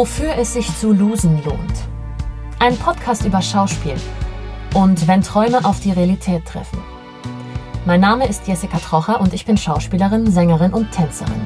[0.00, 1.74] Wofür es sich zu losen lohnt.
[2.58, 3.96] Ein Podcast über Schauspiel
[4.72, 6.78] und wenn Träume auf die Realität treffen.
[7.84, 11.42] Mein Name ist Jessica Trocher und ich bin Schauspielerin, Sängerin und Tänzerin.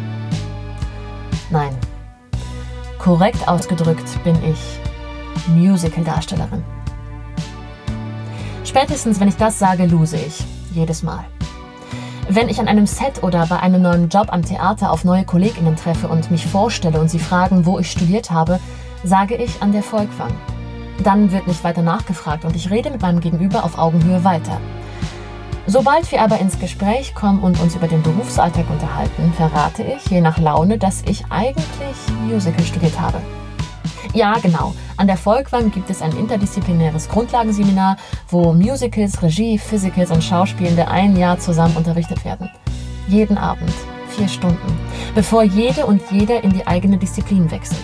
[1.50, 1.76] Nein,
[3.00, 4.78] korrekt ausgedrückt bin ich
[5.48, 6.62] Musical-Darstellerin.
[8.62, 10.44] Spätestens, wenn ich das sage, lose ich.
[10.72, 11.24] Jedes Mal.
[12.28, 15.76] Wenn ich an einem Set oder bei einem neuen Job am Theater auf neue KollegInnen
[15.76, 18.60] treffe und mich vorstelle und sie fragen, wo ich studiert habe,
[19.04, 20.32] sage ich an der Volkwang.
[21.02, 24.58] Dann wird nicht weiter nachgefragt und ich rede mit meinem Gegenüber auf Augenhöhe weiter.
[25.66, 30.22] Sobald wir aber ins Gespräch kommen und uns über den Berufsalltag unterhalten, verrate ich, je
[30.22, 31.96] nach Laune, dass ich eigentlich
[32.26, 33.18] Musical studiert habe.
[34.14, 34.72] Ja, genau.
[34.96, 37.96] An der Volkwang gibt es ein interdisziplinäres Grundlagenseminar,
[38.28, 42.48] wo Musicals, Regie, Physicals und Schauspielende ein Jahr zusammen unterrichtet werden.
[43.08, 43.72] Jeden Abend,
[44.08, 44.78] vier Stunden,
[45.16, 47.82] bevor jede und jeder in die eigene Disziplin wechselt.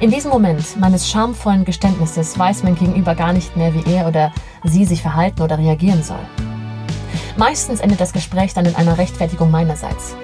[0.00, 4.32] In diesem Moment meines schamvollen Geständnisses weiß mein Gegenüber gar nicht mehr, wie er oder
[4.64, 6.26] sie sich verhalten oder reagieren soll.
[7.36, 10.14] Meistens endet das Gespräch dann in einer Rechtfertigung meinerseits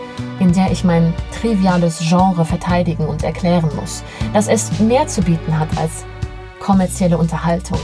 [0.41, 5.59] in der ich mein triviales Genre verteidigen und erklären muss, dass es mehr zu bieten
[5.59, 6.05] hat als
[6.59, 7.79] kommerzielle Unterhaltung.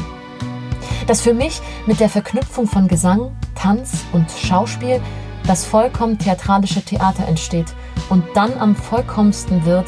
[1.06, 5.00] Dass für mich mit der Verknüpfung von Gesang, Tanz und Schauspiel
[5.47, 7.72] das vollkommen theatralische Theater entsteht
[8.08, 9.86] und dann am vollkommensten wird,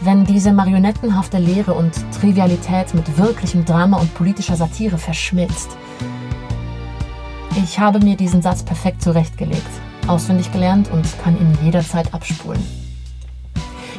[0.00, 5.70] wenn diese marionettenhafte Lehre und Trivialität mit wirklichem Drama und politischer Satire verschmilzt.
[7.56, 9.70] Ich habe mir diesen Satz perfekt zurechtgelegt
[10.06, 12.62] auswendig gelernt und kann ihn jederzeit abspulen.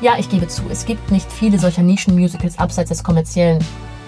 [0.02, 3.64] Ja, ich gebe zu, es gibt nicht viele solcher Nischen-Musicals abseits des kommerziellen,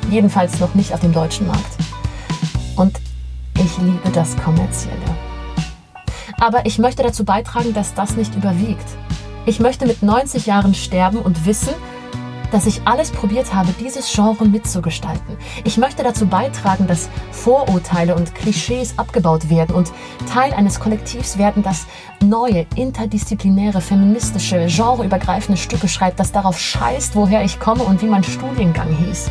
[0.10, 1.78] jedenfalls noch nicht auf dem deutschen Markt.
[2.76, 3.00] Und
[3.56, 4.98] ich liebe das Kommerzielle.
[6.40, 8.86] Aber ich möchte dazu beitragen, dass das nicht überwiegt.
[9.46, 11.74] Ich möchte mit 90 Jahren sterben und wissen,
[12.52, 15.38] dass ich alles probiert habe, dieses Genre mitzugestalten.
[15.64, 19.92] Ich möchte dazu beitragen, dass Vorurteile und Klischees abgebaut werden und
[20.32, 21.86] Teil eines Kollektivs werden, das
[22.22, 28.24] neue, interdisziplinäre, feministische, genreübergreifende Stücke schreibt, das darauf scheißt, woher ich komme und wie mein
[28.24, 29.30] Studiengang hieß.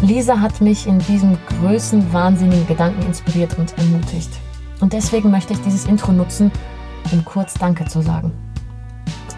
[0.00, 4.30] Lisa hat mich in diesem größenwahnsinnigen Gedanken inspiriert und ermutigt.
[4.80, 6.52] Und deswegen möchte ich dieses Intro nutzen,
[7.12, 8.32] um kurz Danke zu sagen.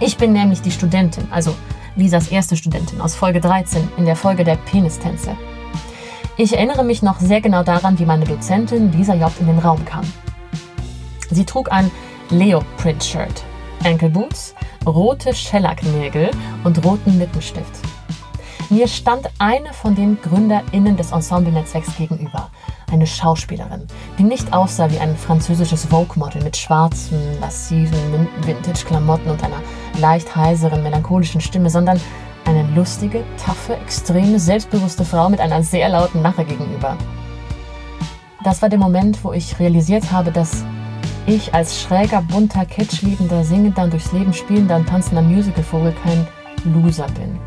[0.01, 1.55] Ich bin nämlich die Studentin, also
[1.99, 5.37] Lisas erste Studentin aus Folge 13 in der Folge der Penistänze.
[6.37, 9.33] Ich erinnere mich noch sehr genau daran, wie meine Dozentin Lisa J.
[9.41, 10.05] in den Raum kam.
[11.29, 11.91] Sie trug ein
[12.31, 13.43] Leo-Print-Shirt,
[13.83, 14.55] Ankle-Boots,
[14.87, 16.31] rote Schellacknägel
[16.63, 17.81] und roten Lippenstift.
[18.71, 22.49] Mir stand eine von den GründerInnen des Ensemble-Netzwerks gegenüber,
[22.93, 23.87] eine Schauspielerin,
[24.19, 29.63] die nicht aussah wie ein französisches Vogue-Model mit schwarzen, lassiven Vintage-Klamotten und einer
[29.99, 32.01] leicht heiseren, melancholischen Stimme, sondern
[32.45, 36.97] eine lustige, taffe, extreme, selbstbewusste Frau mit einer sehr lauten Lache gegenüber.
[38.45, 40.65] Das war der Moment, wo ich realisiert habe, dass
[41.27, 46.27] ich als schräger, bunter, kitschliebender, singender durchs Leben spielender und tanzender Musicalvogel kein
[46.73, 47.39] Loser bin.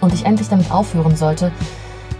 [0.00, 1.50] Und ich endlich damit aufhören sollte,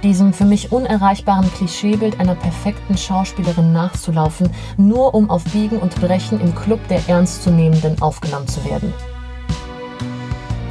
[0.03, 6.41] diesem für mich unerreichbaren Klischeebild einer perfekten Schauspielerin nachzulaufen, nur um auf Biegen und Brechen
[6.41, 8.93] im Club der Ernstzunehmenden aufgenommen zu werden.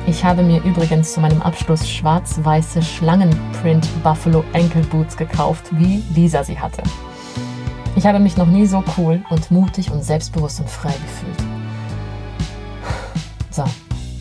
[0.07, 6.43] Ich habe mir übrigens zu meinem Abschluss schwarz-weiße Schlangenprint Buffalo Ankle Boots gekauft, wie Lisa
[6.45, 6.81] sie hatte.
[7.97, 11.49] Ich habe mich noch nie so cool und mutig und selbstbewusst und frei gefühlt.
[13.49, 13.65] So,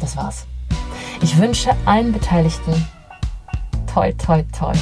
[0.00, 0.46] das war's.
[1.22, 2.72] Ich wünsche allen Beteiligten
[3.96, 4.74] toi, toi, toi.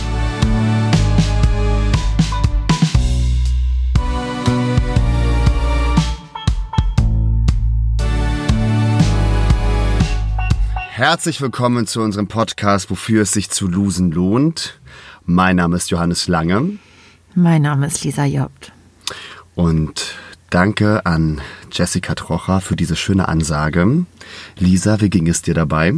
[10.90, 14.80] Herzlich willkommen zu unserem Podcast, wofür es sich zu losen lohnt.
[15.24, 16.78] Mein Name ist Johannes Lange.
[17.36, 18.72] Mein Name ist Lisa Jobt.
[19.54, 20.16] Und
[20.50, 21.40] danke an
[21.70, 24.06] Jessica Trocher für diese schöne Ansage.
[24.58, 25.94] Lisa, wie ging es dir dabei?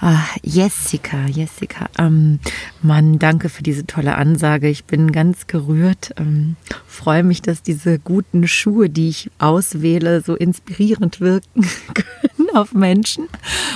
[0.00, 2.40] Ah, Jessica, Jessica, ähm,
[2.82, 4.68] Mann, danke für diese tolle Ansage.
[4.68, 6.12] Ich bin ganz gerührt.
[6.16, 6.56] Ähm,
[6.86, 13.28] freue mich, dass diese guten Schuhe, die ich auswähle, so inspirierend wirken können auf Menschen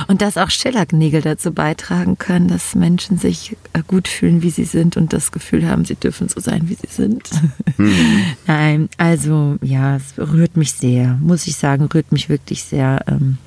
[0.08, 4.64] und dass auch Schellacknägel dazu beitragen können, dass Menschen sich äh, gut fühlen, wie sie
[4.64, 7.30] sind und das Gefühl haben, sie dürfen so sein, wie sie sind.
[7.76, 8.22] Mhm.
[8.46, 13.04] Nein, also ja, es rührt mich sehr, muss ich sagen, rührt mich wirklich sehr.
[13.08, 13.38] Ähm,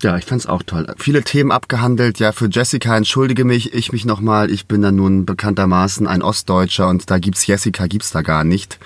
[0.00, 0.86] ja, ich fand's auch toll.
[0.96, 2.20] Viele Themen abgehandelt.
[2.20, 4.50] Ja, für Jessica entschuldige mich, ich mich nochmal.
[4.50, 8.78] Ich bin da nun bekanntermaßen ein Ostdeutscher und da gibt's Jessica, gibt's da gar nicht.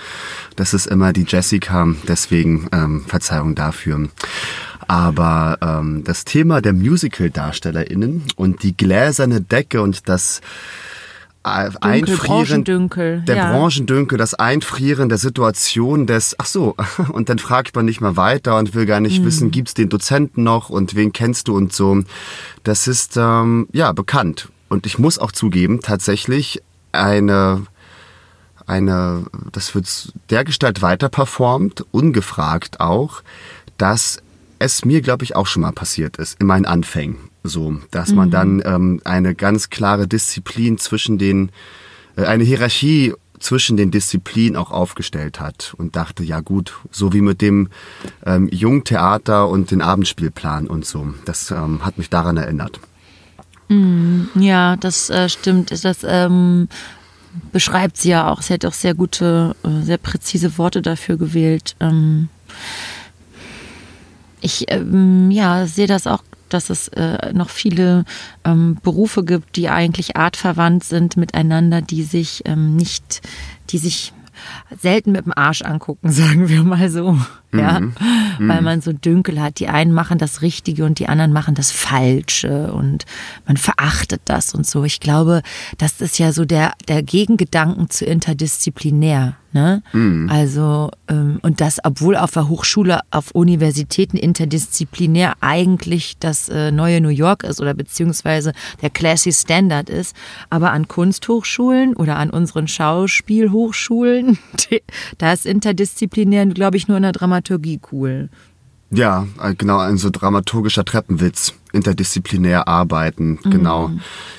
[0.56, 4.08] Das ist immer die Jessica, deswegen ähm, Verzeihung dafür.
[4.88, 10.40] Aber ähm, das Thema der Musical-DarstellerInnen und die gläserne Decke und das
[11.44, 13.52] Einfrieren Branchendünkel, der ja.
[13.52, 16.76] Branchendünkel, das Einfrieren der Situation des, ach so,
[17.12, 19.24] und dann fragt man nicht mal weiter und will gar nicht Mhm.
[19.26, 22.02] wissen, gibt's den Dozenten noch und wen kennst du und so.
[22.62, 24.48] Das ist ähm, ja bekannt.
[24.68, 26.62] Und ich muss auch zugeben, tatsächlich
[26.92, 27.66] eine
[28.66, 33.22] eine, das wird dergestalt weiter performt, ungefragt auch,
[33.76, 34.22] dass
[34.58, 37.16] es mir, glaube ich, auch schon mal passiert ist, in meinen Anfängen.
[37.44, 41.50] So, dass man dann ähm, eine ganz klare Disziplin zwischen den,
[42.16, 47.20] äh, eine Hierarchie zwischen den Disziplinen auch aufgestellt hat und dachte, ja gut, so wie
[47.20, 47.68] mit dem
[48.24, 51.12] ähm, Jungtheater und den Abendspielplan und so.
[51.24, 52.78] Das ähm, hat mich daran erinnert.
[54.34, 55.70] Ja, das äh, stimmt.
[55.70, 56.68] Das ähm,
[57.52, 58.42] beschreibt sie ja auch.
[58.42, 61.74] Sie hat auch sehr gute, äh, sehr präzise Worte dafür gewählt.
[61.80, 62.28] Ähm,
[64.40, 68.04] ich ähm, ja, sehe das auch, dass es äh, noch viele
[68.44, 73.22] ähm, Berufe gibt, die eigentlich artverwandt sind miteinander, die sich ähm, nicht,
[73.70, 74.12] die sich
[74.80, 77.18] selten mit dem Arsch angucken, sagen wir mal so.
[77.54, 77.80] Ja,
[78.38, 79.58] weil man so Dünkel hat.
[79.58, 83.04] Die einen machen das Richtige und die anderen machen das Falsche und
[83.46, 84.84] man verachtet das und so.
[84.84, 85.42] Ich glaube,
[85.78, 89.36] das ist ja so der, der Gegengedanken zu interdisziplinär.
[89.54, 89.82] Ne?
[90.30, 97.02] Also, ähm, und das, obwohl auf der Hochschule, auf Universitäten interdisziplinär eigentlich das äh, neue
[97.02, 100.16] New York ist oder beziehungsweise der Classy Standard ist,
[100.48, 104.38] aber an Kunsthochschulen oder an unseren Schauspielhochschulen,
[105.18, 107.12] da ist interdisziplinär, glaube ich, nur in der
[107.42, 108.28] Dramaturgie cool.
[108.94, 111.54] Ja, äh, genau, ein so dramaturgischer Treppenwitz.
[111.72, 113.90] Interdisziplinär arbeiten, genau.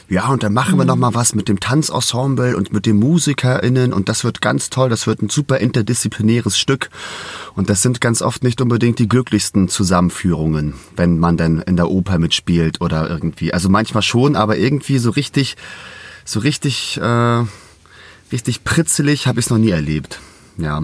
[0.07, 3.91] Ja, und dann machen wir noch mal was mit dem Tanzensemble und mit den MusikerInnen
[3.91, 6.91] und das wird ganz toll, das wird ein super interdisziplinäres Stück.
[7.55, 11.89] Und das sind ganz oft nicht unbedingt die glücklichsten Zusammenführungen, wenn man dann in der
[11.89, 13.51] Oper mitspielt oder irgendwie.
[13.51, 15.55] Also manchmal schon, aber irgendwie so richtig,
[16.25, 17.43] so richtig, äh,
[18.31, 20.19] richtig pritzelig habe ich es noch nie erlebt.
[20.59, 20.83] Ja.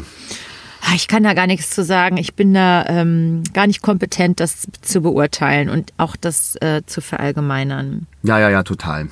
[0.90, 2.18] Ah, Ich kann da gar nichts zu sagen.
[2.18, 7.02] Ich bin da ähm, gar nicht kompetent, das zu beurteilen und auch das äh, zu
[7.02, 8.08] verallgemeinern.
[8.24, 9.10] Ja, ja, ja, total.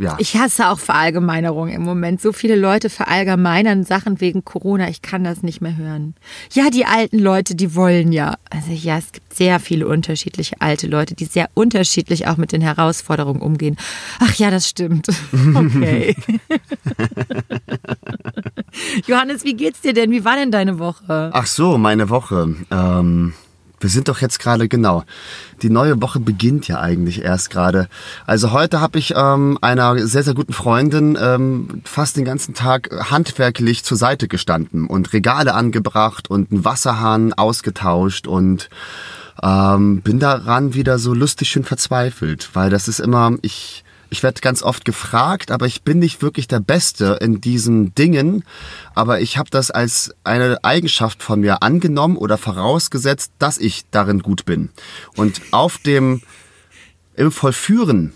[0.00, 0.16] Ja.
[0.18, 2.22] Ich hasse auch Verallgemeinerung im Moment.
[2.22, 4.88] So viele Leute verallgemeinern Sachen wegen Corona.
[4.88, 6.14] Ich kann das nicht mehr hören.
[6.52, 8.36] Ja, die alten Leute, die wollen ja.
[8.48, 12.62] Also ja, es gibt sehr viele unterschiedliche alte Leute, die sehr unterschiedlich auch mit den
[12.62, 13.76] Herausforderungen umgehen.
[14.20, 15.06] Ach ja, das stimmt.
[15.52, 16.14] Okay.
[19.06, 20.10] Johannes, wie geht's dir denn?
[20.10, 21.30] Wie war denn deine Woche?
[21.32, 22.54] Ach so, meine Woche.
[22.70, 23.34] Ähm,
[23.80, 25.04] wir sind doch jetzt gerade genau.
[25.62, 27.88] Die neue Woche beginnt ja eigentlich erst gerade.
[28.26, 32.90] Also heute habe ich ähm, einer sehr, sehr guten Freundin ähm, fast den ganzen Tag
[33.10, 38.68] handwerklich zur Seite gestanden und Regale angebracht und einen Wasserhahn ausgetauscht und
[39.42, 44.40] ähm, bin daran wieder so lustig schön verzweifelt, weil das ist immer, ich, ich werde
[44.40, 48.44] ganz oft gefragt, aber ich bin nicht wirklich der Beste in diesen Dingen.
[48.94, 54.18] Aber ich habe das als eine Eigenschaft von mir angenommen oder vorausgesetzt, dass ich darin
[54.18, 54.70] gut bin.
[55.16, 56.22] Und auf dem
[57.14, 58.12] im Vollführen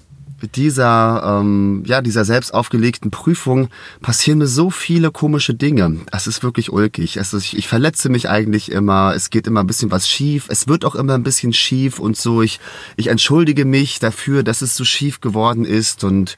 [0.49, 3.69] dieser, ähm, ja, dieser selbst aufgelegten Prüfung
[4.00, 6.01] passieren mir so viele komische Dinge.
[6.13, 7.17] Es ist wirklich ulkig.
[7.17, 9.15] Es ist, ich, ich verletze mich eigentlich immer.
[9.15, 10.46] Es geht immer ein bisschen was schief.
[10.48, 12.43] Es wird auch immer ein bisschen schief und so.
[12.43, 12.60] Ich,
[12.96, 16.36] ich entschuldige mich dafür, dass es so schief geworden ist und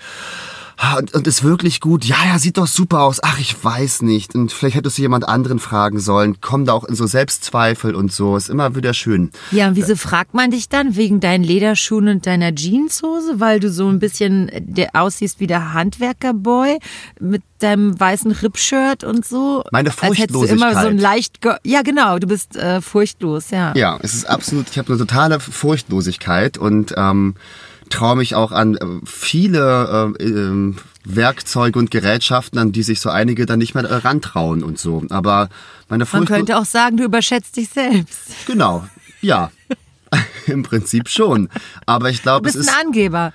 [0.79, 2.05] Ah, Und, und ist wirklich gut.
[2.05, 3.21] Ja, ja, sieht doch super aus.
[3.23, 4.35] Ach, ich weiß nicht.
[4.35, 6.37] Und vielleicht hättest du jemand anderen fragen sollen.
[6.43, 8.37] Komm da auch in so Selbstzweifel und so.
[8.37, 9.31] Ist immer wieder schön.
[9.53, 13.71] Ja, und wieso fragt man dich dann wegen deinen Lederschuhen und deiner Jeanshose, weil du
[13.71, 16.79] so ein bisschen äh, der aussiehst wie der Handwerkerboy
[17.21, 19.65] mit deinem weißen Rippshirt und so?
[19.73, 21.01] Meine Als hättest du immer so ein Furchtlosigkeit.
[21.01, 23.73] leicht, ge ja genau, du bist äh, furchtlos, ja.
[23.77, 27.35] Ja, es ist absolut, ich habe eine totale Furchtlosigkeit und ähm,
[27.91, 33.11] traue mich auch an äh, viele äh, ähm, Werkzeuge und Gerätschaften, an die sich so
[33.11, 35.05] einige dann nicht mehr äh, rantrauen und so.
[35.11, 35.49] Aber
[35.89, 38.47] meine Man Furchtlo könnte auch sagen, du überschätzt dich selbst.
[38.47, 38.87] Genau,
[39.21, 39.51] ja.
[40.47, 41.49] Im Prinzip schon.
[41.85, 42.75] Aber ich Du glaube, es bist ist.
[42.75, 43.33] ein Angeber,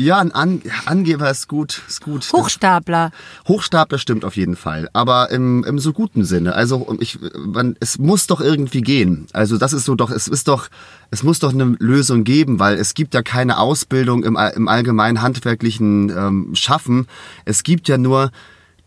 [0.00, 2.32] Ja, ein An Angeber ist gut, ist gut.
[2.32, 3.10] Hochstapler.
[3.48, 6.54] Hochstapler stimmt auf jeden Fall, aber im, im so guten Sinne.
[6.54, 9.26] Also ich, man, es muss doch irgendwie gehen.
[9.32, 10.68] Also das ist so doch, es ist doch,
[11.10, 15.20] es muss doch eine Lösung geben, weil es gibt ja keine Ausbildung im, im allgemeinen
[15.20, 17.08] handwerklichen ähm, Schaffen.
[17.44, 18.30] Es gibt ja nur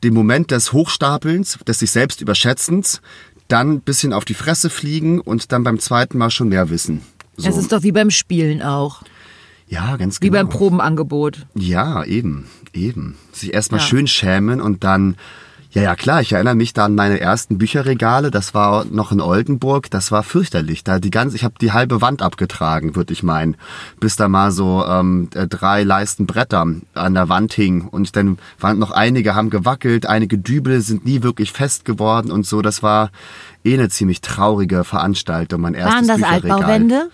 [0.05, 3.01] den Moment des Hochstapelns, des sich selbst Überschätzens,
[3.49, 7.01] dann ein bisschen auf die Fresse fliegen und dann beim zweiten Mal schon mehr wissen.
[7.35, 7.47] So.
[7.47, 9.03] Das ist doch wie beim Spielen auch.
[9.71, 10.39] Ja, ganz Wie genau.
[10.39, 11.47] beim Probenangebot.
[11.55, 13.15] Ja, eben, eben.
[13.31, 13.85] Sich erstmal Ja.
[13.87, 15.15] schön schämen und dann,
[15.73, 16.19] Ja, ja, klar.
[16.19, 18.29] Ich erinnere mich da an meine ersten Bücherregale.
[18.29, 19.89] Das war noch in Oldenburg.
[19.89, 20.83] Das war fürchterlich.
[20.83, 23.55] Da die ganze, ich habe die halbe Wand abgetragen, würde ich meinen,
[24.01, 27.87] bis da mal so ähm, äh, drei Leisten Bretter an der Wand hingen.
[27.87, 32.45] Und dann waren noch einige haben gewackelt, einige Dübel sind nie wirklich fest geworden und
[32.45, 32.61] so.
[32.61, 33.09] Das war
[33.63, 35.61] eh eine ziemlich traurige Veranstaltung.
[35.61, 36.51] Mein erstes Waren das Bücherregal.
[36.51, 37.09] Altbauwände?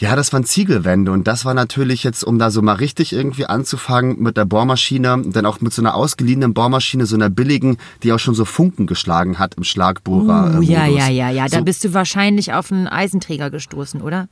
[0.00, 3.44] Ja, das waren Ziegelwände und das war natürlich jetzt, um da so mal richtig irgendwie
[3.44, 8.12] anzufangen mit der Bohrmaschine, dann auch mit so einer ausgeliehenen Bohrmaschine, so einer billigen, die
[8.14, 10.56] auch schon so Funken geschlagen hat im Schlagbohrer.
[10.58, 11.46] Uh, ja, ja, ja, ja.
[11.48, 14.28] Da So, bist du wahrscheinlich auf einen Eisenträger gestoßen, oder?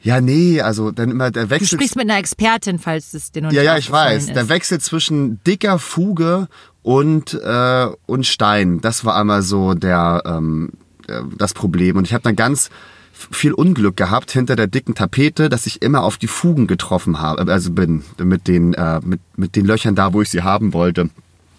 [0.00, 1.76] ja, nee, also dann immer der Du Wechsel.
[1.78, 4.26] sprichst mit einer Expertin, falls es dir noch Ja, nicht ja, ich weiß.
[4.28, 4.36] ist.
[4.36, 6.46] Der Wechsel zwischen dicker Fuge
[6.84, 10.70] und äh, und Stein, das war einmal so der ähm,
[11.08, 11.96] äh, das Problem.
[11.96, 12.70] Und ich habe dann ganz
[13.30, 17.50] viel Unglück gehabt hinter der dicken Tapete, dass ich immer auf die Fugen getroffen habe,
[17.50, 21.10] also bin mit den äh, mit mit den Löchern da, wo ich sie haben wollte.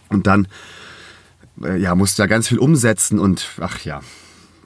[0.07, 0.47] Und dann
[1.63, 4.01] äh, ja musste ja ganz viel umsetzen und ach ja.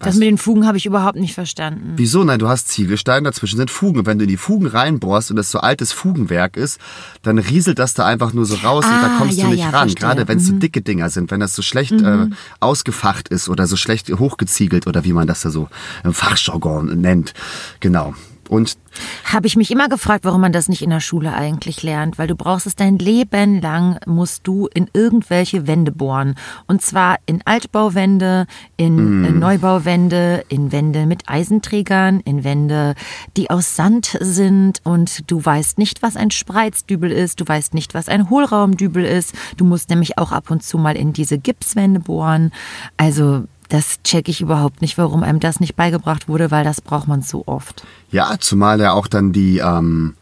[0.03, 1.93] Das mit den Fugen habe ich überhaupt nicht verstanden.
[1.95, 2.24] Wieso?
[2.24, 4.00] Nein, du hast Ziegelsteine, dazwischen sind Fugen.
[4.00, 6.79] Und wenn du in die Fugen reinbohrst und das so altes Fugenwerk ist,
[7.22, 9.60] dann rieselt das da einfach nur so raus und Ah, da kommst ja, du nicht
[9.62, 9.89] ja, ran.
[9.89, 9.95] verstehe.
[10.07, 12.27] Gerade wenn es so dicke Dinger sind, wenn das so schlecht äh,
[12.60, 15.67] ausgefacht ist oder so schlecht hochgeziegelt oder wie man das da so
[16.03, 17.33] im Fachjargon nennt.
[17.79, 18.13] Genau.
[18.53, 18.77] Und
[19.24, 22.27] Habe ich mich immer gefragt, warum man das nicht in der Schule eigentlich lernt, weil
[22.27, 26.36] du brauchst es dein Leben lang, musst du in irgendwelche Wände bohren.
[26.67, 28.45] Und zwar in Altbauwände,
[28.77, 32.93] in äh, Neubauwände, in Wände mit Eisenträgern, in Wände,
[33.38, 37.95] die aus Sand sind und du weißt nicht, was ein Spreizdübel ist, du weißt nicht,
[37.95, 39.33] was ein Hohlraumdübel ist.
[39.57, 42.51] Du musst nämlich auch ab und zu mal in diese Gipswände bohren.
[42.98, 47.08] Also das checke ich überhaupt nicht, warum einem das nicht beigebracht wurde, weil das braucht
[47.08, 47.86] man so oft.
[48.12, 50.15] ja, zumal ja auch dann die, ähm,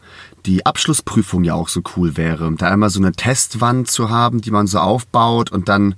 [0.46, 2.52] die Abschlussprüfung ja auch so cool wäre.
[2.56, 5.94] Da einmal so eine Testwand zu haben, die man so aufbaut und dann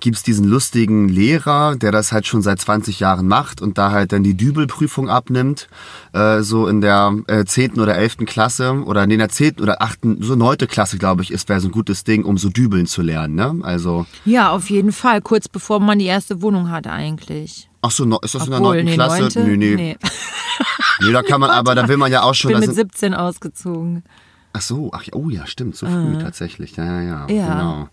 [0.00, 4.12] gibt's diesen lustigen Lehrer, der das halt schon seit 20 Jahren macht und da halt
[4.12, 5.68] dann die Dübelprüfung abnimmt,
[6.12, 7.80] äh, so in der äh, 10.
[7.80, 8.18] oder 11.
[8.26, 9.60] Klasse oder in der 10.
[9.60, 10.58] oder 8., so 9.
[10.68, 13.34] Klasse, glaube ich, ist wäre so ein gutes Ding, um so dübeln zu lernen.
[13.34, 13.58] Ne?
[13.62, 15.20] Also, Ja, auf jeden Fall.
[15.22, 17.68] Kurz bevor man die erste Wohnung hatte eigentlich.
[17.86, 18.84] Ach so, no- ist das in der Obwohl, 9.
[18.84, 19.20] nee, Klasse?
[19.22, 19.40] neunte?
[19.40, 19.96] Nee, nee, nee.
[21.00, 21.12] nee.
[21.12, 22.50] da kann man, aber da will man ja auch Ich schon...
[22.52, 24.04] bin da mit sind- 17 ausgezogen.
[24.52, 26.76] Ach so, ach oh ja, stimmt, so früh tatsächlich.
[26.76, 27.26] Ja, ja, ja.
[27.28, 27.52] Ja.
[27.52, 27.88] Genau.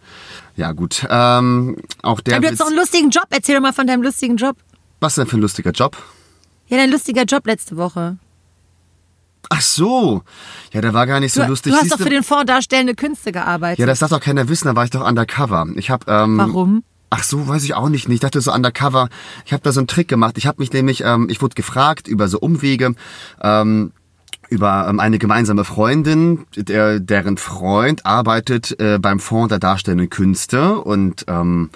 [0.56, 1.06] Ja, gut.
[1.10, 3.26] Ähm, auch der du hast doch einen lustigen Job.
[3.32, 4.56] Erzähl doch mal von deinem lustigen Job.
[5.02, 5.98] Was denn für ein lustiger Job?
[6.68, 8.18] Ja, dein lustiger Job letzte Woche.
[9.50, 10.24] Ach so.
[10.72, 11.74] Ja, der war gar nicht so Du, lustig.
[11.74, 13.80] du hast Siehst doch für den Fonds Darstellende Künste gearbeitet.
[13.80, 15.68] ja, das darf doch keiner wissen, da war ich doch undercover.
[15.76, 16.84] Ich habe ähm, Warum?
[17.16, 18.10] Ach so, weiß ich auch nicht.
[18.10, 19.08] Ich dachte so undercover.
[19.46, 20.36] Ich habe da so einen Trick gemacht.
[20.40, 22.96] Ich habe mich nämlich, ähm, ich wurde gefragt über so Umwege,
[23.40, 23.92] ähm,
[24.50, 30.80] über ähm, eine gemeinsame Freundin, der, deren Freund arbeitet äh, beim Fonds der Darstellenden Künste
[30.80, 31.70] und ähm,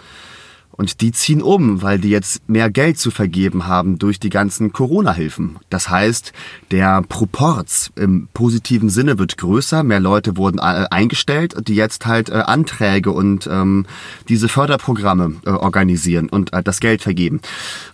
[0.77, 4.71] und die ziehen um, weil die jetzt mehr Geld zu vergeben haben durch die ganzen
[4.71, 5.57] Corona-Hilfen.
[5.69, 6.33] Das heißt,
[6.71, 12.29] der Proporz im positiven Sinne wird größer, mehr Leute wurden äh, eingestellt, die jetzt halt
[12.29, 13.85] äh, Anträge und ähm,
[14.29, 17.41] diese Förderprogramme äh, organisieren und äh, das Geld vergeben.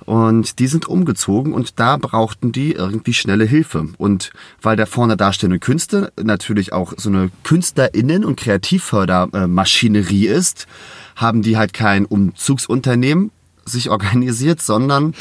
[0.06, 3.88] Und die sind umgezogen und da brauchten die irgendwie schnelle Hilfe.
[3.98, 10.68] Und weil der Fonds der Darstellenden Künste natürlich auch so eine KünstlerInnen- und Kreativfördermaschinerie ist,
[11.16, 13.32] haben die halt kein Umzugsunternehmen
[13.66, 15.14] sich organisiert, sondern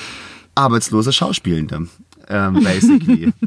[0.54, 1.88] arbeitslose Schauspielende.
[2.28, 3.32] Ähm, basically.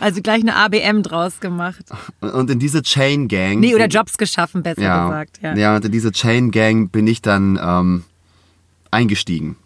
[0.00, 1.84] Also gleich eine ABM draus gemacht.
[2.20, 3.60] Und in diese Chain Gang.
[3.60, 5.38] Nee, oder Jobs geschaffen, besser ja, gesagt.
[5.42, 5.54] Ja.
[5.54, 8.04] ja, und in diese Chain Gang bin ich dann ähm,
[8.90, 9.56] eingestiegen.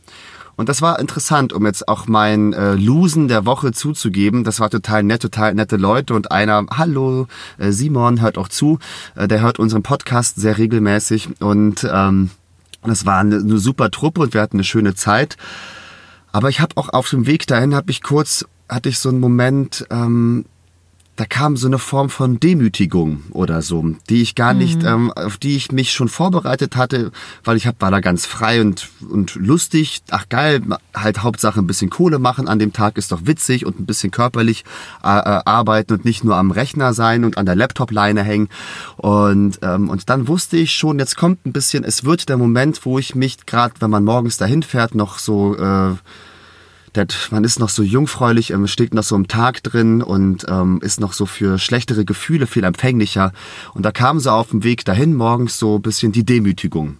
[0.61, 4.45] Und das war interessant, um jetzt auch mein äh, Losen der Woche zuzugeben.
[4.45, 6.13] Das war total nett, total nette Leute.
[6.13, 8.79] Und einer, hallo, äh, Simon, hört auch zu.
[9.17, 11.41] Äh, der hört unseren Podcast sehr regelmäßig.
[11.41, 12.29] Und ähm,
[12.83, 15.39] das war eine, eine super Truppe und wir hatten eine schöne Zeit.
[16.31, 19.21] Aber ich habe auch auf dem Weg dahin, habe ich kurz, hatte ich so einen
[19.21, 20.45] Moment, ähm,
[21.21, 25.37] da kam so eine Form von Demütigung oder so, die ich gar nicht, ähm, auf
[25.37, 27.13] die ich mich schon vorbereitet hatte,
[27.45, 30.01] weil ich hab, war da ganz frei und, und lustig.
[30.09, 30.63] Ach geil,
[30.95, 34.11] halt Hauptsache ein bisschen Kohle machen an dem Tag ist doch witzig und ein bisschen
[34.11, 34.65] körperlich
[35.05, 38.49] äh, äh, arbeiten und nicht nur am Rechner sein und an der Laptop-Leine hängen.
[38.97, 42.87] Und, ähm, und dann wusste ich schon, jetzt kommt ein bisschen, es wird der Moment,
[42.87, 45.55] wo ich mich gerade, wenn man morgens dahin fährt, noch so...
[45.59, 45.97] Äh,
[46.93, 50.81] das, man ist noch so jungfräulich, ähm, steht noch so im Tag drin und ähm,
[50.83, 53.33] ist noch so für schlechtere Gefühle viel empfänglicher.
[53.75, 56.99] Und da kam so auf dem Weg dahin morgens so ein bisschen die Demütigung.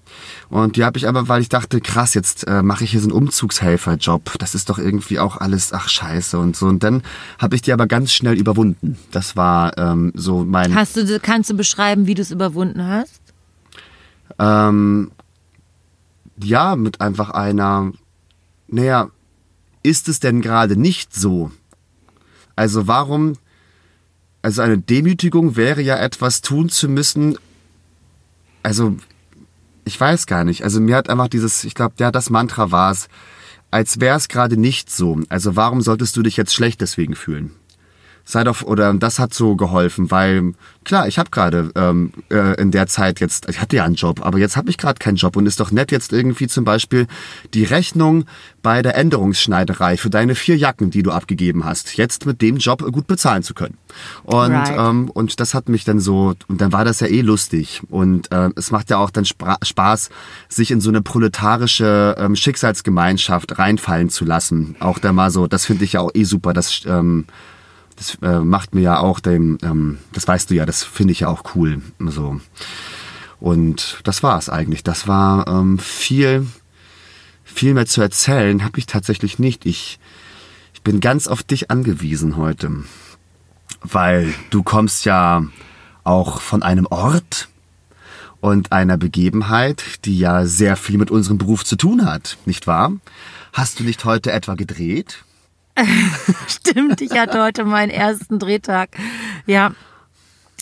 [0.49, 3.07] Und die habe ich aber, weil ich dachte, krass, jetzt äh, mache ich hier so
[3.07, 4.39] einen Umzugshelferjob.
[4.39, 6.67] Das ist doch irgendwie auch alles, ach scheiße und so.
[6.67, 7.03] Und dann
[7.39, 8.99] habe ich die aber ganz schnell überwunden.
[9.11, 10.75] Das war ähm, so mein...
[10.75, 13.21] Hast du, kannst du beschreiben, wie du es überwunden hast?
[14.41, 15.11] ähm,
[16.43, 17.93] ja, mit einfach einer,
[18.69, 19.11] naja,
[19.83, 21.51] ist es denn gerade nicht so?
[22.57, 23.35] Also warum,
[24.43, 27.39] also eine Demütigung wäre ja etwas tun zu müssen,
[28.63, 28.97] also
[29.85, 30.63] ich weiß gar nicht.
[30.63, 33.09] Also mir hat einfach dieses, ich glaube, ja, das Mantra war es,
[33.71, 35.21] als wäre es gerade nicht so.
[35.29, 37.53] Also warum solltest du dich jetzt schlecht deswegen fühlen?
[38.25, 42.71] Sei doch, oder das hat so geholfen, weil klar, ich habe gerade ähm, äh, in
[42.71, 45.37] der Zeit jetzt, ich hatte ja einen Job, aber jetzt habe ich gerade keinen Job
[45.37, 47.07] und ist doch nett jetzt irgendwie zum Beispiel
[47.55, 48.25] die Rechnung
[48.63, 52.83] bei der Änderungsschneiderei für deine vier Jacken, die du abgegeben hast, jetzt mit dem Job
[52.93, 53.79] gut bezahlen zu können.
[54.25, 54.77] Und, right.
[54.77, 57.83] ähm, und das hat mich dann so, und dann war das ja eh lustig.
[57.89, 60.11] Und äh, es macht ja auch dann Spaß,
[60.49, 64.77] sich in so eine proletarische ähm, Schicksalsgemeinschaft reinfallen zu lassen.
[64.81, 67.25] Auch da mal so, das finde ich ja auch eh super, dass ähm,
[68.01, 71.21] das äh, macht mir ja auch dem, ähm, das weißt du ja, das finde ich
[71.21, 71.83] ja auch cool.
[71.99, 72.41] So.
[73.39, 74.83] Und das war es eigentlich.
[74.83, 76.47] Das war ähm, viel,
[77.45, 79.67] viel mehr zu erzählen, habe ich tatsächlich nicht.
[79.67, 79.99] Ich,
[80.73, 82.73] ich bin ganz auf dich angewiesen heute,
[83.83, 85.45] weil du kommst ja
[86.03, 87.49] auch von einem Ort
[88.41, 92.93] und einer Begebenheit, die ja sehr viel mit unserem Beruf zu tun hat, nicht wahr?
[93.53, 95.23] Hast du nicht heute etwa gedreht?
[96.49, 98.91] Stimmt, ich hatte heute meinen ersten Drehtag.
[99.47, 99.73] Ja,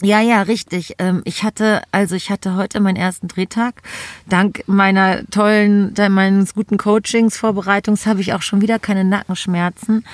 [0.02, 0.94] ja, ja, richtig.
[0.98, 3.82] Ähm, ich hatte, also ich hatte heute meinen ersten Drehtag.
[4.28, 10.04] Dank meiner tollen, meines guten Coachings, Vorbereitungs habe ich auch schon wieder keine Nackenschmerzen.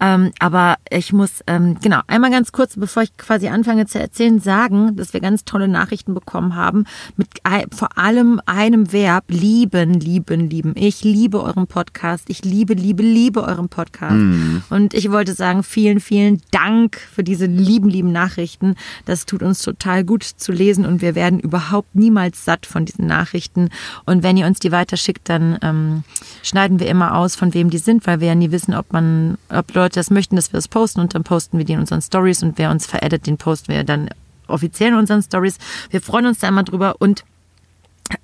[0.00, 4.40] Ähm, aber ich muss, ähm, genau, einmal ganz kurz, bevor ich quasi anfange zu erzählen,
[4.40, 6.86] sagen, dass wir ganz tolle Nachrichten bekommen haben.
[7.16, 7.28] Mit
[7.72, 10.72] vor allem einem Verb, lieben, lieben, lieben.
[10.74, 12.24] Ich liebe euren Podcast.
[12.28, 14.14] Ich liebe, liebe, liebe euren Podcast.
[14.14, 14.62] Mm.
[14.70, 18.76] Und ich wollte sagen, vielen, vielen Dank für diese lieben, lieben Nachrichten.
[19.04, 23.06] Das tut uns total gut zu lesen und wir werden überhaupt niemals satt von diesen
[23.06, 23.70] Nachrichten.
[24.04, 26.04] Und wenn ihr uns die weiterschickt, dann ähm,
[26.42, 29.38] schneiden wir immer aus, von wem die sind, weil wir ja nie wissen, ob man,
[29.48, 32.02] ob Leute das möchten, dass wir das posten und dann posten wir die in unseren
[32.02, 34.10] Stories und wer uns vereddet, den posten wir dann
[34.46, 35.58] offiziell in unseren Stories.
[35.90, 37.24] Wir freuen uns da immer drüber und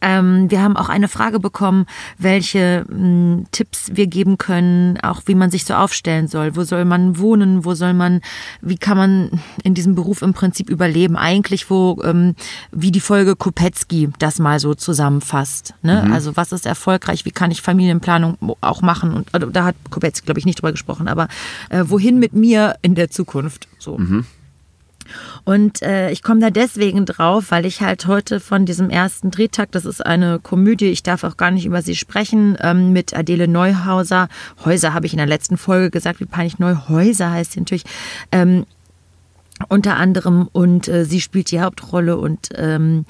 [0.02, 1.86] ähm, wir haben auch eine Frage bekommen,
[2.18, 6.54] welche mh, hm, Tipps wir geben können, auch wie man sich so aufstellen soll.
[6.54, 7.64] Wo soll man wohnen?
[7.64, 8.20] Wo soll man,
[8.60, 11.16] wie kann man in diesem Beruf im Prinzip überleben?
[11.16, 12.34] Eigentlich, wo, ähm,
[12.72, 15.74] wie die Folge Kopetzky das mal so zusammenfasst.
[15.82, 16.04] Ne?
[16.06, 16.12] Mhm.
[16.12, 17.24] Also was ist erfolgreich?
[17.24, 19.14] Wie kann ich Familienplanung auch machen?
[19.14, 21.28] Und also, da hat Kopetzky, glaube ich, nicht drüber gesprochen, aber
[21.70, 23.66] äh, wohin mit mir in der Zukunft?
[23.78, 23.96] So.
[23.96, 24.26] Mhm.
[25.44, 29.72] Und äh, ich komme da deswegen drauf, weil ich halt heute von diesem ersten Drehtag,
[29.72, 33.48] das ist eine Komödie, ich darf auch gar nicht über sie sprechen, ähm, mit Adele
[33.48, 34.28] Neuhauser.
[34.64, 37.84] Häuser habe ich in der letzten Folge gesagt, wie peinlich Neuhäuser heißt sie natürlich.
[38.32, 38.66] Ähm,
[39.68, 43.04] unter anderem und äh, sie spielt die Hauptrolle und ähm,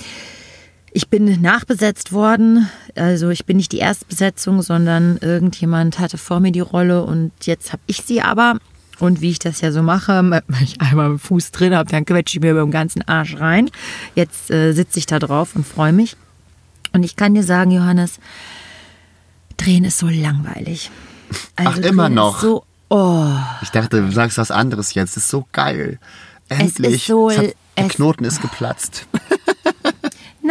[0.93, 6.51] ich bin nachbesetzt worden, also ich bin nicht die Erstbesetzung, sondern irgendjemand hatte vor mir
[6.51, 8.59] die Rolle und jetzt habe ich sie aber
[9.01, 12.05] und wie ich das ja so mache, wenn ich einmal einen Fuß drin habe, dann
[12.05, 13.71] quetsche ich mir über den ganzen Arsch rein.
[14.15, 16.17] Jetzt äh, sitze ich da drauf und freue mich.
[16.93, 18.19] Und ich kann dir sagen, Johannes,
[19.57, 20.91] Drehen ist so langweilig.
[21.55, 22.41] Also Ach, immer noch.
[22.41, 23.27] So, oh.
[23.63, 25.17] Ich dachte, du sagst was anderes jetzt.
[25.17, 25.99] Das ist so geil.
[26.49, 26.95] Endlich.
[26.95, 29.07] Es ist so, hat, der Knoten ist geplatzt.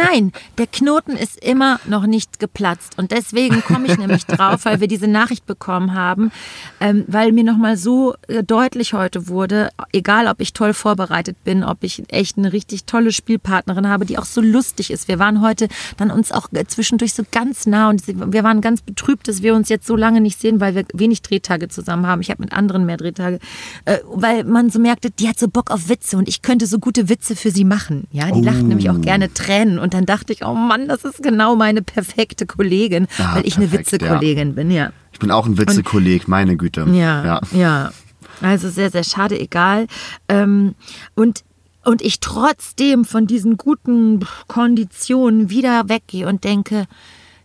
[0.02, 2.96] Nein, der Knoten ist immer noch nicht geplatzt.
[2.96, 6.32] Und deswegen komme ich nämlich drauf, weil wir diese Nachricht bekommen haben,
[6.80, 11.64] ähm, weil mir nochmal so äh, deutlich heute wurde, egal ob ich toll vorbereitet bin,
[11.64, 15.08] ob ich echt eine richtig tolle Spielpartnerin habe, die auch so lustig ist.
[15.08, 19.28] Wir waren heute dann uns auch zwischendurch so ganz nah und wir waren ganz betrübt,
[19.28, 22.20] dass wir uns jetzt so lange nicht sehen, weil wir wenig Drehtage zusammen haben.
[22.20, 23.38] Ich habe mit anderen mehr Drehtage,
[23.84, 26.78] äh, weil man so merkte, die hat so Bock auf Witze und ich könnte so
[26.78, 28.06] gute Witze für sie machen.
[28.12, 28.44] Ja, die oh.
[28.44, 31.82] lacht nämlich auch gerne Tränen und dann dachte ich, oh Mann, das ist genau meine
[31.82, 34.54] perfekte Kollegin, ah, weil ich perfekt, eine Witzekollegin ja.
[34.54, 34.92] bin, ja.
[35.12, 36.86] Ich bin auch ein Witzekolleg, meine Güte.
[36.92, 37.92] Ja, ja, ja.
[38.40, 39.86] Also sehr, sehr schade, egal.
[40.28, 40.74] Ähm,
[41.14, 41.44] und
[41.84, 46.84] und ich trotzdem von diesen guten Konditionen wieder weggehe und denke,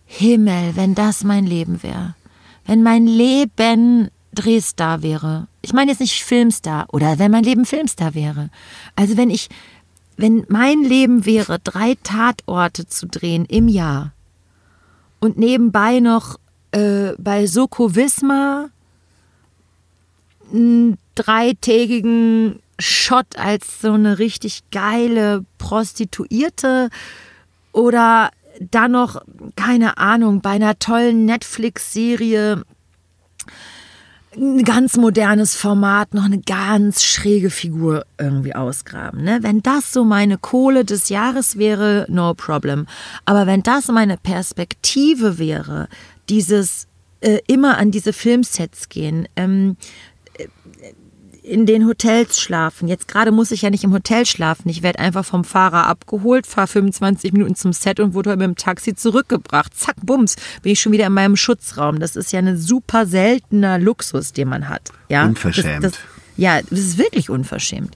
[0.06, 2.16] Himmel, wenn das mein Leben wäre.
[2.66, 5.48] Wenn mein Leben Drehstar wäre.
[5.62, 8.50] Ich meine jetzt nicht Filmstar oder wenn mein Leben Filmstar wäre.
[8.96, 9.50] Also wenn ich
[10.18, 14.14] wenn mein Leben wäre, drei Tatorte zu drehen im Jahr
[15.20, 16.38] und nebenbei noch
[16.72, 18.70] äh, bei Soko Wismar
[20.54, 26.90] einen dreitägigen Shot als so eine richtig geile Prostituierte
[27.72, 29.22] oder dann noch,
[29.56, 32.64] keine Ahnung, bei einer tollen Netflix-Serie
[34.36, 39.24] ein ganz modernes Format, noch eine ganz schräge Figur irgendwie ausgraben.
[39.24, 39.40] Ne?
[39.42, 42.88] Wenn das so meine Kohle des Jahres wäre, no problem.
[43.26, 45.88] Aber wenn das meine Perspektive wäre,
[46.30, 46.88] dieses
[47.22, 49.78] äh, immer an diese Filmsets gehen, ähm,
[51.46, 52.88] in den Hotels schlafen.
[52.88, 54.70] Jetzt gerade muss ich ja nicht im Hotel schlafen.
[54.70, 58.56] Ich werde einfach vom Fahrer abgeholt, fahre 25 Minuten zum Set und wurde mit dem
[58.56, 59.78] Taxi zurückgebracht.
[59.78, 62.00] Zack, bums, bin ich schon wieder in meinem Schutzraum.
[62.00, 64.92] Das ist ja ein super seltener Luxus, den man hat.
[65.10, 65.26] Ja?
[65.26, 65.84] Unverschämt.
[65.84, 66.02] Das, das,
[66.36, 67.96] ja, das ist wirklich unverschämt.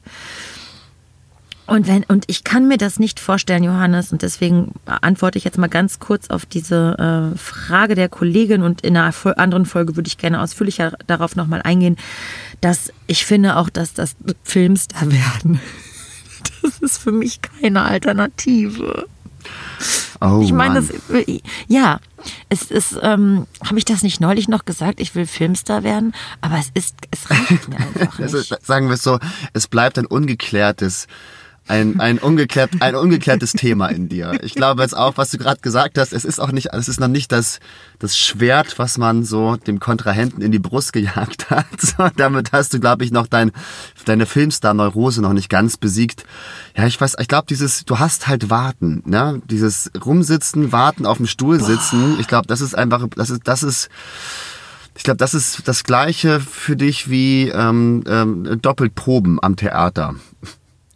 [1.70, 5.60] Und wenn, und ich kann mir das nicht vorstellen, Johannes, und deswegen antworte ich jetzt
[5.60, 10.08] mal ganz kurz auf diese äh, Frage der Kollegin und in einer anderen Folge würde
[10.08, 11.98] ich gerne ausführlicher darauf nochmal eingehen,
[12.62, 15.60] dass ich finde auch, dass das Filmstar werden,
[16.62, 19.08] das ist für mich keine Alternative.
[20.22, 20.94] Oh, ich meine, das,
[21.68, 22.00] ja,
[22.50, 26.58] es ist, ähm, habe ich das nicht neulich noch gesagt, ich will Filmstar werden, aber
[26.58, 28.66] es ist, es reicht mir einfach nicht.
[28.66, 29.20] Sagen wir es so,
[29.54, 31.08] es bleibt ein ungeklärtes
[31.70, 34.40] ein, ein, ungeklärt, ein ungeklärtes Thema in dir.
[34.42, 37.00] Ich glaube jetzt auch, was du gerade gesagt hast, es ist auch nicht, es ist
[37.00, 37.60] noch nicht das,
[38.00, 41.66] das Schwert, was man so dem Kontrahenten in die Brust gejagt hat.
[41.80, 43.52] So, damit hast du, glaube ich, noch dein,
[44.06, 46.24] deine Filmstar-Neurose noch nicht ganz besiegt.
[46.76, 49.42] Ja, ich weiß, ich glaube, dieses, du hast halt warten, ne?
[49.50, 52.20] Dieses rumsitzen, warten, auf dem Stuhl sitzen.
[52.20, 53.90] Ich glaube, das ist einfach, das ist, das ist,
[54.98, 60.16] ich glaube, das ist das Gleiche für dich wie ähm, ähm, doppelt Proben am Theater.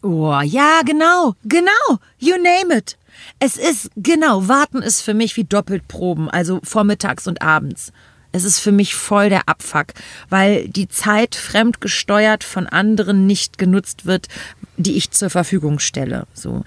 [0.03, 2.97] Oh, ja, genau, genau, you name it.
[3.39, 7.93] Es ist, genau, warten ist für mich wie doppelt Proben, also vormittags und abends.
[8.33, 9.93] Es ist für mich voll der Abfuck,
[10.27, 14.27] weil die Zeit fremdgesteuert von anderen nicht genutzt wird,
[14.75, 16.27] die ich zur Verfügung stelle.
[16.33, 16.63] So.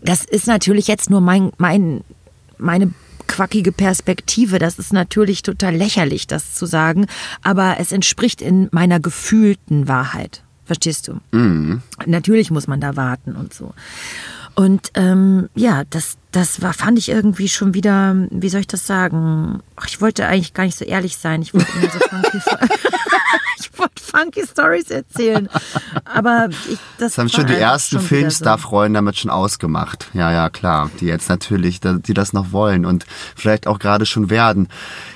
[0.00, 2.02] Das ist natürlich jetzt nur mein, mein,
[2.58, 2.92] meine
[3.28, 4.58] quackige Perspektive.
[4.58, 7.06] Das ist natürlich total lächerlich, das zu sagen,
[7.44, 10.42] aber es entspricht in meiner gefühlten Wahrheit.
[10.64, 11.20] Verstehst du?
[11.32, 11.82] Mhm.
[12.06, 13.74] Natürlich muss man da warten und so.
[14.54, 18.86] Und ähm, ja, das, das war, fand ich irgendwie schon wieder, wie soll ich das
[18.86, 19.60] sagen?
[19.76, 21.42] Ach, ich wollte eigentlich gar nicht so ehrlich sein.
[21.42, 22.38] Ich wollte immer so funky,
[23.60, 25.48] ich wollte funky Stories erzählen.
[26.04, 30.08] Aber ich, das, Das haben schon die ersten Filmstar-Freunde damit schon ausgemacht.
[30.12, 30.90] Ja, ja, klar.
[31.00, 34.68] Die jetzt natürlich, die das noch wollen und vielleicht auch gerade schon werden.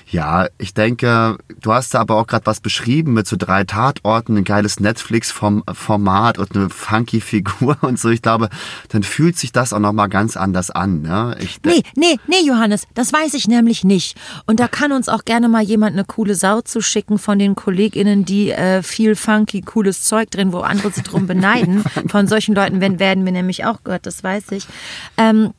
[0.09, 4.37] Ja, ich denke, du hast da aber auch gerade was beschrieben mit so drei Tatorten,
[4.37, 8.11] ein geiles Netflix-Format und eine funky Figur und so.
[8.11, 8.49] Ich glaube,
[8.91, 11.03] dann fühlt sich das auch nochmal ganz anders an.
[11.03, 11.37] Ne?
[11.41, 14.17] Ich, Nee, nee, nee, Johannes, das weiß ich nämlich nicht.
[14.47, 18.25] Und da kann uns auch gerne mal jemand eine coole Sau zuschicken von den KollegInnen,
[18.25, 21.83] die äh, viel funky, cooles Zeug drin, wo andere sich drum beneiden.
[22.07, 24.69] Von solchen Leuten werden, werden wir nämlich auch gehört, das weiß ich.
[25.17, 25.53] Ähm,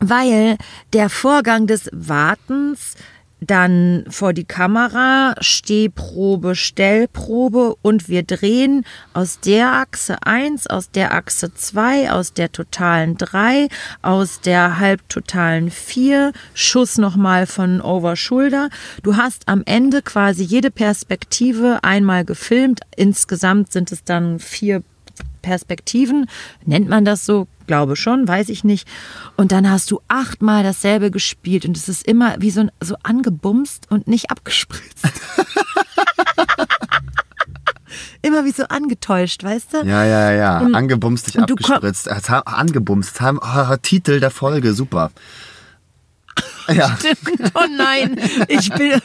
[0.00, 0.58] weil
[0.92, 2.96] der Vorgang des Wartens
[3.40, 11.14] dann vor die Kamera, Stehprobe, Stellprobe und wir drehen aus der Achse 1, aus der
[11.14, 13.68] Achse 2, aus der totalen 3,
[14.02, 18.68] aus der halbtotalen 4, Schuss nochmal von Over Shoulder.
[19.02, 22.80] Du hast am Ende quasi jede Perspektive einmal gefilmt.
[22.96, 24.82] Insgesamt sind es dann vier
[25.42, 26.26] Perspektiven,
[26.64, 28.88] nennt man das so, glaube schon, weiß ich nicht.
[29.36, 33.86] Und dann hast du achtmal dasselbe gespielt und es ist immer wie so, so angebumst
[33.90, 35.06] und nicht abgespritzt.
[38.22, 39.76] immer wie so angetäuscht, weißt du?
[39.86, 40.58] ja, ja, ja.
[40.58, 42.08] Und- Angebumst, dich abgespritzt.
[42.08, 43.20] Äh, Angebumst.
[43.20, 45.12] haben- ah, Titel der Folge, super.
[46.72, 46.96] Ja.
[47.54, 49.00] Oh nein, ich bin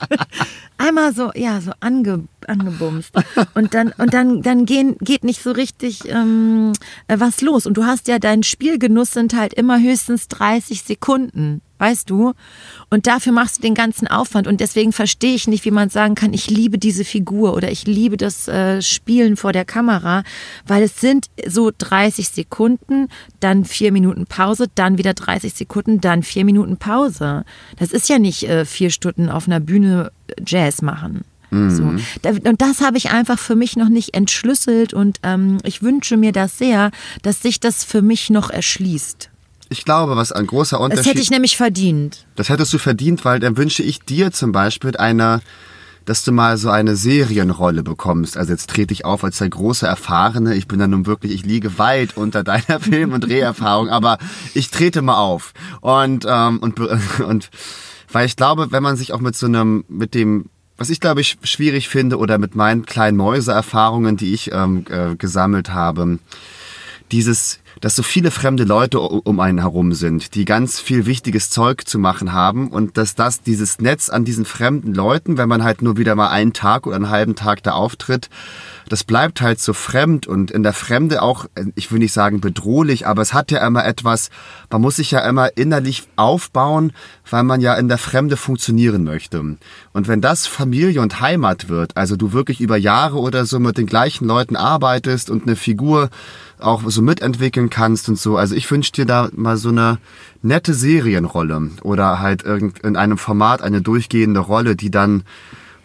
[0.78, 3.12] einmal so, ja, so ange, angebumst.
[3.54, 6.72] Und dann, und dann, dann gehen, geht nicht so richtig ähm,
[7.08, 7.66] äh, was los.
[7.66, 12.32] Und du hast ja, dein Spielgenuss sind halt immer höchstens 30 Sekunden, weißt du?
[12.90, 14.46] Und dafür machst du den ganzen Aufwand.
[14.46, 17.86] Und deswegen verstehe ich nicht, wie man sagen kann, ich liebe diese Figur oder ich
[17.86, 20.22] liebe das äh, Spielen vor der Kamera,
[20.66, 23.08] weil es sind so 30 Sekunden,
[23.40, 27.44] dann vier Minuten Pause, dann wieder 30 Sekunden, dann vier Minuten Pause.
[27.78, 30.12] Das ist ja nicht äh, vier Stunden auf einer Bühne
[30.46, 31.24] Jazz machen.
[31.50, 31.94] So.
[32.22, 36.16] Da- Und das habe ich einfach für mich noch nicht entschlüsselt und ähm, ich wünsche
[36.16, 36.90] mir das sehr,
[37.22, 39.30] dass sich das für mich noch erschließt.
[39.68, 42.26] Ich glaube, was ein großer Das Unterschied hätte ich nämlich verdient.
[42.36, 45.40] Das hättest du verdient, weil dann wünsche ich dir zum Beispiel eine,
[46.04, 48.36] dass du mal so eine Serienrolle bekommst.
[48.36, 50.54] Also jetzt trete ich auf als der große Erfahrene.
[50.54, 54.18] Ich bin dann nun wirklich, ich liege weit unter deiner Film- und Dreherfahrung, aber
[54.54, 55.52] ich trete mal auf.
[55.80, 56.78] Und, ähm, und,
[57.20, 57.50] und
[58.12, 61.20] weil ich glaube, wenn man sich auch mit so einem, mit dem was ich glaube
[61.20, 66.18] ich schwierig finde oder mit meinen kleinen Mäuseerfahrungen, die ich ähm, äh, gesammelt habe,
[67.12, 71.86] dieses dass so viele fremde Leute um einen herum sind, die ganz viel wichtiges Zeug
[71.86, 75.82] zu machen haben und dass das, dieses Netz an diesen fremden Leuten, wenn man halt
[75.82, 78.30] nur wieder mal einen Tag oder einen halben Tag da auftritt,
[78.88, 81.44] das bleibt halt so fremd und in der Fremde auch,
[81.74, 84.30] ich will nicht sagen bedrohlich, aber es hat ja immer etwas,
[84.70, 86.92] man muss sich ja immer innerlich aufbauen,
[87.28, 89.40] weil man ja in der Fremde funktionieren möchte.
[89.92, 93.76] Und wenn das Familie und Heimat wird, also du wirklich über Jahre oder so mit
[93.76, 96.08] den gleichen Leuten arbeitest und eine Figur
[96.64, 98.36] auch so mitentwickeln kannst und so.
[98.36, 99.98] Also ich wünsche dir da mal so eine
[100.42, 105.24] nette Serienrolle oder halt in einem Format eine durchgehende Rolle, die dann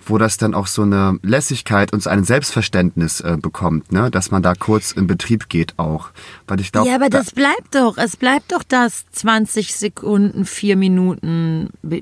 [0.09, 4.09] wo das dann auch so eine Lässigkeit und so ein Selbstverständnis äh, bekommt, ne?
[4.09, 6.09] dass man da kurz in Betrieb geht auch.
[6.47, 10.75] Weil ich glaube, ja, aber das bleibt doch, es bleibt doch das 20 Sekunden, vier
[10.75, 11.69] Minuten.
[11.89, 12.01] Äh,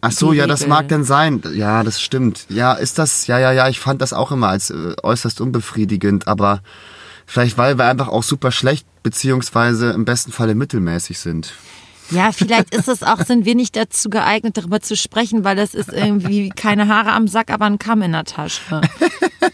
[0.00, 1.42] Ach so, ja, das mag denn sein.
[1.54, 2.46] Ja, das stimmt.
[2.48, 6.28] Ja, ist das, ja, ja, ja, ich fand das auch immer als äh, äußerst unbefriedigend,
[6.28, 6.60] aber
[7.26, 11.54] Vielleicht, weil wir einfach auch super schlecht beziehungsweise im besten Falle mittelmäßig sind.
[12.10, 15.74] Ja, vielleicht ist es auch, sind wir nicht dazu geeignet, darüber zu sprechen, weil das
[15.74, 18.82] ist irgendwie keine Haare am Sack, aber ein Kamm in der Tasche.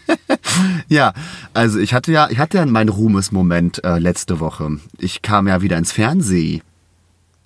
[0.87, 1.13] ja,
[1.53, 4.79] also ich hatte ja, ich hatte ja meinen Ruhmesmoment äh, letzte Woche.
[4.99, 6.61] Ich kam ja wieder ins Fernsehen.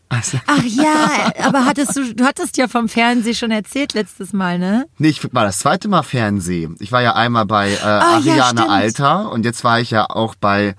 [0.10, 0.40] Also.
[0.46, 4.86] Ach ja, aber hattest du, du hattest ja vom Fernsehen schon erzählt letztes Mal, ne?
[4.98, 6.76] Nee, ich war das zweite Mal Fernsehen.
[6.80, 10.10] Ich war ja einmal bei äh, ah, Ariane ja, Alter und jetzt war ich ja
[10.10, 10.76] auch bei.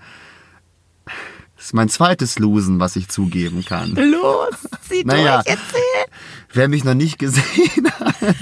[1.56, 3.94] Das ist mein zweites Losen, was ich zugeben kann.
[3.94, 4.54] Los,
[4.88, 6.12] zieh naja, durch, erzähl.
[6.52, 8.36] Wer mich noch nicht gesehen hat.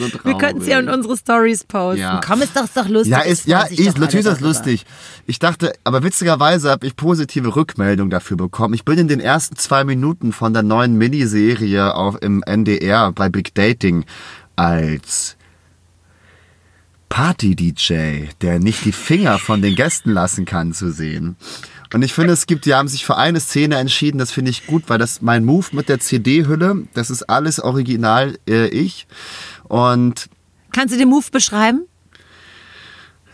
[0.00, 0.24] So traurig.
[0.24, 2.00] Wir könnten es ja in unsere Stories posten.
[2.00, 2.20] Ja.
[2.24, 3.12] Komm, ist doch, ist doch lustig.
[3.12, 4.86] Ja, ist, ja, ist, natürlich ist das lustig.
[5.26, 8.72] Ich dachte, aber witzigerweise habe ich positive Rückmeldung dafür bekommen.
[8.72, 13.28] Ich bin in den ersten zwei Minuten von der neuen Miniserie auf, im NDR bei
[13.28, 14.06] Big Dating
[14.56, 15.36] als
[17.10, 21.36] Party-DJ, der nicht die Finger von den Gästen lassen kann, zu sehen.
[21.92, 24.66] Und ich finde, es gibt, die haben sich für eine Szene entschieden, das finde ich
[24.66, 29.08] gut, weil das mein Move mit der CD-Hülle, das ist alles original äh, ich.
[29.70, 30.28] Und
[30.72, 31.86] Kannst du den Move beschreiben?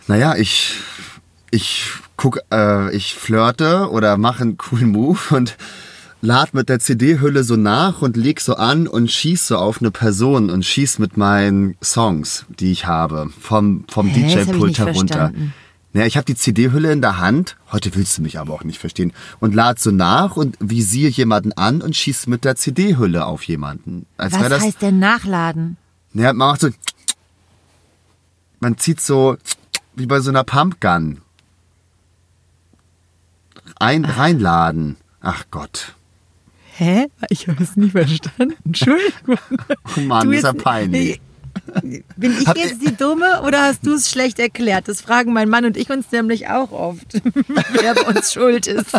[0.05, 0.75] Naja, ich,
[1.49, 5.57] ich guck, äh, ich flirte oder mache einen coolen Move und
[6.21, 9.89] lad mit der CD-Hülle so nach und leg so an und schieß so auf eine
[9.89, 14.93] Person und schieß mit meinen Songs, die ich habe, vom, vom DJ-Pult herunter.
[14.93, 15.53] Verstanden.
[15.93, 18.77] Ja, ich habe die CD-Hülle in der Hand, heute willst du mich aber auch nicht
[18.77, 23.41] verstehen, und lad so nach und visiere jemanden an und schieß mit der CD-Hülle auf
[23.43, 24.05] jemanden.
[24.17, 25.77] Als Was das, heißt denn nachladen?
[26.17, 26.69] Ja, man macht so.
[28.59, 29.37] Man zieht so
[29.95, 31.21] wie bei so einer Pumpgun.
[33.79, 34.97] Ein, reinladen.
[35.21, 35.95] Ach Gott.
[36.73, 37.07] Hä?
[37.29, 38.55] Ich habe es nie verstanden.
[38.65, 39.37] Entschuldigung.
[39.95, 41.21] Oh Mann, ist ja peinlich.
[42.15, 44.87] Bin ich Habt jetzt die Dumme oder hast du es schlecht erklärt?
[44.87, 47.13] Das fragen mein Mann und ich uns nämlich auch oft,
[47.71, 48.91] wer bei uns schuld ist.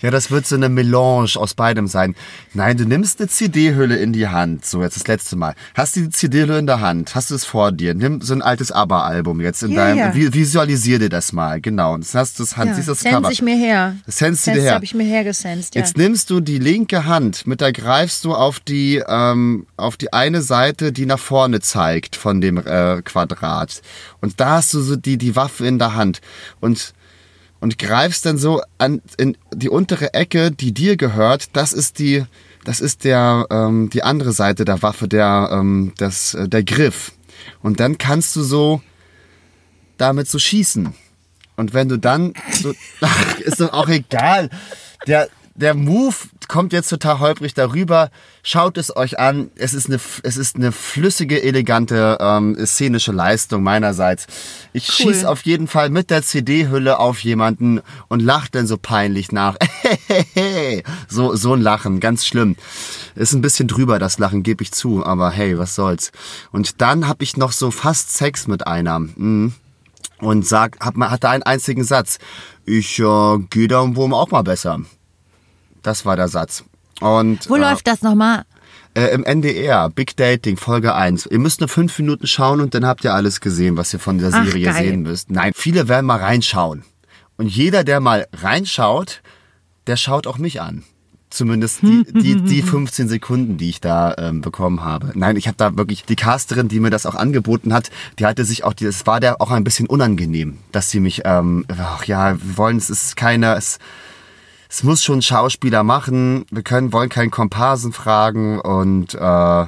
[0.00, 2.14] Ja, das wird so eine Melange aus beidem sein.
[2.54, 4.64] Nein, du nimmst eine CD-Hülle in die Hand.
[4.64, 5.54] So, jetzt das letzte Mal.
[5.74, 7.14] Hast du die CD-Hülle in der Hand?
[7.14, 7.94] Hast du es vor dir?
[7.94, 9.98] Nimm so ein altes ABBA-Album jetzt in ja, deinem.
[9.98, 10.34] Ja.
[10.34, 11.60] Visualisier dir das mal.
[11.60, 11.96] Genau.
[11.96, 13.30] Jetzt hast du das Hand, ja, siehst das sense Cover.
[13.30, 13.96] ich mir her.
[14.06, 14.74] Das sensst du dir her.
[14.74, 15.80] habe ich mir hergesenst, ja.
[15.80, 20.12] Jetzt nimmst du die linke Hand, mit der greifst du auf die, ähm, auf die
[20.12, 23.82] eine Seite, die nach vorne zeigt von dem äh, Quadrat.
[24.20, 26.20] Und da hast du so die, die Waffe in der Hand
[26.60, 26.94] und,
[27.60, 31.56] und greifst dann so an in die untere Ecke, die dir gehört.
[31.56, 32.24] Das ist die,
[32.64, 37.12] das ist der, ähm, die andere Seite der Waffe, der, ähm, das, äh, der Griff.
[37.62, 38.80] Und dann kannst du so
[39.98, 40.94] damit so schießen.
[41.56, 44.50] Und wenn du dann so, ach, ist doch auch egal.
[45.06, 46.14] Der, der Move
[46.48, 48.10] kommt jetzt total holprig darüber.
[48.42, 49.50] Schaut es euch an.
[49.56, 54.26] Es ist eine, es ist eine flüssige, elegante, ähm, szenische Leistung meinerseits.
[54.72, 55.12] Ich cool.
[55.12, 59.56] schieß auf jeden Fall mit der CD-Hülle auf jemanden und lach dann so peinlich nach.
[61.08, 62.56] so, so ein Lachen, ganz schlimm.
[63.14, 66.12] Ist ein bisschen drüber, das Lachen, gebe ich zu, aber hey, was soll's.
[66.50, 68.98] Und dann habe ich noch so fast Sex mit einer.
[69.00, 69.52] Mhm.
[70.18, 72.18] Und sag, hab, hatte einen einzigen Satz.
[72.64, 74.80] Ich äh, gehe da wohl auch mal besser.
[75.82, 76.64] Das war der Satz.
[77.00, 78.44] Und, Wo äh, läuft das nochmal?
[78.94, 81.26] Äh, Im NDR, Big Dating, Folge 1.
[81.26, 84.18] Ihr müsst nur fünf Minuten schauen und dann habt ihr alles gesehen, was ihr von
[84.18, 85.30] der Serie Ach, sehen müsst.
[85.30, 86.84] Nein, viele werden mal reinschauen.
[87.38, 89.22] Und jeder, der mal reinschaut,
[89.86, 90.84] der schaut auch mich an.
[91.30, 95.12] Zumindest die, die, die 15 Sekunden, die ich da ähm, bekommen habe.
[95.14, 98.44] Nein, ich habe da wirklich die Casterin, die mir das auch angeboten hat, die hatte
[98.44, 102.34] sich auch, das war der auch ein bisschen unangenehm, dass sie mich, ähm, ach ja,
[102.34, 103.78] wir wollen, es ist keine, es,
[104.72, 106.46] es muss schon Schauspieler machen.
[106.50, 109.66] Wir können, wollen keinen Komparsen fragen und äh,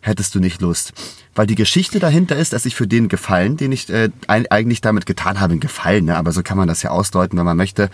[0.00, 0.94] hättest du nicht Lust.
[1.34, 5.04] Weil die Geschichte dahinter ist, dass ich für den Gefallen, den ich äh, eigentlich damit
[5.04, 6.16] getan habe, Gefallen, ne?
[6.16, 7.90] aber so kann man das ja ausdeuten, wenn man möchte,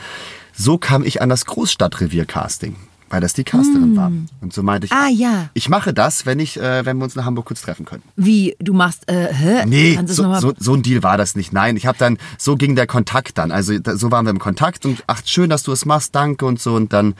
[0.52, 2.76] so kam ich an das Großstadtrevier-Casting
[3.10, 3.96] weil das die Casterin mm.
[3.96, 4.12] war.
[4.40, 5.48] Und so meinte ich, ah, ja.
[5.54, 8.02] ich mache das, wenn ich, äh, wenn wir uns in Hamburg kurz treffen können.
[8.16, 9.64] Wie, du machst, äh, hä?
[9.66, 11.52] Nee, so, so, so, ein Deal war das nicht.
[11.52, 13.52] Nein, ich habe dann, so ging der Kontakt dann.
[13.52, 16.46] Also da, so waren wir im Kontakt und ach, schön, dass du es machst, danke
[16.46, 16.74] und so.
[16.74, 17.14] Und dann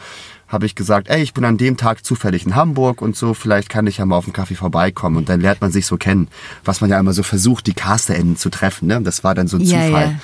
[0.49, 3.69] habe ich gesagt, ey, ich bin an dem Tag zufällig in Hamburg und so, vielleicht
[3.69, 5.17] kann ich ja mal auf einen Kaffee vorbeikommen.
[5.17, 6.29] Und dann lernt man sich so kennen,
[6.65, 8.89] was man ja immer so versucht, die CasterInnen zu treffen.
[8.89, 9.01] Ne?
[9.03, 10.07] Das war dann so ein ja, Zufall.
[10.07, 10.21] Ja.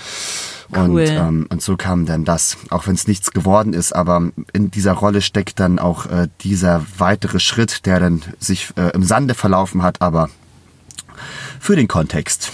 [0.72, 1.04] Und, cool.
[1.08, 4.92] ähm, und so kam dann das, auch wenn es nichts geworden ist, aber in dieser
[4.92, 9.82] Rolle steckt dann auch äh, dieser weitere Schritt, der dann sich äh, im Sande verlaufen
[9.82, 10.30] hat, aber
[11.58, 12.52] für den Kontext.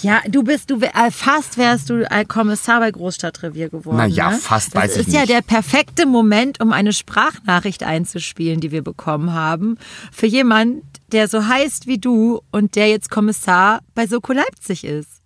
[0.00, 3.96] Ja, du bist, du äh, fast wärst du Kommissar bei Großstadtrevier geworden.
[3.96, 4.36] Naja, ne?
[4.36, 5.08] fast das weiß ich nicht.
[5.08, 9.76] Das ist ja der perfekte Moment, um eine Sprachnachricht einzuspielen, die wir bekommen haben.
[10.12, 15.17] Für jemand, der so heißt wie du und der jetzt Kommissar bei Soko Leipzig ist.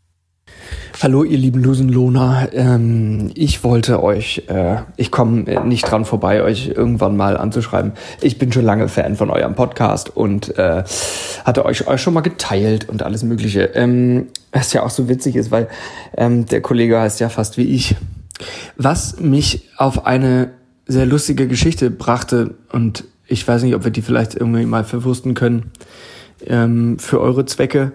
[1.02, 6.68] Hallo ihr lieben Lusenlohner, ähm, ich wollte euch, äh, ich komme nicht dran vorbei, euch
[6.68, 7.92] irgendwann mal anzuschreiben.
[8.20, 10.84] Ich bin schon lange Fan von eurem Podcast und äh,
[11.44, 13.62] hatte euch, euch schon mal geteilt und alles mögliche.
[13.74, 15.68] Ähm, was ja auch so witzig ist, weil
[16.16, 17.96] ähm, der Kollege heißt ja fast wie ich.
[18.76, 20.50] Was mich auf eine
[20.86, 25.34] sehr lustige Geschichte brachte und ich weiß nicht, ob wir die vielleicht irgendwie mal verwursten
[25.34, 25.72] können
[26.46, 27.92] ähm, für eure Zwecke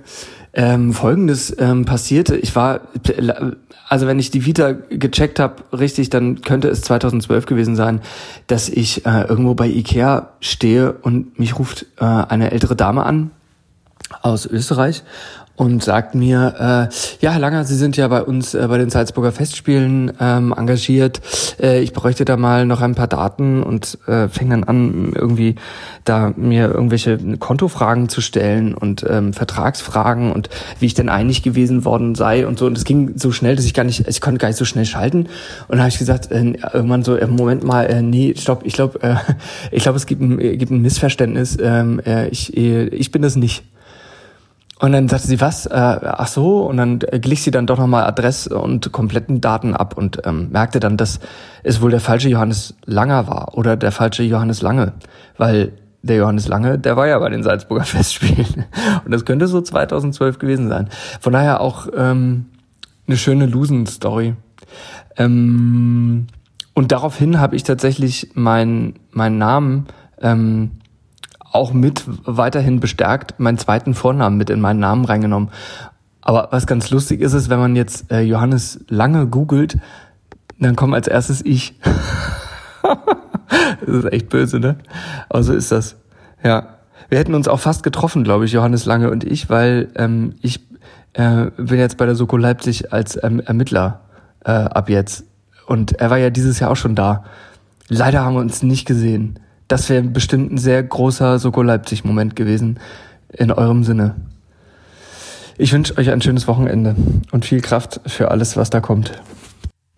[0.57, 2.35] ähm, Folgendes ähm, passierte.
[2.35, 2.81] Ich war,
[3.87, 8.01] also wenn ich die Vita gecheckt habe, richtig, dann könnte es 2012 gewesen sein,
[8.47, 13.29] dass ich äh, irgendwo bei Ikea stehe und mich ruft äh, eine ältere Dame an
[14.23, 15.03] aus Österreich
[15.57, 18.91] und sagt mir, äh, ja, Herr Langer, Sie sind ja bei uns äh, bei den
[18.91, 21.19] Salzburger Festspielen ähm, engagiert.
[21.59, 25.55] Äh, ich bräuchte da mal noch ein paar Daten und äh, fängt dann an, irgendwie
[26.05, 31.85] da mir irgendwelche Kontofragen zu stellen und ähm, Vertragsfragen und wie ich denn einig gewesen
[31.85, 32.67] worden sei und so.
[32.67, 34.85] Und es ging so schnell, dass ich gar nicht, ich konnte gar nicht so schnell
[34.85, 35.21] schalten.
[35.21, 35.29] Und
[35.69, 39.01] dann habe ich gesagt, äh, irgendwann so, äh, Moment mal, äh, nee, stopp, ich glaube,
[39.01, 39.15] äh,
[39.71, 41.57] ich glaube, es gibt ein, äh, gibt ein Missverständnis.
[41.59, 43.63] Ähm, äh, ich, äh, ich bin das nicht.
[44.79, 45.65] Und dann sagte sie, was?
[45.65, 49.97] Äh, ach so, und dann glich sie dann doch nochmal Adress und kompletten Daten ab
[49.97, 51.19] und ähm, merkte dann, dass
[51.63, 54.93] es wohl der falsche Johannes Langer war oder der falsche Johannes Lange,
[55.37, 58.65] weil der Johannes Lange, der war ja bei den Salzburger Festspielen.
[59.03, 60.89] Und das könnte so 2012 gewesen sein.
[61.19, 62.45] Von daher auch ähm,
[63.07, 64.35] eine schöne Lusen-Story.
[65.17, 66.27] Ähm,
[66.75, 69.87] und daraufhin habe ich tatsächlich meinen mein Namen
[70.21, 70.71] ähm,
[71.51, 75.49] auch mit weiterhin bestärkt meinen zweiten Vornamen mit in meinen Namen reingenommen.
[76.21, 79.77] Aber was ganz lustig ist, ist, wenn man jetzt äh, Johannes Lange googelt,
[80.59, 81.79] dann kommt als erstes ich.
[83.85, 84.77] das ist echt böse, ne?
[85.29, 85.95] Aber so ist das.
[86.43, 86.73] Ja.
[87.09, 90.59] Wir hätten uns auch fast getroffen, glaube ich, Johannes Lange und ich, weil ähm, ich
[91.13, 94.01] äh, bin jetzt bei der Soko Leipzig als ähm, Ermittler
[94.43, 95.23] äh, ab jetzt.
[95.65, 97.23] Und er war ja dieses Jahr auch schon da.
[97.87, 102.79] Leider haben wir uns nicht gesehen das wäre bestimmt ein sehr großer Soko Leipzig-Moment gewesen
[103.33, 104.15] in eurem Sinne.
[105.57, 106.95] Ich wünsche euch ein schönes Wochenende
[107.31, 109.21] und viel Kraft für alles, was da kommt.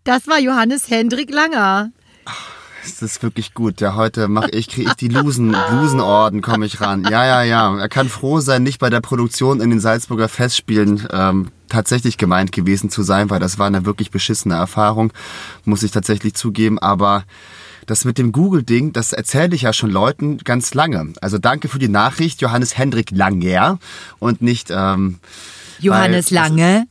[0.06, 1.92] Das war Johannes Hendrik Langer.
[2.82, 3.82] Das ist wirklich gut.
[3.82, 7.04] Ja, heute mache ich, kriege ich die Lusen, Lusenorden, komme ich ran.
[7.04, 7.78] Ja, ja, ja.
[7.78, 12.52] Er kann froh sein, nicht bei der Produktion in den Salzburger Festspielen ähm, tatsächlich gemeint
[12.52, 15.12] gewesen zu sein, weil das war eine wirklich beschissene Erfahrung,
[15.66, 16.80] muss ich tatsächlich zugeben.
[16.80, 17.26] Aber
[17.90, 21.14] das mit dem Google-Ding, das erzähle ich ja schon Leuten ganz lange.
[21.22, 23.80] Also danke für die Nachricht, Johannes Hendrik Langer
[24.20, 25.20] und nicht ähm,
[25.80, 26.88] Johannes weil, Lange.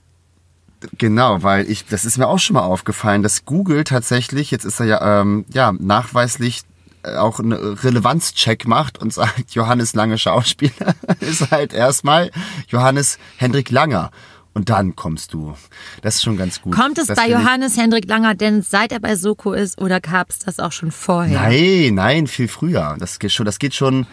[0.97, 4.81] Genau, weil ich, das ist mir auch schon mal aufgefallen, dass Google tatsächlich, jetzt ist
[4.81, 6.63] er ja, ähm, ja nachweislich
[7.03, 12.31] äh, auch einen Relevanzcheck macht und sagt, Johannes Lange Schauspieler ist halt erstmal
[12.69, 14.11] Johannes Hendrik Langer
[14.55, 15.55] und dann kommst du.
[16.03, 16.75] Das ist schon ganz gut.
[16.75, 20.31] Kommt es das bei Johannes Hendrik Langer denn seit er bei Soko ist oder gab
[20.31, 21.41] es das auch schon vorher?
[21.41, 22.97] Nein, nein, viel früher.
[22.99, 24.07] Das geht schon, das geht schon,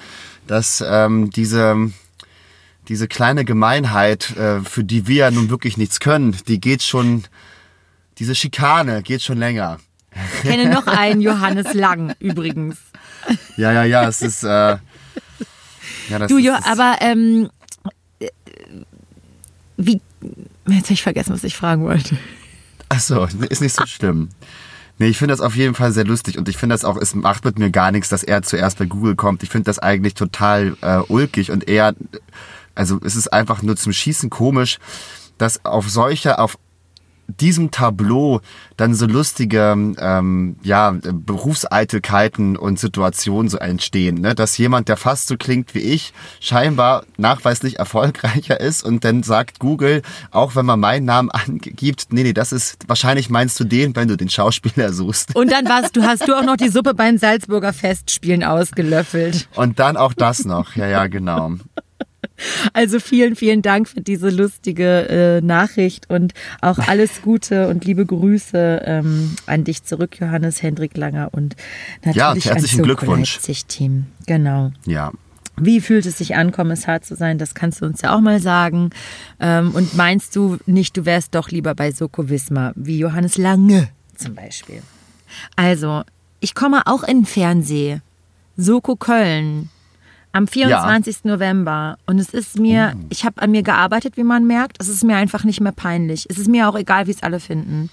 [0.47, 1.91] dass ähm, diese
[2.87, 7.23] diese kleine Gemeinheit, äh, für die wir ja nun wirklich nichts können, die geht schon,
[8.19, 9.79] diese Schikane geht schon länger.
[10.35, 12.77] Ich kenne noch einen Johannes Lang übrigens.
[13.57, 14.43] Ja, ja, ja, es ist.
[14.43, 14.79] Äh, ja,
[16.19, 17.49] das du, ist, aber ähm,
[18.19, 18.29] äh,
[19.77, 20.01] wie
[20.67, 22.17] Jetzt habe ich vergessen, was ich fragen wollte.
[22.89, 24.29] Ach so, ist nicht so schlimm.
[24.97, 27.15] Nee, ich finde das auf jeden Fall sehr lustig und ich finde das auch, es
[27.15, 29.43] macht mit mir gar nichts, dass er zuerst bei Google kommt.
[29.43, 31.95] Ich finde das eigentlich total äh, ulkig und eher,
[32.75, 34.77] also es ist einfach nur zum Schießen komisch,
[35.37, 36.57] dass auf solche, auf
[37.27, 38.41] diesem Tableau
[38.77, 44.21] dann so lustige ähm, ja, Berufseitelkeiten und Situationen so entstehen.
[44.21, 44.35] Ne?
[44.35, 49.59] Dass jemand, der fast so klingt wie ich, scheinbar nachweislich erfolgreicher ist und dann sagt
[49.59, 50.01] Google,
[50.31, 54.07] auch wenn man meinen Namen angibt, nee, nee, das ist, wahrscheinlich meinst du den, wenn
[54.07, 55.35] du den Schauspieler suchst.
[55.35, 59.47] Und dann warst du, hast du auch noch die Suppe beim Salzburger Festspielen ausgelöffelt.
[59.55, 61.53] Und dann auch das noch, ja, ja, genau.
[62.73, 68.05] Also vielen, vielen Dank für diese lustige äh, Nachricht und auch alles Gute und liebe
[68.05, 71.55] Grüße ähm, an dich zurück, Johannes Hendrik Langer und
[72.03, 73.39] natürlich ja, herzlichen an Glückwunsch.
[73.67, 74.07] Team.
[74.27, 74.71] Genau.
[74.85, 75.11] Ja.
[75.57, 77.37] Wie fühlt es sich an, Kommissar zu sein?
[77.37, 78.89] Das kannst du uns ja auch mal sagen.
[79.39, 83.89] Ähm, und meinst du nicht, du wärst doch lieber bei Soko Wismar, wie Johannes Lange
[84.15, 84.81] zum Beispiel?
[85.55, 86.03] Also,
[86.39, 87.99] ich komme auch in den Fernseh.
[88.57, 89.69] Soko Köln.
[90.35, 91.15] Am 24.
[91.23, 91.31] Ja.
[91.31, 91.97] November.
[92.07, 93.05] Und es ist mir, oh.
[93.09, 94.75] ich habe an mir gearbeitet, wie man merkt.
[94.81, 96.25] Es ist mir einfach nicht mehr peinlich.
[96.29, 97.89] Es ist mir auch egal, wie es alle finden.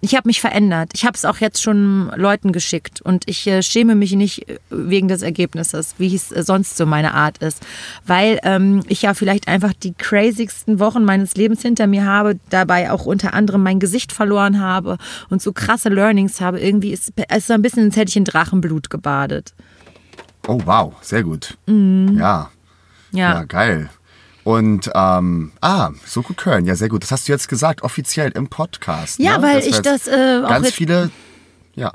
[0.00, 0.92] Ich habe mich verändert.
[0.94, 4.58] Ich habe es auch jetzt schon Leuten geschickt und ich äh, schäme mich nicht äh,
[4.70, 7.62] wegen des Ergebnisses, wie es äh, sonst so meine Art ist,
[8.06, 12.92] weil ähm, ich ja vielleicht einfach die crazigsten Wochen meines Lebens hinter mir habe, dabei
[12.92, 14.96] auch unter anderem mein Gesicht verloren habe
[15.28, 16.60] und so krasse Learnings habe.
[16.60, 19.54] Irgendwie ist es so ein bisschen, als hätte ich in Drachenblut gebadet.
[20.46, 21.56] Oh, wow, sehr gut.
[21.66, 22.18] Mhm.
[22.18, 22.50] Ja.
[23.12, 23.34] ja.
[23.34, 23.90] Ja, geil.
[24.44, 27.02] Und ähm, ah, Soko Köln, ja sehr gut.
[27.02, 29.18] Das hast du jetzt gesagt, offiziell im Podcast.
[29.18, 29.42] Ja, ne?
[29.42, 31.10] weil das ich das äh, auch ganz viele,
[31.74, 31.92] ja.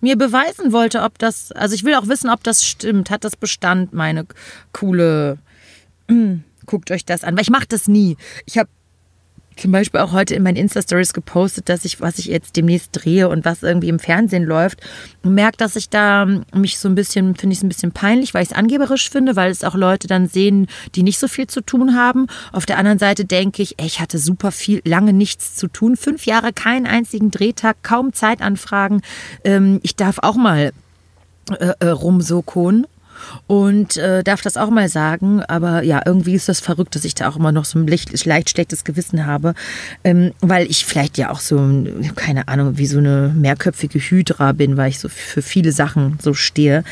[0.00, 3.10] Mir beweisen wollte, ob das, also ich will auch wissen, ob das stimmt.
[3.10, 4.26] Hat das Bestand, meine
[4.72, 5.38] coole.
[6.66, 8.16] Guckt euch das an, weil ich mache das nie.
[8.46, 8.70] Ich habe
[9.56, 13.28] zum Beispiel auch heute in meinen Insta-Stories gepostet, dass ich, was ich jetzt demnächst drehe
[13.28, 14.80] und was irgendwie im Fernsehen läuft.
[15.22, 18.34] Und merke, dass ich da mich so ein bisschen, finde ich es ein bisschen peinlich,
[18.34, 21.46] weil ich es angeberisch finde, weil es auch Leute dann sehen, die nicht so viel
[21.46, 22.26] zu tun haben.
[22.52, 25.96] Auf der anderen Seite denke ich, ey, ich hatte super viel, lange nichts zu tun.
[25.96, 29.02] Fünf Jahre, keinen einzigen Drehtag, kaum Zeitanfragen.
[29.44, 30.72] Ähm, ich darf auch mal
[31.58, 32.86] äh, äh, rumsokon
[33.46, 35.42] und äh, darf das auch mal sagen.
[35.42, 38.24] Aber ja, irgendwie ist das verrückt, dass ich da auch immer noch so ein leicht,
[38.24, 39.54] leicht schlechtes Gewissen habe,
[40.04, 41.58] ähm, weil ich vielleicht ja auch so,
[42.14, 46.34] keine Ahnung, wie so eine mehrköpfige Hydra bin, weil ich so für viele Sachen so
[46.34, 46.84] stehe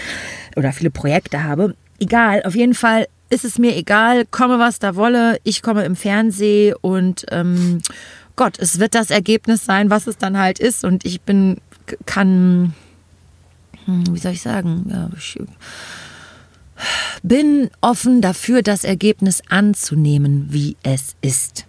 [0.57, 1.75] oder viele Projekte habe.
[1.99, 5.97] Egal, auf jeden Fall ist es mir egal, komme was da wolle, ich komme im
[5.97, 7.81] Fernsehen und ähm,
[8.37, 11.59] Gott, es wird das Ergebnis sein, was es dann halt ist und ich bin,
[12.07, 12.75] kann,
[13.85, 15.39] hm, wie soll ich sagen, ja, ich,
[17.23, 21.67] bin offen dafür, das Ergebnis anzunehmen, wie es ist.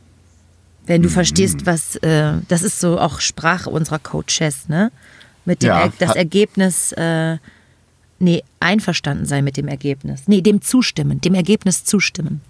[0.85, 1.13] Wenn du mhm.
[1.13, 4.91] verstehst, was, äh, das ist so auch Sprache unserer Coaches, ne?
[5.45, 7.37] Mit dem ja, er das Ergebnis, äh,
[8.19, 10.23] nee, einverstanden sein mit dem Ergebnis.
[10.27, 12.41] Nee, dem zustimmen, dem Ergebnis zustimmen.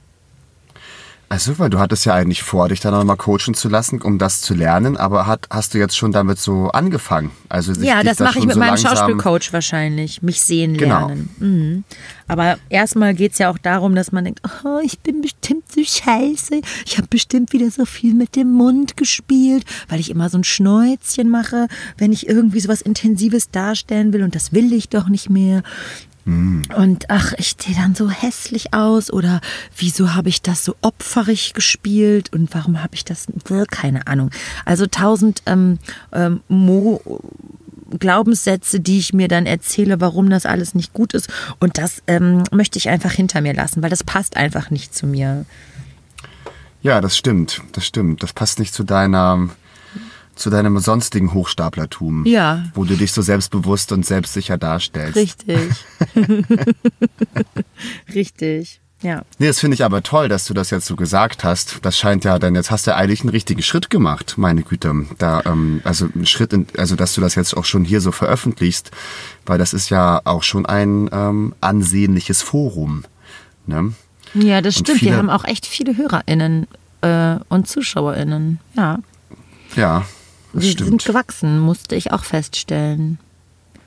[1.31, 4.41] Also, weil du hattest ja eigentlich vor, dich dann nochmal coachen zu lassen, um das
[4.41, 7.31] zu lernen, aber hat, hast du jetzt schon damit so angefangen?
[7.47, 11.07] Also ja, das mache ich mit so meinem Schauspielcoach wahrscheinlich, mich sehen genau.
[11.07, 11.29] lernen.
[11.39, 11.51] Genau.
[11.53, 11.83] Mhm.
[12.27, 15.81] Aber erstmal geht es ja auch darum, dass man denkt, oh, ich bin bestimmt so
[15.81, 20.37] scheiße, ich habe bestimmt wieder so viel mit dem Mund gespielt, weil ich immer so
[20.37, 21.67] ein Schnäuzchen mache,
[21.97, 25.63] wenn ich irgendwie so was Intensives darstellen will und das will ich doch nicht mehr.
[26.25, 29.41] Und ach, ich sehe dann so hässlich aus oder
[29.75, 33.27] wieso habe ich das so opferig gespielt und warum habe ich das,
[33.69, 34.29] keine Ahnung.
[34.63, 35.79] Also tausend ähm,
[36.11, 37.01] ähm, Mo
[37.99, 41.27] Glaubenssätze, die ich mir dann erzähle, warum das alles nicht gut ist.
[41.59, 45.07] Und das ähm, möchte ich einfach hinter mir lassen, weil das passt einfach nicht zu
[45.07, 45.45] mir.
[46.81, 48.23] Ja, das stimmt, das stimmt.
[48.23, 49.49] Das passt nicht zu deiner
[50.35, 52.25] zu deinem sonstigen Hochstaplertum.
[52.25, 52.65] Ja.
[52.73, 55.15] Wo du dich so selbstbewusst und selbstsicher darstellst.
[55.15, 55.85] Richtig.
[58.13, 58.81] Richtig.
[59.03, 59.23] Ja.
[59.39, 61.79] Nee, das finde ich aber toll, dass du das jetzt so gesagt hast.
[61.81, 65.07] Das scheint ja, denn jetzt hast du eigentlich einen richtigen Schritt gemacht, meine Güte.
[65.17, 68.11] Da, ähm, also ein Schritt, in, also dass du das jetzt auch schon hier so
[68.11, 68.91] veröffentlichst,
[69.45, 73.03] weil das ist ja auch schon ein ähm, ansehnliches Forum.
[73.65, 73.93] Ne?
[74.35, 74.99] Ja, das und stimmt.
[74.99, 76.67] Viele, Wir haben auch echt viele HörerInnen
[77.01, 78.59] äh, und ZuschauerInnen.
[78.75, 78.99] Ja.
[79.75, 80.05] Ja.
[80.53, 80.89] Das Wir stimmt.
[80.89, 83.19] sind gewachsen, musste ich auch feststellen.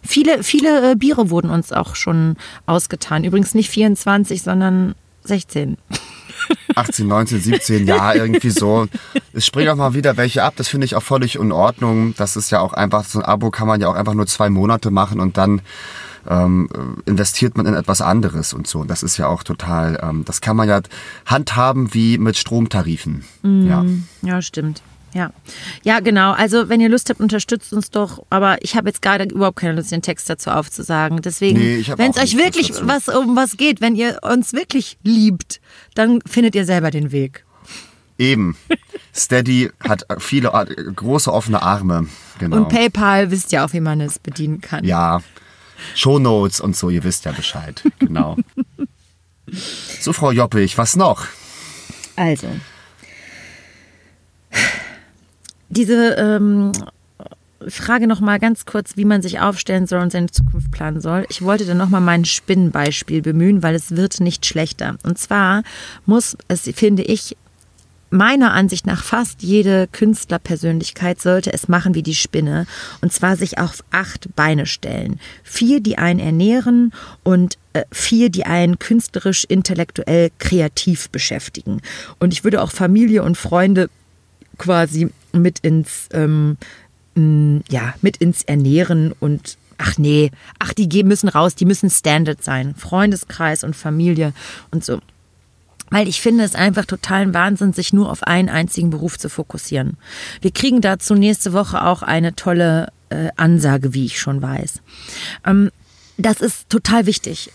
[0.02, 2.36] Viele, viele äh, Biere wurden uns auch schon
[2.66, 3.24] ausgetan.
[3.24, 4.94] Übrigens nicht 24, sondern
[5.24, 5.78] 16.
[6.76, 8.86] 18, 19, 17, ja, irgendwie so.
[9.32, 12.14] Es springen auch mal wieder welche ab, das finde ich auch völlig in Ordnung.
[12.16, 14.50] Das ist ja auch einfach, so ein Abo kann man ja auch einfach nur zwei
[14.50, 15.62] Monate machen und dann
[16.28, 16.68] ähm,
[17.06, 18.84] investiert man in etwas anderes und so.
[18.84, 20.80] Das ist ja auch total, ähm, das kann man ja
[21.26, 23.24] handhaben wie mit Stromtarifen.
[23.42, 23.84] Mm, ja.
[24.22, 24.82] ja, stimmt.
[25.14, 25.30] Ja,
[25.84, 26.32] ja, genau.
[26.32, 28.26] Also wenn ihr Lust habt, unterstützt uns doch.
[28.30, 31.22] Aber ich habe jetzt gerade überhaupt keine Lust, den Text dazu aufzusagen.
[31.22, 35.60] Deswegen, nee, wenn es euch wirklich was um was geht, wenn ihr uns wirklich liebt,
[35.94, 37.44] dann findet ihr selber den Weg.
[38.18, 38.56] Eben.
[39.14, 42.08] Steady hat viele äh, große offene Arme.
[42.40, 42.56] Genau.
[42.56, 44.84] Und PayPal wisst ja auch, wie man es bedienen kann.
[44.84, 45.20] Ja,
[45.94, 47.82] Shownotes und so, ihr wisst ja Bescheid.
[48.00, 48.36] Genau.
[50.00, 51.26] so, Frau Joppich, was noch?
[52.16, 52.48] Also,
[55.76, 56.72] diese ähm,
[57.68, 61.26] Frage noch mal ganz kurz, wie man sich aufstellen soll und seine Zukunft planen soll.
[61.30, 64.96] Ich wollte dann noch mal mein Spinnenbeispiel bemühen, weil es wird nicht schlechter.
[65.02, 65.62] Und zwar
[66.06, 67.36] muss es, finde ich,
[68.10, 72.66] meiner Ansicht nach fast jede Künstlerpersönlichkeit sollte es machen wie die Spinne
[73.00, 75.18] und zwar sich auf acht Beine stellen.
[75.42, 76.92] Vier, die einen ernähren
[77.24, 81.80] und äh, vier, die einen künstlerisch, intellektuell, kreativ beschäftigen.
[82.20, 83.90] Und ich würde auch Familie und Freunde
[84.58, 85.10] quasi
[85.42, 86.56] mit ins ähm,
[87.16, 92.74] ja mit ins Ernähren und ach nee, ach die müssen raus, die müssen Standard sein,
[92.74, 94.32] Freundeskreis und Familie
[94.70, 95.00] und so.
[95.90, 99.96] Weil ich finde es einfach totalen Wahnsinn, sich nur auf einen einzigen Beruf zu fokussieren.
[100.40, 104.80] Wir kriegen dazu nächste Woche auch eine tolle äh, Ansage, wie ich schon weiß.
[105.46, 105.70] Ähm,
[106.16, 107.50] das ist total wichtig,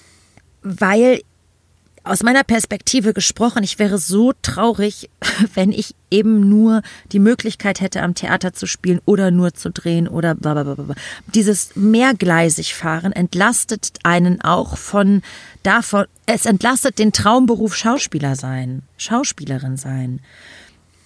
[0.62, 1.22] weil
[2.04, 5.10] aus meiner Perspektive gesprochen, ich wäre so traurig,
[5.54, 6.82] wenn ich eben nur
[7.12, 10.96] die Möglichkeit hätte, am Theater zu spielen oder nur zu drehen oder blablabla.
[11.34, 15.22] Dieses mehrgleisig fahren entlastet einen auch von
[15.64, 20.20] davon, es entlastet den Traumberuf Schauspieler sein, Schauspielerin sein.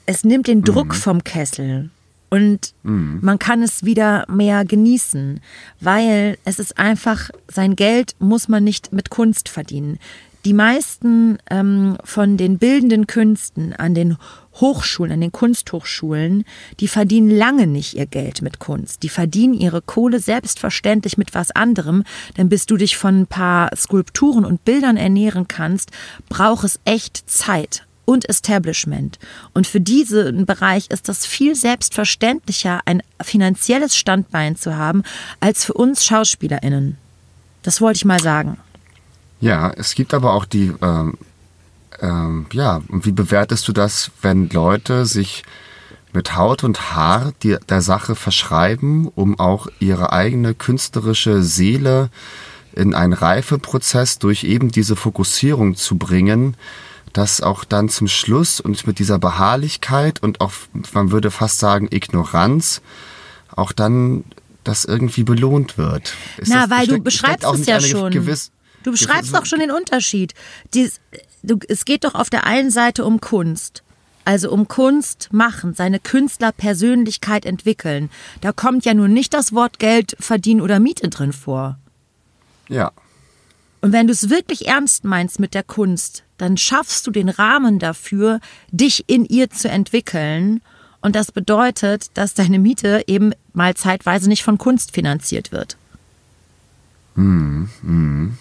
[0.05, 0.93] Es nimmt den Druck mhm.
[0.93, 1.89] vom Kessel
[2.33, 3.19] und mhm.
[3.21, 5.39] man kann es wieder mehr genießen,
[5.79, 9.99] weil es ist einfach, sein Geld muss man nicht mit Kunst verdienen.
[10.45, 14.17] Die meisten ähm, von den bildenden Künsten an den
[14.55, 16.43] Hochschulen, an den Kunsthochschulen,
[16.81, 19.03] die verdienen lange nicht ihr Geld mit Kunst.
[19.03, 22.03] Die verdienen ihre Kohle selbstverständlich mit was anderem,
[22.37, 25.91] denn bis du dich von ein paar Skulpturen und Bildern ernähren kannst,
[26.27, 29.19] braucht es echt Zeit und Establishment.
[29.53, 35.03] Und für diesen Bereich ist das viel selbstverständlicher, ein finanzielles Standbein zu haben,
[35.39, 36.97] als für uns SchauspielerInnen.
[37.61, 38.57] Das wollte ich mal sagen.
[39.43, 41.17] Ja, es gibt aber auch die, ähm,
[41.99, 45.43] ähm, ja, und wie bewertest du das, wenn Leute sich
[46.13, 52.09] mit Haut und Haar die, der Sache verschreiben, um auch ihre eigene künstlerische Seele
[52.71, 56.55] in einen Reifeprozess durch eben diese Fokussierung zu bringen,
[57.11, 60.53] dass auch dann zum Schluss und mit dieser Beharrlichkeit und auch,
[60.93, 62.81] man würde fast sagen, Ignoranz,
[63.53, 64.23] auch dann
[64.63, 66.13] das irgendwie belohnt wird.
[66.37, 68.09] Ist Na, weil du beschreibst es ja schon.
[68.09, 68.53] Gewiss,
[68.83, 70.33] Du beschreibst doch schon den Unterschied.
[70.73, 70.99] Dies,
[71.41, 73.83] du, es geht doch auf der einen Seite um Kunst.
[74.25, 78.09] Also um Kunst machen, seine Künstlerpersönlichkeit entwickeln.
[78.41, 81.77] Da kommt ja nun nicht das Wort Geld verdienen oder Miete drin vor.
[82.69, 82.91] Ja.
[83.81, 87.79] Und wenn du es wirklich ernst meinst mit der Kunst, dann schaffst du den Rahmen
[87.79, 88.39] dafür,
[88.71, 90.61] dich in ihr zu entwickeln.
[91.01, 95.75] Und das bedeutet, dass deine Miete eben mal zeitweise nicht von Kunst finanziert wird.
[97.15, 98.37] Hm, hm.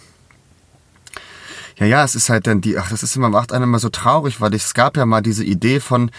[1.78, 3.88] Ja, ja, es ist halt dann die, ach, das ist immer, macht einen immer so
[3.88, 6.10] traurig, weil es gab ja mal diese Idee von,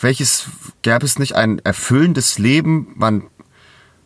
[0.00, 0.46] welches
[0.82, 2.92] gäbe es nicht ein erfüllendes Leben?
[2.96, 3.24] Man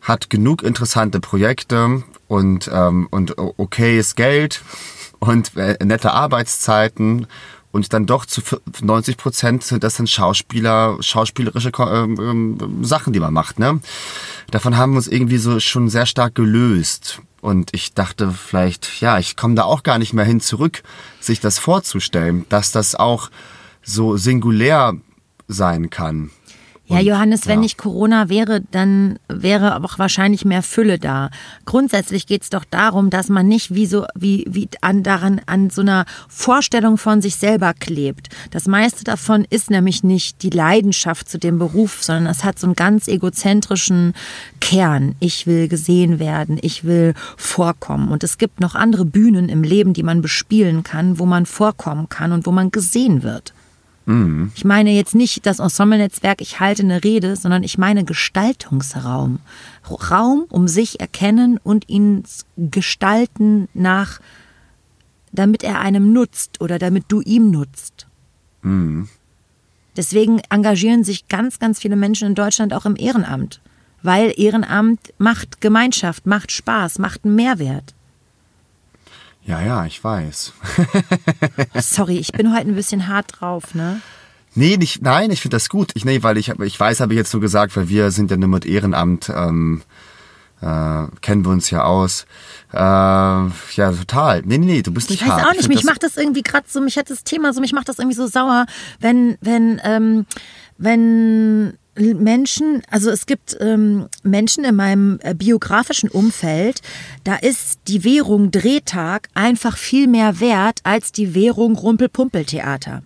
[0.01, 4.63] hat genug interessante Projekte und, ähm, und okayes Geld
[5.19, 7.27] und äh, nette Arbeitszeiten
[7.71, 8.41] und dann doch zu
[8.81, 13.59] 90 Prozent sind das dann Schauspieler, schauspielerische ähm, ähm, Sachen, die man macht.
[13.59, 13.79] Ne?
[14.49, 17.21] Davon haben wir uns irgendwie so schon sehr stark gelöst.
[17.41, 20.83] Und ich dachte vielleicht, ja, ich komme da auch gar nicht mehr hin zurück,
[21.19, 23.31] sich das vorzustellen, dass das auch
[23.81, 24.93] so singulär
[25.47, 26.29] sein kann.
[26.91, 31.29] Ja, Johannes, wenn nicht Corona wäre, dann wäre auch wahrscheinlich mehr Fülle da.
[31.65, 35.69] Grundsätzlich geht es doch darum, dass man nicht wie so wie, wie an daran an
[35.69, 38.29] so einer Vorstellung von sich selber klebt.
[38.51, 42.67] Das meiste davon ist nämlich nicht die Leidenschaft zu dem Beruf, sondern es hat so
[42.67, 44.13] einen ganz egozentrischen
[44.59, 45.15] Kern.
[45.19, 48.11] Ich will gesehen werden, ich will vorkommen.
[48.11, 52.09] Und es gibt noch andere Bühnen im Leben, die man bespielen kann, wo man vorkommen
[52.09, 53.53] kann und wo man gesehen wird.
[54.05, 54.51] Mhm.
[54.55, 59.39] Ich meine jetzt nicht das Ensemble-Netzwerk, ich halte eine Rede, sondern ich meine Gestaltungsraum.
[59.89, 62.23] Raum, um sich erkennen und ihn
[62.57, 64.19] gestalten nach,
[65.31, 68.07] damit er einem nutzt oder damit du ihm nutzt.
[68.61, 69.07] Mhm.
[69.97, 73.61] Deswegen engagieren sich ganz, ganz viele Menschen in Deutschland auch im Ehrenamt.
[74.03, 77.93] Weil Ehrenamt macht Gemeinschaft, macht Spaß, macht einen Mehrwert.
[79.51, 80.53] Ja, ja, ich weiß.
[81.75, 83.99] Sorry, ich bin heute ein bisschen hart drauf, ne?
[84.55, 85.91] Nee, nicht, nein, ich finde das gut.
[85.93, 88.37] Ich, nee, weil ich, ich weiß, habe ich jetzt nur gesagt, weil wir sind ja
[88.37, 89.81] nur mit Ehrenamt, ähm,
[90.61, 92.25] äh, kennen wir uns ja aus.
[92.71, 94.41] Äh, ja, total.
[94.45, 95.47] Nee, nee, nee, du bist nicht ich weiß hart.
[95.49, 97.89] auch nicht, mich macht das irgendwie gerade so, mich hat das Thema so, mich macht
[97.89, 98.67] das irgendwie so sauer,
[99.01, 100.25] wenn, wenn, ähm,
[100.77, 106.81] wenn Menschen, also es gibt ähm, Menschen in meinem äh, biografischen Umfeld,
[107.25, 113.03] da ist die Währung Drehtag einfach viel mehr wert als die Währung Rumpelpumpeltheater.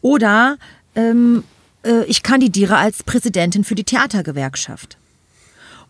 [0.00, 0.56] Oder
[0.96, 1.44] ähm,
[1.84, 4.98] äh, ich kandidiere als Präsidentin für die Theatergewerkschaft.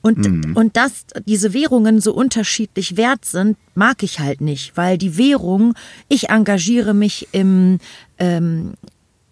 [0.03, 0.55] Und, mhm.
[0.55, 5.73] und dass diese Währungen so unterschiedlich wert sind, mag ich halt nicht, weil die Währung,
[6.11, 7.79] ich engagiere mich im
[8.19, 8.75] ähm,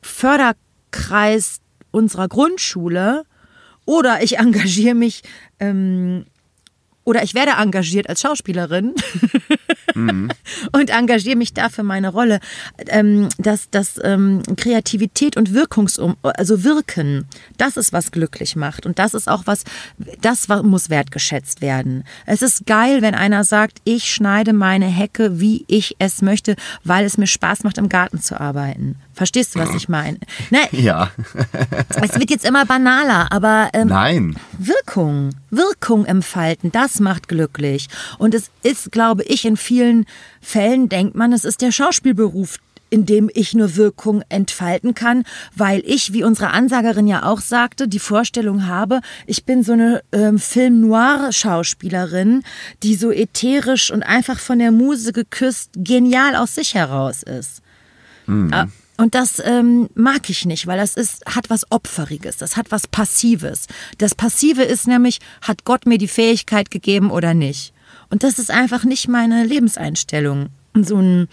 [0.00, 1.60] Förderkreis
[1.92, 3.22] unserer Grundschule
[3.84, 5.22] oder ich engagiere mich
[5.60, 6.26] ähm,
[7.04, 8.94] oder ich werde engagiert als Schauspielerin
[9.94, 10.30] mhm.
[10.72, 12.40] und engagiere mich da für meine Rolle,
[12.88, 17.26] ähm, dass, dass ähm, Kreativität und Wirkungsum, also Wirken,
[17.58, 19.64] das ist was glücklich macht und das ist auch was,
[20.20, 22.04] das muss wertgeschätzt werden.
[22.26, 27.04] Es ist geil, wenn einer sagt, ich schneide meine Hecke, wie ich es möchte, weil
[27.04, 28.96] es mir Spaß macht, im Garten zu arbeiten.
[29.14, 30.18] Verstehst du, was ich meine?
[30.50, 31.10] Ne, ja.
[32.02, 34.36] es wird jetzt immer banaler, aber ähm, nein.
[34.58, 37.88] Wirkung, Wirkung entfalten, das macht glücklich.
[38.18, 40.06] Und es ist, glaube ich, in vielen
[40.40, 42.58] Fällen denkt man, es ist der Schauspielberuf,
[42.92, 45.24] in dem ich nur Wirkung entfalten kann,
[45.56, 50.02] weil ich, wie unsere Ansagerin ja auch sagte, die Vorstellung habe, ich bin so eine
[50.12, 52.42] ähm, Film-Noir-Schauspielerin,
[52.82, 57.62] die so ätherisch und einfach von der Muse geküsst genial aus sich heraus ist.
[58.26, 58.70] Mhm.
[58.98, 62.86] Und das ähm, mag ich nicht, weil das ist, hat was Opferiges, das hat was
[62.86, 63.68] Passives.
[63.96, 67.71] Das Passive ist nämlich, hat Gott mir die Fähigkeit gegeben oder nicht?
[68.12, 70.50] Und das ist einfach nicht meine Lebenseinstellung.
[70.74, 71.28] So ein,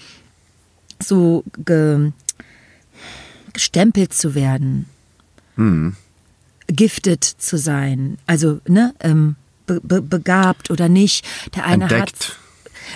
[0.97, 2.11] so ge,
[3.51, 4.85] gestempelt zu werden,
[5.55, 5.97] hm.
[6.67, 11.25] giftet zu sein, also ne, ähm, be, be, begabt oder nicht.
[11.53, 12.01] Der eine Entdeckt.
[12.01, 12.37] hat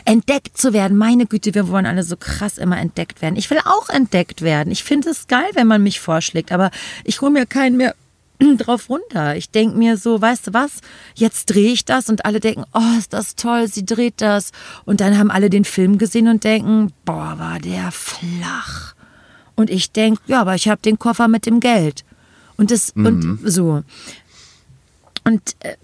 [0.06, 0.98] entdeckt zu werden.
[0.98, 3.36] Meine Güte, wir wollen alle so krass immer entdeckt werden.
[3.36, 4.72] Ich will auch entdeckt werden.
[4.72, 6.72] Ich finde es geil, wenn man mich vorschlägt, aber
[7.04, 7.96] ich hole mir keinen mehr
[8.58, 9.36] drauf runter.
[9.36, 10.82] Ich denke mir so, weißt du was,
[11.16, 14.52] jetzt drehe ich das und alle denken, oh, ist das toll, sie dreht das.
[14.86, 18.96] Und dann haben alle den Film gesehen und denken, boah, war der flach.
[19.56, 22.04] Und ich denke, ja, aber ich habe den Koffer mit dem Geld.
[22.58, 23.06] Und das, mhm.
[23.06, 23.84] und so.
[25.26, 25.76] Und äh,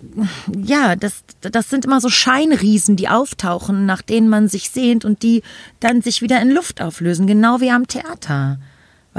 [0.61, 5.23] ja, das, das sind immer so Scheinriesen, die auftauchen, nach denen man sich sehnt und
[5.23, 5.43] die
[5.79, 8.59] dann sich wieder in Luft auflösen, genau wie am Theater.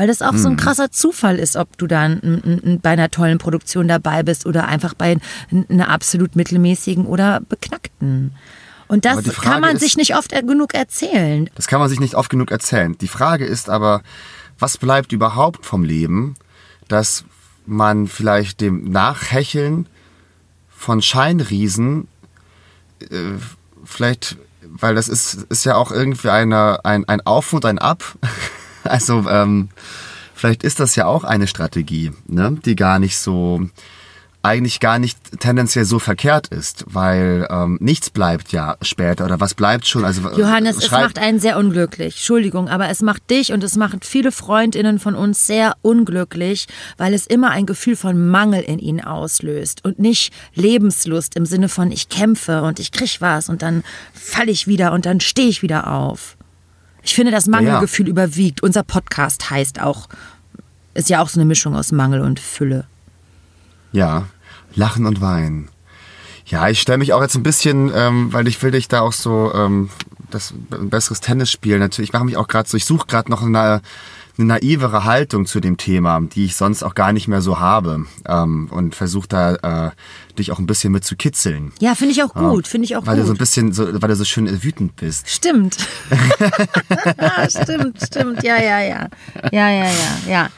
[0.01, 0.39] Weil das auch hm.
[0.39, 0.65] so ein hm.
[0.65, 5.19] krasser Zufall ist, ob du dann bei einer tollen Produktion dabei bist oder einfach bei
[5.69, 8.33] einer absolut mittelmäßigen oder beknackten.
[8.89, 11.51] Und das kann man ist, sich nicht oft genug erzählen.
[11.55, 12.97] Das kann man sich nicht oft genug erzählen.
[12.97, 14.01] Die Frage ist aber,
[14.59, 16.37] was bleibt überhaupt vom Leben,
[16.89, 17.27] dass
[17.67, 19.87] man vielleicht dem Nachhecheln
[20.75, 22.09] von Scheinriesen,
[23.03, 23.35] äh,
[23.85, 28.03] vielleicht, weil das ist, ist ja auch irgendwie eine, ein, ein Auf und ein Ab.
[28.91, 29.69] also ähm,
[30.35, 32.59] vielleicht ist das ja auch eine Strategie, ne?
[32.65, 33.69] die gar nicht so
[34.43, 39.55] eigentlich gar nicht tendenziell so verkehrt ist, weil ähm, nichts bleibt ja später oder was
[39.55, 40.05] bleibt schon.
[40.05, 42.15] Also Johannes, es macht einen sehr unglücklich.
[42.17, 47.13] Entschuldigung, aber es macht dich und es macht viele Freundinnen von uns sehr unglücklich, weil
[47.13, 51.93] es immer ein Gefühl von Mangel in ihnen auslöst und nicht Lebenslust im Sinne von
[51.93, 53.83] ich kämpfe und ich krieg was und dann
[54.15, 56.37] falle ich wieder und dann stehe ich wieder auf.
[57.11, 58.13] Ich finde, das Mangelgefühl ja, ja.
[58.13, 58.63] überwiegt.
[58.63, 60.09] Unser Podcast heißt auch,
[60.95, 62.85] ist ja auch so eine Mischung aus Mangel und Fülle.
[63.91, 64.29] Ja,
[64.77, 65.71] Lachen und Weinen.
[66.47, 69.13] Ja, ich stelle mich auch jetzt ein bisschen, ähm, weil ich will dich da auch
[69.13, 69.91] so ähm,
[70.31, 71.81] das ein besseres Tennis spielen.
[71.81, 73.83] Natürlich, ich mache mich auch gerade so, ich suche gerade noch eine,
[74.41, 78.07] eine naivere Haltung zu dem Thema, die ich sonst auch gar nicht mehr so habe
[78.27, 79.91] ähm, und versuche da äh,
[80.39, 81.73] dich auch ein bisschen mit zu kitzeln.
[81.81, 83.17] Ja, finde ich auch gut, finde ich auch weil gut.
[83.17, 85.29] Weil du so ein bisschen, so, weil du so schön wütend bist.
[85.29, 85.77] Stimmt.
[87.49, 88.43] stimmt, stimmt.
[88.43, 89.09] Ja, ja, ja,
[89.53, 89.91] ja, ja, ja,
[90.27, 90.49] ja,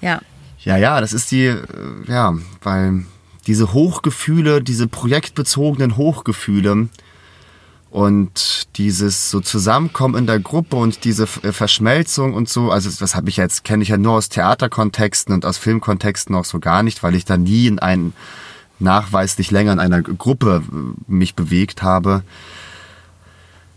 [0.00, 0.20] ja.
[0.64, 1.62] Ja, ja, das ist die, äh,
[2.08, 3.04] ja, weil
[3.46, 6.88] diese Hochgefühle, diese projektbezogenen Hochgefühle
[7.94, 13.14] und dieses so Zusammenkommen in der Gruppe und diese äh, Verschmelzung und so, also das
[13.14, 16.82] habe ich jetzt, kenne ich ja nur aus Theaterkontexten und aus Filmkontexten auch so gar
[16.82, 18.12] nicht, weil ich da nie in einen
[18.80, 20.76] nachweislich länger in einer Gruppe äh,
[21.06, 22.24] mich bewegt habe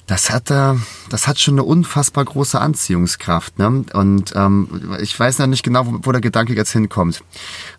[0.08, 0.74] das hat, äh,
[1.10, 3.60] das hat schon eine unfassbar große Anziehungskraft.
[3.60, 3.84] Ne?
[3.94, 7.22] Und ähm, ich weiß noch nicht genau, wo, wo der Gedanke jetzt hinkommt.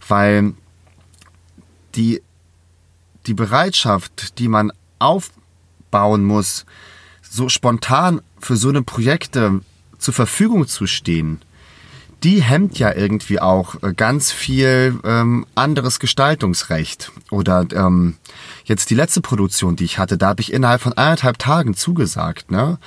[0.06, 0.52] Weil
[1.94, 2.22] die,
[3.26, 4.72] die Bereitschaft, die man
[5.88, 6.66] aufbauen muss,
[7.22, 9.60] so spontan für so eine Projekte
[9.98, 11.40] zur Verfügung zu stehen,
[12.22, 17.12] die hemmt ja irgendwie auch äh, ganz viel ähm, anderes Gestaltungsrecht.
[17.30, 18.16] Oder ähm,
[18.64, 22.50] jetzt die letzte Produktion, die ich hatte, da habe ich innerhalb von eineinhalb Tagen zugesagt.
[22.50, 22.78] Ne?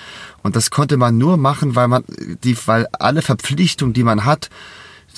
[0.44, 2.04] Und das konnte man nur machen, weil man
[2.44, 4.50] die, weil alle Verpflichtungen, die man hat,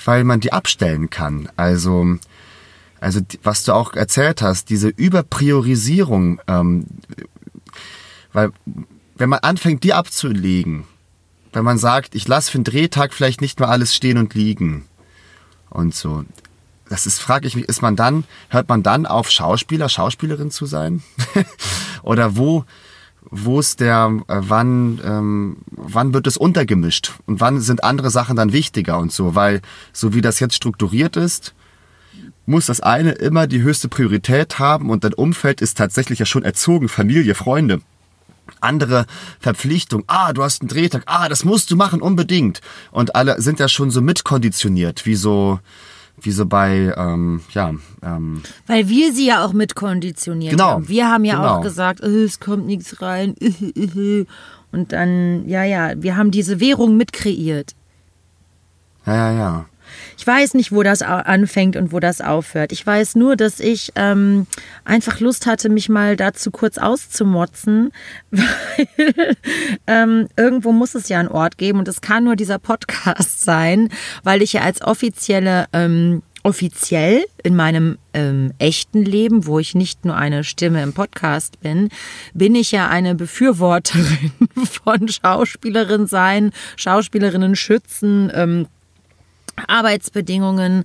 [0.05, 1.49] weil man die abstellen kann.
[1.55, 2.17] Also,
[2.99, 6.85] also was du auch erzählt hast, diese Überpriorisierung, ähm,
[8.33, 8.51] weil
[9.15, 10.85] wenn man anfängt, die abzulegen,
[11.53, 14.85] wenn man sagt, ich lasse für den Drehtag vielleicht nicht mehr alles stehen und liegen
[15.69, 16.25] und so.
[16.89, 20.65] Das ist, frage ich mich, ist man dann, hört man dann auf, Schauspieler, Schauspielerin zu
[20.65, 21.01] sein?
[22.03, 22.65] Oder wo,
[23.21, 28.35] wo ist der, äh, wann, ähm, wann wird es untergemischt und wann sind andere Sachen
[28.35, 29.61] dann wichtiger und so, weil
[29.91, 31.53] so wie das jetzt strukturiert ist,
[32.45, 36.43] muss das eine immer die höchste Priorität haben und dein Umfeld ist tatsächlich ja schon
[36.43, 37.81] erzogen, Familie, Freunde.
[38.59, 39.05] Andere
[39.39, 42.61] Verpflichtung, ah, du hast einen Drehtag, ah, das musst du machen, unbedingt.
[42.91, 45.59] Und alle sind ja schon so mitkonditioniert, wie so,
[46.21, 47.73] wie so bei, ähm, ja.
[48.01, 50.89] Ähm, Weil wir sie ja auch mitkonditioniert Genau, haben.
[50.89, 51.55] Wir haben ja genau.
[51.55, 53.35] auch gesagt, äh, es kommt nichts rein.
[54.71, 57.73] Und dann, ja, ja, wir haben diese Währung mitkreiert.
[59.05, 59.65] ja, ja, ja.
[60.17, 62.71] Ich weiß nicht, wo das anfängt und wo das aufhört.
[62.71, 64.47] Ich weiß nur, dass ich ähm,
[64.85, 67.91] einfach Lust hatte, mich mal dazu kurz auszumotzen,
[68.31, 69.35] weil
[69.87, 73.89] ähm, irgendwo muss es ja einen Ort geben und es kann nur dieser Podcast sein,
[74.23, 80.05] weil ich ja als offizielle ähm, offiziell in meinem ähm, echten Leben, wo ich nicht
[80.05, 81.89] nur eine Stimme im Podcast bin,
[82.33, 84.31] bin ich ja eine Befürworterin
[84.83, 88.67] von Schauspielerin sein, Schauspielerinnen schützen, ähm,
[89.67, 90.83] Arbeitsbedingungen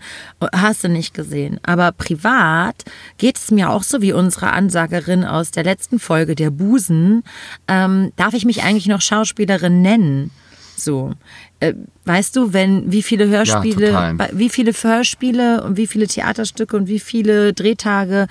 [0.54, 1.58] hast du nicht gesehen.
[1.62, 2.84] Aber privat
[3.16, 7.22] geht es mir auch so wie unsere Ansagerin aus der letzten Folge der Busen.
[7.66, 10.30] Ähm, darf ich mich eigentlich noch Schauspielerin nennen?
[10.76, 11.12] So,
[11.58, 16.76] äh, weißt du, wenn wie viele Hörspiele, bei- wie viele Hörspiele und wie viele Theaterstücke
[16.76, 18.28] und wie viele Drehtage,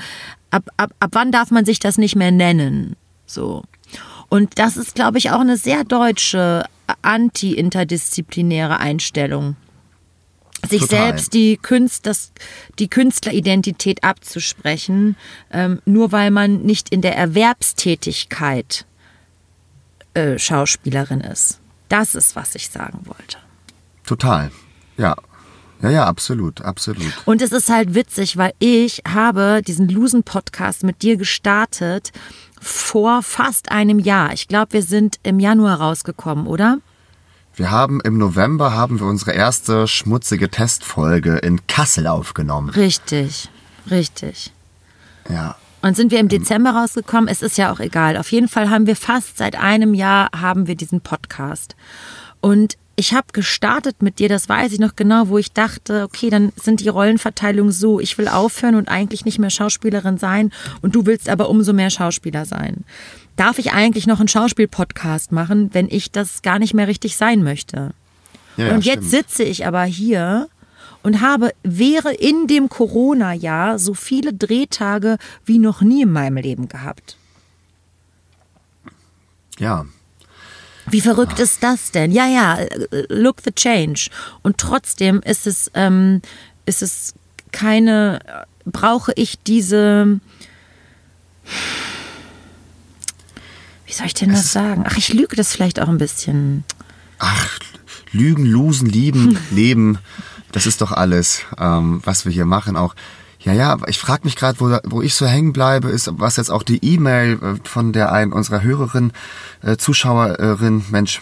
[0.49, 2.95] ab, ab, ab wann darf man sich das nicht mehr nennen?
[3.25, 3.63] So.
[4.29, 6.63] Und das ist, glaube ich, auch eine sehr deutsche
[7.01, 9.55] anti-interdisziplinäre Einstellung
[10.67, 11.07] sich Total.
[11.07, 12.31] selbst die, Künst, das,
[12.79, 15.15] die Künstleridentität abzusprechen,
[15.51, 18.85] ähm, nur weil man nicht in der Erwerbstätigkeit
[20.13, 21.59] äh, Schauspielerin ist.
[21.89, 23.37] Das ist, was ich sagen wollte.
[24.05, 24.51] Total.
[24.97, 25.15] Ja.
[25.81, 27.13] Ja, ja, absolut, absolut.
[27.25, 32.11] Und es ist halt witzig, weil ich habe diesen Lusen-Podcast mit dir gestartet
[32.59, 34.33] vor fast einem Jahr.
[34.33, 36.79] Ich glaube, wir sind im Januar rausgekommen, oder?
[37.57, 42.69] Wir haben im November haben wir unsere erste schmutzige Testfolge in Kassel aufgenommen.
[42.69, 43.49] Richtig,
[43.89, 44.51] richtig.
[45.27, 45.55] Ja.
[45.81, 47.27] Und sind wir im Dezember rausgekommen?
[47.27, 48.15] Es ist ja auch egal.
[48.17, 51.75] Auf jeden Fall haben wir fast seit einem Jahr haben wir diesen Podcast.
[52.41, 56.29] Und ich habe gestartet mit dir, das weiß ich noch genau, wo ich dachte, okay,
[56.29, 60.51] dann sind die Rollenverteilungen so, ich will aufhören und eigentlich nicht mehr Schauspielerin sein
[60.83, 62.85] und du willst aber umso mehr Schauspieler sein.
[63.38, 67.43] Darf ich eigentlich noch einen Schauspiel-Podcast machen, wenn ich das gar nicht mehr richtig sein
[67.43, 67.93] möchte?
[68.57, 69.11] ja, und jetzt stimmt.
[69.11, 70.49] sitze ich aber hier
[71.03, 76.67] und habe, wäre in dem Corona-Jahr so viele Drehtage wie noch nie in meinem Leben
[76.67, 77.17] gehabt.
[79.59, 79.85] Ja.
[80.89, 82.11] Wie verrückt ist das denn?
[82.11, 84.09] Ja, ja, äh, look the change.
[84.41, 86.21] Und trotzdem ist es, ähm,
[86.65, 87.13] ist es
[87.51, 88.19] keine,
[88.65, 90.19] brauche ich diese,
[93.88, 94.83] wie soll ich denn das sagen?
[94.85, 96.65] Ach, ich lüge das vielleicht auch ein bisschen.
[97.19, 97.57] Ach,
[98.11, 99.97] Lügen, Losen, Lieben, Leben,
[100.51, 102.75] das ist doch alles, ähm, was wir hier machen.
[102.75, 102.95] Auch,
[103.39, 106.51] ja, ja, ich frage mich gerade, wo, wo ich so hängen bleibe, ist, was jetzt
[106.51, 109.13] auch die E-Mail äh, von der einen unserer Hörerin,
[109.61, 111.21] äh, Zuschauerin, Mensch,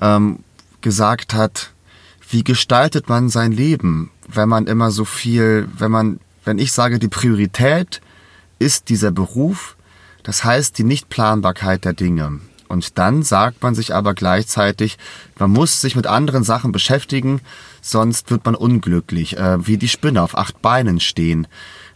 [0.00, 0.40] ähm,
[0.80, 1.72] gesagt hat,
[2.30, 6.98] wie gestaltet man sein Leben, wenn man immer so viel, wenn man, wenn ich sage,
[6.98, 8.00] die Priorität
[8.58, 9.76] ist dieser Beruf,
[10.28, 12.40] das heißt die Nichtplanbarkeit der Dinge.
[12.68, 14.98] Und dann sagt man sich aber gleichzeitig,
[15.38, 17.40] man muss sich mit anderen Sachen beschäftigen,
[17.80, 21.46] sonst wird man unglücklich, äh, wie die Spinne auf acht Beinen stehen.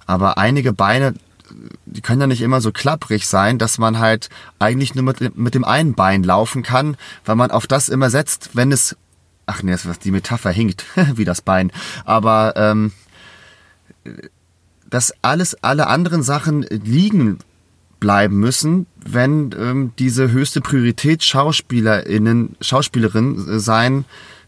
[0.07, 1.13] Aber einige Beine,
[1.85, 5.55] die können ja nicht immer so klapprig sein, dass man halt eigentlich nur mit, mit
[5.55, 8.97] dem einen Bein laufen kann, weil man auf das immer setzt, wenn es,
[9.45, 11.71] ach nee, die Metapher hinkt, wie das Bein.
[12.07, 12.93] Aber ähm,
[14.89, 17.39] dass alles, alle anderen Sachen liegen
[18.03, 24.05] bleiben müssen, wenn ähm, diese höchste Priorität SchauspielerInnen, Schauspielerin äh, sein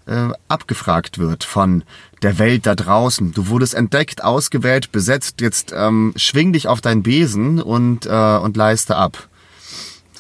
[0.07, 1.85] äh, abgefragt wird von
[2.23, 3.33] der Welt da draußen.
[3.33, 8.57] Du wurdest entdeckt, ausgewählt, besetzt, jetzt ähm, schwing dich auf deinen Besen und, äh, und
[8.57, 9.29] leiste ab.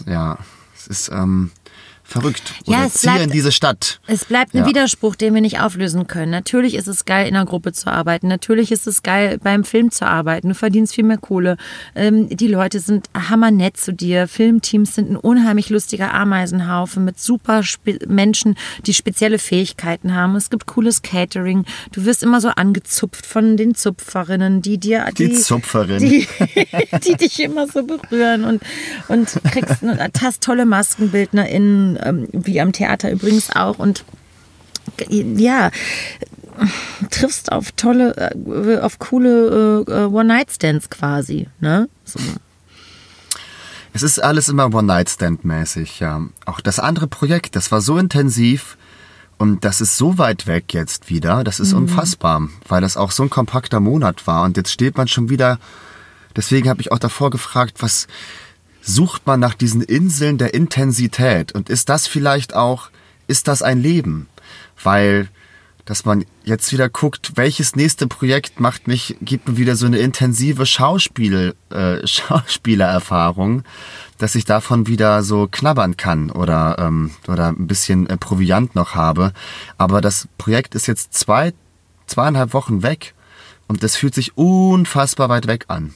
[0.07, 0.39] Ja,
[0.77, 1.51] es ist, ähm,
[2.15, 2.55] verrückt.
[2.67, 4.01] Ja, Oder es ziehe bleibt- in diese Stadt.
[4.07, 4.67] Es bleibt ein Ja.
[4.67, 6.31] Widerspruch, den wir nicht auflösen können.
[6.31, 8.29] Natürlich ist es geil, in einer Gruppe zu arbeiten.
[8.29, 10.49] Natürlich ist es geil, beim Film zu arbeiten.
[10.51, 11.57] Du verdienst viel mehr Kohle.
[11.97, 14.29] Ähm, die Leute sind hammernett zu dir.
[14.29, 18.57] Filmteams sind ein unheimlich lustiger Ameisenhaufen mit super Spe Menschen,
[18.87, 20.37] die spezielle Fähigkeiten haben.
[20.37, 21.65] Es gibt cooles Catering.
[21.93, 25.99] Du wirst immer so angezupft von den Zupferinnen, die dir Die Zupferin.
[25.99, 26.29] die,
[27.05, 28.63] die dich immer so berühren und,
[29.09, 34.05] und kriegst und hast tolle MaskenbildnerInnen, ähm, wie am Theater übrigens auch und
[35.09, 35.71] ja,
[37.11, 41.89] triffst auf tolle, äh, auf coole äh, One-Night-Stands quasi, ne?
[42.05, 42.21] So.
[43.93, 46.23] Es ist alles immer One-Night-Stand-mäßig, ja.
[46.47, 48.77] Auch das andere Projekt, das war so intensiv
[49.39, 53.25] und das ist so weit weg jetzt wieder, das ist unfassbar, weil das auch so
[53.25, 55.59] ein kompakter Monat war und jetzt steht man schon wieder,
[56.37, 58.07] deswegen habe ich auch davor gefragt, was
[58.85, 62.91] sucht man nach diesen Inseln der Intensität und ist das vielleicht auch,
[63.27, 64.29] ist das ein Leben?
[64.83, 65.29] Weil
[65.85, 69.99] dass man jetzt wieder guckt, welches nächste Projekt macht mich, gibt mir wieder so eine
[69.99, 73.65] intensive Schauspiel, äh, Schauspielererfahrung,
[74.19, 78.95] dass ich davon wieder so knabbern kann oder, ähm, oder ein bisschen äh, Proviant noch
[78.95, 79.33] habe.
[79.77, 81.53] Aber das Projekt ist jetzt zwei,
[82.07, 83.15] zweieinhalb Wochen weg
[83.69, 85.95] und das fühlt sich unfassbar weit weg an.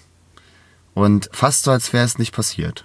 [0.99, 2.85] Und fast so, als wäre es nicht passiert.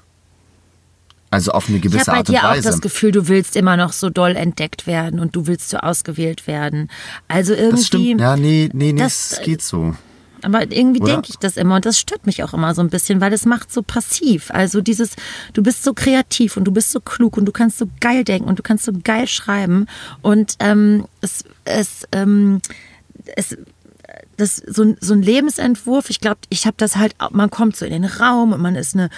[1.32, 2.70] Also auf eine Ich gewisse habe bei Art und dir auch Weise.
[2.70, 6.46] das Gefühl, du willst immer noch so doll entdeckt werden und du willst so ausgewählt
[6.46, 6.90] werden.
[7.28, 7.72] Also irgendwie.
[7.78, 8.22] das stimmt.
[8.22, 9.96] Ja, nee, nee, nee, das- es geht so.
[10.44, 13.22] Aber irgendwie denke ich das immer und das stört mich auch immer so ein bisschen,
[13.22, 14.52] weil es macht so passiv.
[14.52, 15.12] Also dieses,
[15.54, 18.50] du bist so kreativ und du bist so klug und du kannst so geil denken
[18.50, 19.88] und du kannst so geil schreiben
[20.22, 22.62] und ähm, es, es, ähm,
[23.38, 23.58] es
[24.38, 27.92] das so, so ein Lebensentwurf, ich glaube, ich habe das halt, man kommt so in
[27.92, 29.10] den Raum und man ist eine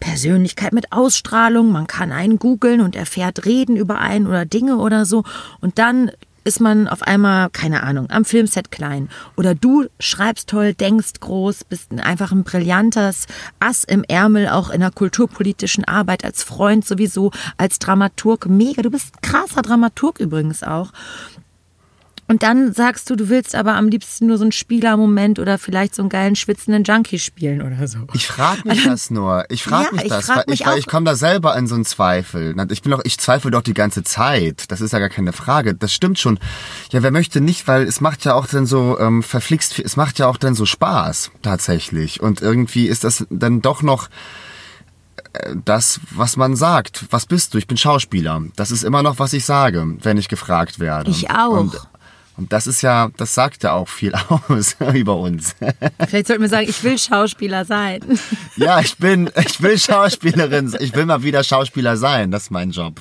[0.00, 5.04] Persönlichkeit mit Ausstrahlung, man kann einen googeln und erfährt Reden über einen oder Dinge oder
[5.04, 5.24] so
[5.60, 6.10] und dann
[6.44, 9.08] ist man auf einmal, keine Ahnung, am Filmset klein.
[9.36, 13.26] Oder du schreibst toll, denkst groß, bist ein- einfach ein brillantes
[13.58, 18.46] Ass im Ärmel, auch in der kulturpolitischen Arbeit, als Freund sowieso, als Dramaturg.
[18.46, 20.92] Mega, du bist krasser Dramaturg übrigens auch.
[22.28, 25.94] Und dann sagst du, du willst aber am liebsten nur so einen Spielermoment oder vielleicht
[25.94, 27.98] so einen geilen schwitzenden Junkie spielen oder so.
[28.14, 29.44] Ich frage mich das nur.
[29.48, 31.56] Ich frage Ja, mich ich das, frag weil mich ich, weil ich komme da selber
[31.56, 32.54] in so einen Zweifel.
[32.70, 34.70] Ich bin doch, ich zweifle doch die ganze Zeit.
[34.72, 35.74] Das ist ja gar keine Frage.
[35.74, 36.40] Das stimmt schon.
[36.90, 39.78] Ja, wer möchte nicht, weil es macht ja auch dann so ähm, verflixt.
[39.78, 42.20] Es macht ja auch dann so Spaß tatsächlich.
[42.20, 44.08] Und irgendwie ist das dann doch noch
[45.32, 47.04] äh, das, was man sagt.
[47.10, 47.58] Was bist du?
[47.58, 48.42] Ich bin Schauspieler.
[48.56, 51.10] Das ist immer noch, was ich sage, wenn ich gefragt werde.
[51.10, 51.60] Ich auch.
[51.60, 51.76] Und,
[52.36, 54.12] und das ist ja, das sagt ja auch viel
[54.48, 55.54] aus über uns.
[56.06, 58.00] Vielleicht sollten wir sagen, ich will Schauspieler sein.
[58.56, 62.70] Ja, ich bin, ich will Schauspielerin, ich will mal wieder Schauspieler sein, das ist mein
[62.70, 63.00] Job.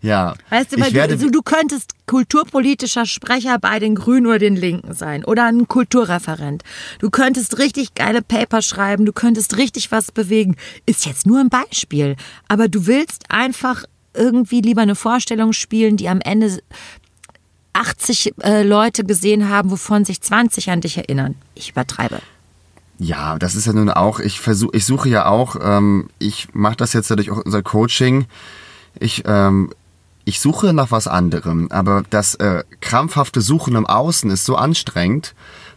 [0.00, 0.34] Ja.
[0.50, 5.24] Weißt du, weil du, du könntest kulturpolitischer Sprecher bei den Grünen oder den Linken sein
[5.24, 6.62] oder ein Kulturreferent.
[7.00, 10.56] Du könntest richtig geile Paper schreiben, du könntest richtig was bewegen.
[10.86, 12.16] Ist jetzt nur ein Beispiel.
[12.46, 16.58] Aber du willst einfach irgendwie lieber eine Vorstellung spielen, die am Ende
[17.78, 21.36] 80 äh, Leute gesehen haben, wovon sich 20 an dich erinnern.
[21.54, 22.20] Ich übertreibe.
[22.98, 26.76] ja, das ist ja nun auch, ich versuche, ich suche ja auch, ähm, ich mache
[26.76, 28.26] das jetzt durch auch unser Coaching.
[28.98, 29.72] Ich, ähm,
[30.24, 35.34] ich suche nach was anderem, aber das äh, krampfhafte Suchen im Außen ist so anstrengend,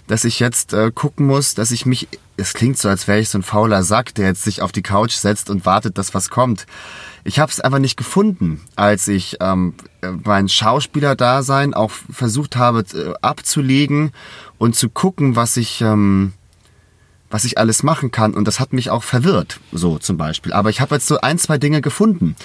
[0.07, 3.29] dass ich jetzt äh, gucken muss, dass ich mich, es klingt so, als wäre ich
[3.29, 6.29] so ein fauler Sack, der jetzt sich auf die Couch setzt und wartet, dass was
[6.29, 6.65] kommt.
[7.23, 9.75] Ich habe es einfach nicht gefunden, als ich ähm,
[10.23, 14.11] mein Schauspielerdasein auch versucht habe äh, abzulegen
[14.57, 16.33] und zu gucken, was ich ähm,
[17.31, 20.53] was ich alles machen kann und das hat mich auch verwirrt, so zum Beispiel.
[20.53, 22.35] Aber ich habe jetzt so ein, zwei Dinge gefunden,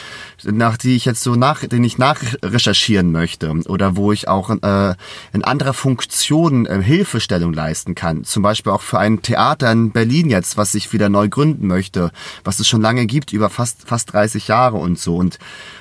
[0.44, 4.94] nach die ich jetzt so nach, den ich nachrecherchieren möchte oder wo ich auch äh,
[5.32, 8.24] in anderer Funktion äh, Hilfestellung leisten kann.
[8.24, 12.10] Zum Beispiel auch für ein Theater in Berlin jetzt, was ich wieder neu gründen möchte,
[12.44, 15.38] was es schon lange gibt, über fast fast 30 Jahre und so und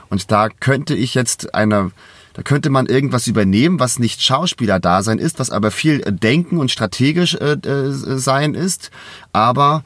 [0.09, 1.91] und da könnte ich jetzt eine
[2.35, 7.35] da könnte man irgendwas übernehmen, was nicht Schauspielerdasein ist, was aber viel Denken und strategisch
[7.35, 8.91] äh, äh, sein ist,
[9.31, 9.83] aber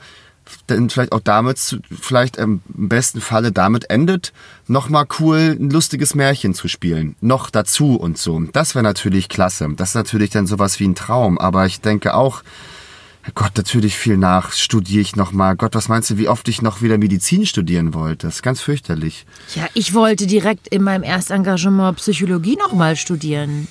[0.66, 4.34] dann vielleicht auch damit, vielleicht im besten Falle damit endet,
[4.68, 7.16] nochmal cool ein lustiges Märchen zu spielen.
[7.22, 8.40] Noch dazu und so.
[8.52, 9.70] Das wäre natürlich klasse.
[9.76, 11.38] Das ist natürlich dann sowas wie ein Traum.
[11.38, 12.42] Aber ich denke auch,
[13.36, 15.56] Gott, natürlich viel nach, studiere ich nochmal.
[15.56, 18.28] Gott, was meinst du, wie oft ich noch wieder Medizin studieren wollte?
[18.28, 19.26] Das ist ganz fürchterlich.
[19.56, 23.68] Ja, ich wollte direkt in meinem Erstengagement Psychologie nochmal studieren.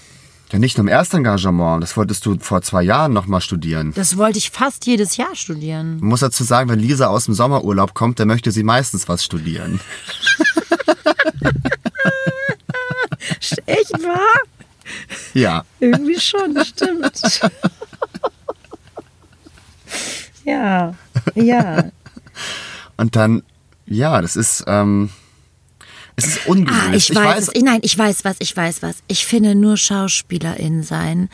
[0.52, 1.82] Ja, nicht nur im Erstengagement.
[1.82, 3.92] Das wolltest du vor zwei Jahren nochmal studieren.
[3.94, 5.98] Das wollte ich fast jedes Jahr studieren.
[6.00, 9.24] Man muss dazu sagen, wenn Lisa aus dem Sommerurlaub kommt, dann möchte sie meistens was
[9.24, 9.80] studieren.
[13.66, 14.40] Echt wahr?
[15.34, 15.64] Ja.
[15.80, 17.20] Irgendwie schon, stimmt.
[20.44, 20.94] ja,
[21.34, 21.84] ja.
[22.96, 23.42] Und dann,
[23.86, 25.10] ja, das ist, ähm,
[26.16, 26.82] es ist ungelöst.
[26.90, 27.62] Ah, ich, weiß, es.
[27.62, 28.96] Nein, ich weiß was, ich weiß was.
[29.06, 31.28] Ich finde nur SchauspielerInnen sein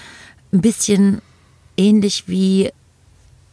[0.53, 1.21] ein bisschen
[1.77, 2.71] ähnlich wie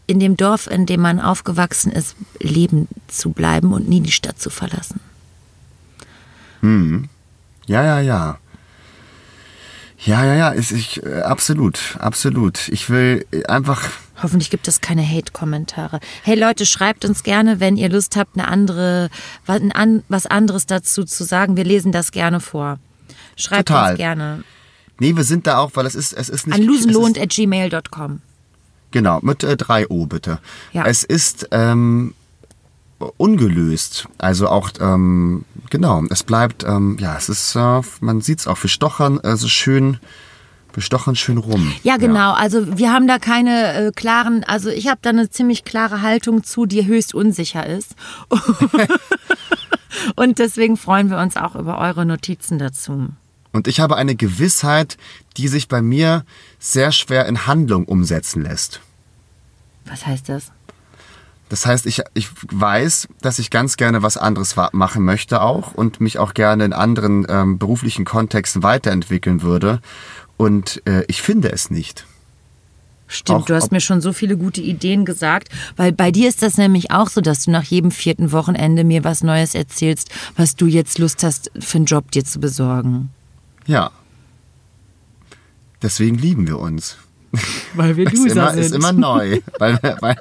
[0.07, 4.39] in dem Dorf, in dem man aufgewachsen ist, leben zu bleiben und nie die Stadt
[4.39, 4.99] zu verlassen.
[6.59, 7.09] Hm.
[7.65, 8.37] Ja, ja, ja.
[10.03, 12.67] Ja, ja, ja, ist ich äh, absolut, absolut.
[12.69, 13.89] Ich will einfach.
[14.21, 15.99] Hoffentlich gibt es keine Hate-Kommentare.
[16.23, 19.09] Hey Leute, schreibt uns gerne, wenn ihr Lust habt, eine andere,
[19.45, 21.57] was anderes dazu zu sagen.
[21.57, 22.79] Wir lesen das gerne vor.
[23.35, 23.91] Schreibt Total.
[23.91, 24.43] uns gerne.
[24.99, 26.55] Nee, wir sind da auch, weil es ist, es ist nicht.
[26.55, 28.21] An losenlohnt.gmail.com.
[28.91, 30.39] Genau, mit äh, 3O bitte.
[30.73, 30.85] Ja.
[30.85, 32.13] Es ist ähm,
[33.17, 34.07] ungelöst.
[34.17, 38.61] Also auch, ähm, genau, es bleibt, ähm, ja, es ist, äh, man sieht es auch,
[38.61, 39.97] wir stochern äh, so schön,
[40.73, 41.73] wir stochern schön rum.
[41.83, 42.31] Ja, genau.
[42.31, 42.33] Ja.
[42.33, 46.43] Also wir haben da keine äh, klaren, also ich habe da eine ziemlich klare Haltung
[46.43, 47.95] zu, die höchst unsicher ist.
[50.15, 53.09] Und deswegen freuen wir uns auch über eure Notizen dazu.
[53.51, 54.97] Und ich habe eine Gewissheit,
[55.37, 56.23] die sich bei mir
[56.59, 58.79] sehr schwer in Handlung umsetzen lässt.
[59.85, 60.51] Was heißt das?
[61.49, 65.99] Das heißt, ich, ich weiß, dass ich ganz gerne was anderes machen möchte auch und
[65.99, 69.81] mich auch gerne in anderen ähm, beruflichen Kontexten weiterentwickeln würde.
[70.41, 72.07] Und äh, ich finde es nicht.
[73.05, 76.41] Stimmt, auch, du hast mir schon so viele gute Ideen gesagt, weil bei dir ist
[76.41, 80.55] das nämlich auch so, dass du nach jedem vierten Wochenende mir was Neues erzählst, was
[80.55, 83.11] du jetzt Lust hast, für einen Job dir zu besorgen.
[83.67, 83.91] Ja.
[85.79, 86.97] Deswegen lieben wir uns.
[87.75, 88.63] Weil wir Loser immer, sind.
[88.63, 89.41] ist immer neu.
[89.59, 90.15] weil, weil,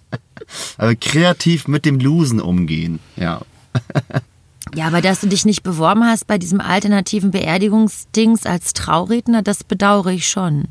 [0.78, 3.42] also kreativ mit dem Losen umgehen, ja.
[4.74, 9.62] Ja, aber dass du dich nicht beworben hast bei diesem alternativen Beerdigungsdings als Trauredner, das
[9.62, 10.68] bedauere ich schon.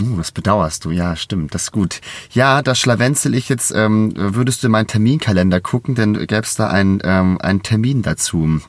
[0.00, 2.00] Uh, das bedauerst du, ja, stimmt, das ist gut.
[2.30, 6.54] Ja, da schlawenzel ich jetzt, ähm, würdest du in meinen Terminkalender gucken, denn gäbe es
[6.54, 8.60] da einen, ähm, einen Termin dazu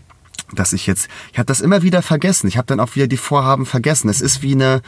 [0.53, 2.47] dass ich jetzt, ich habe das immer wieder vergessen.
[2.47, 4.09] Ich habe dann auch wieder die Vorhaben vergessen.
[4.09, 4.81] Es ist wie eine,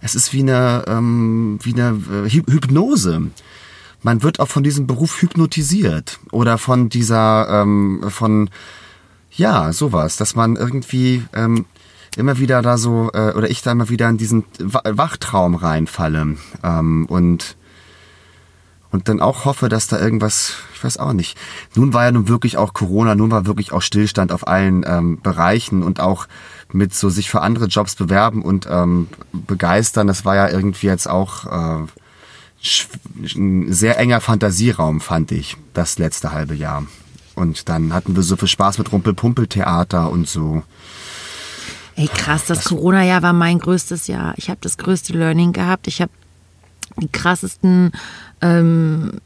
[0.00, 3.30] es ist wie eine, ähm, wie eine äh, Hypnose.
[4.02, 8.50] Man wird auch von diesem Beruf hypnotisiert oder von dieser, ähm, von,
[9.32, 11.66] ja, sowas, dass man irgendwie ähm,
[12.16, 17.06] immer wieder da so, äh, oder ich da immer wieder in diesen Wachtraum reinfalle ähm,
[17.06, 17.56] und
[18.90, 21.36] und dann auch hoffe, dass da irgendwas, ich weiß auch nicht.
[21.74, 25.20] Nun war ja nun wirklich auch Corona, nun war wirklich auch Stillstand auf allen ähm,
[25.20, 26.26] Bereichen und auch
[26.72, 30.06] mit so sich für andere Jobs bewerben und ähm, begeistern.
[30.06, 31.86] Das war ja irgendwie jetzt auch äh,
[33.34, 36.86] ein sehr enger Fantasieraum, fand ich, das letzte halbe Jahr.
[37.34, 40.62] Und dann hatten wir so viel Spaß mit Rumpel-Pumpel-Theater und so.
[41.94, 44.34] Ey, krass, das, das Corona-Jahr war mein größtes Jahr.
[44.36, 45.86] Ich habe das größte Learning gehabt.
[45.86, 46.12] Ich habe
[47.00, 47.92] die krassesten
[48.40, 49.20] ähm,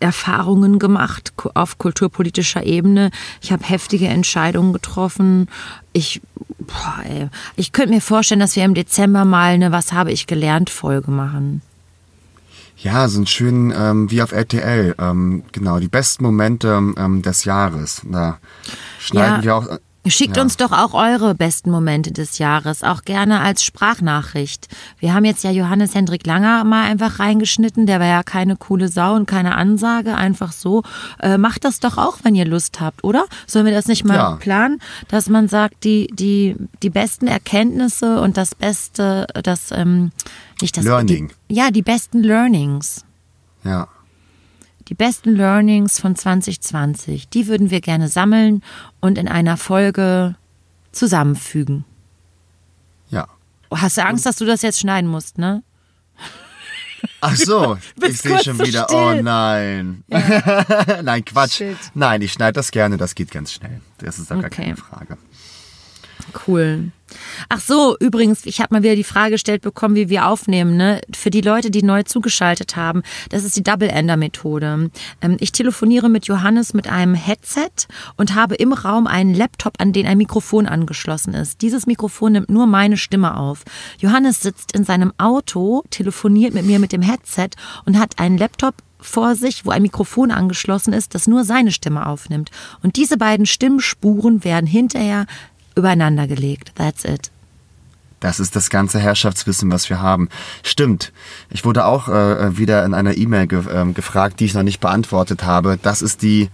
[0.00, 3.10] Erfahrungen gemacht auf kulturpolitischer Ebene.
[3.40, 5.48] Ich habe heftige Entscheidungen getroffen.
[5.92, 6.20] Ich,
[6.58, 10.26] boah, ey, ich könnte mir vorstellen, dass wir im Dezember mal eine Was habe ich
[10.26, 11.62] gelernt Folge machen.
[12.82, 14.96] Ja, ein schön ähm, wie auf RTL.
[14.98, 18.02] Ähm, genau, die besten Momente ähm, des Jahres.
[18.04, 18.38] Da
[18.98, 19.42] schneiden ja.
[19.44, 20.42] wir auch Schickt ja.
[20.42, 24.66] uns doch auch eure besten Momente des Jahres, auch gerne als Sprachnachricht.
[24.98, 28.88] Wir haben jetzt ja Johannes Hendrik Langer mal einfach reingeschnitten, der war ja keine coole
[28.88, 30.82] Sau und keine Ansage, einfach so.
[31.20, 33.26] Äh, macht das doch auch, wenn ihr Lust habt, oder?
[33.46, 34.36] Sollen wir das nicht mal ja.
[34.36, 40.10] planen, dass man sagt, die, die, die besten Erkenntnisse und das Beste, das, ähm,
[40.60, 40.84] nicht das.
[40.84, 41.30] Learning.
[41.48, 43.04] Die, ja, die besten Learnings.
[43.62, 43.86] Ja
[44.88, 48.62] die besten Learnings von 2020, die würden wir gerne sammeln
[49.00, 50.34] und in einer Folge
[50.92, 51.84] zusammenfügen.
[53.10, 53.28] Ja.
[53.70, 55.62] Hast du Angst, dass du das jetzt schneiden musst, ne?
[57.20, 58.86] Ach so, ich sehe schon wieder.
[58.88, 60.04] So oh nein.
[60.08, 61.02] Ja.
[61.02, 61.56] nein, Quatsch.
[61.56, 61.76] Shit.
[61.94, 63.80] Nein, ich schneide das gerne, das geht ganz schnell.
[63.98, 64.42] Das ist doch okay.
[64.42, 65.18] gar keine Frage.
[66.46, 66.92] Cool.
[67.48, 70.76] Ach so, übrigens, ich habe mal wieder die Frage gestellt bekommen, wie wir aufnehmen.
[70.76, 71.00] Ne?
[71.14, 74.90] Für die Leute, die neu zugeschaltet haben, das ist die Double-Ender-Methode.
[75.20, 77.70] Ähm, ich telefoniere mit Johannes mit einem Headset
[78.16, 81.62] und habe im Raum einen Laptop, an den ein Mikrofon angeschlossen ist.
[81.62, 83.64] Dieses Mikrofon nimmt nur meine Stimme auf.
[83.98, 87.50] Johannes sitzt in seinem Auto, telefoniert mit mir mit dem Headset
[87.84, 92.06] und hat einen Laptop vor sich, wo ein Mikrofon angeschlossen ist, das nur seine Stimme
[92.06, 92.50] aufnimmt.
[92.82, 95.26] Und diese beiden Stimmspuren werden hinterher
[95.76, 96.72] übereinander gelegt.
[96.76, 97.30] That's it.
[98.20, 100.28] Das ist das ganze Herrschaftswissen, was wir haben.
[100.62, 101.12] Stimmt.
[101.50, 104.80] Ich wurde auch äh, wieder in einer E-Mail ge äh, gefragt, die ich noch nicht
[104.80, 105.78] beantwortet habe.
[105.82, 106.48] Das ist die,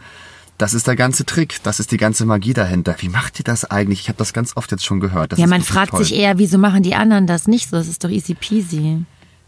[0.57, 2.97] Das ist der ganze Trick, das ist die ganze Magie dahinter.
[2.99, 4.01] Wie macht ihr das eigentlich?
[4.01, 5.33] Ich habe das ganz oft jetzt schon gehört.
[5.33, 6.03] Das ja, man fragt toll.
[6.05, 7.77] sich eher, wieso machen die anderen das nicht so?
[7.77, 9.05] Das ist doch easy peasy.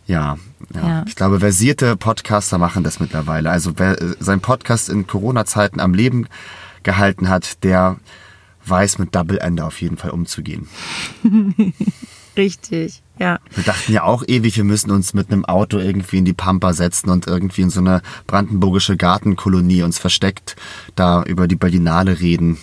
[0.07, 0.37] Ja,
[0.75, 1.05] ja, Ja.
[1.09, 3.51] Ich glaube, versierte Podcaster machen das mittlerweile.
[3.51, 6.29] Also wer äh, seinen Podcast in Corona-Zeiten am Leben
[6.83, 7.97] gehalten hat, der
[8.67, 10.69] weiß mit Double Ender auf jeden Fall umzugehen.
[12.37, 13.39] Richtig, ja.
[13.55, 16.73] Wir dachten ja auch ewig, wir müssen uns mit einem Auto irgendwie in die Pampa
[16.73, 20.57] setzen und irgendwie in so eine brandenburgische Gartenkolonie uns versteckt
[20.95, 22.59] da über die Berlinale reden.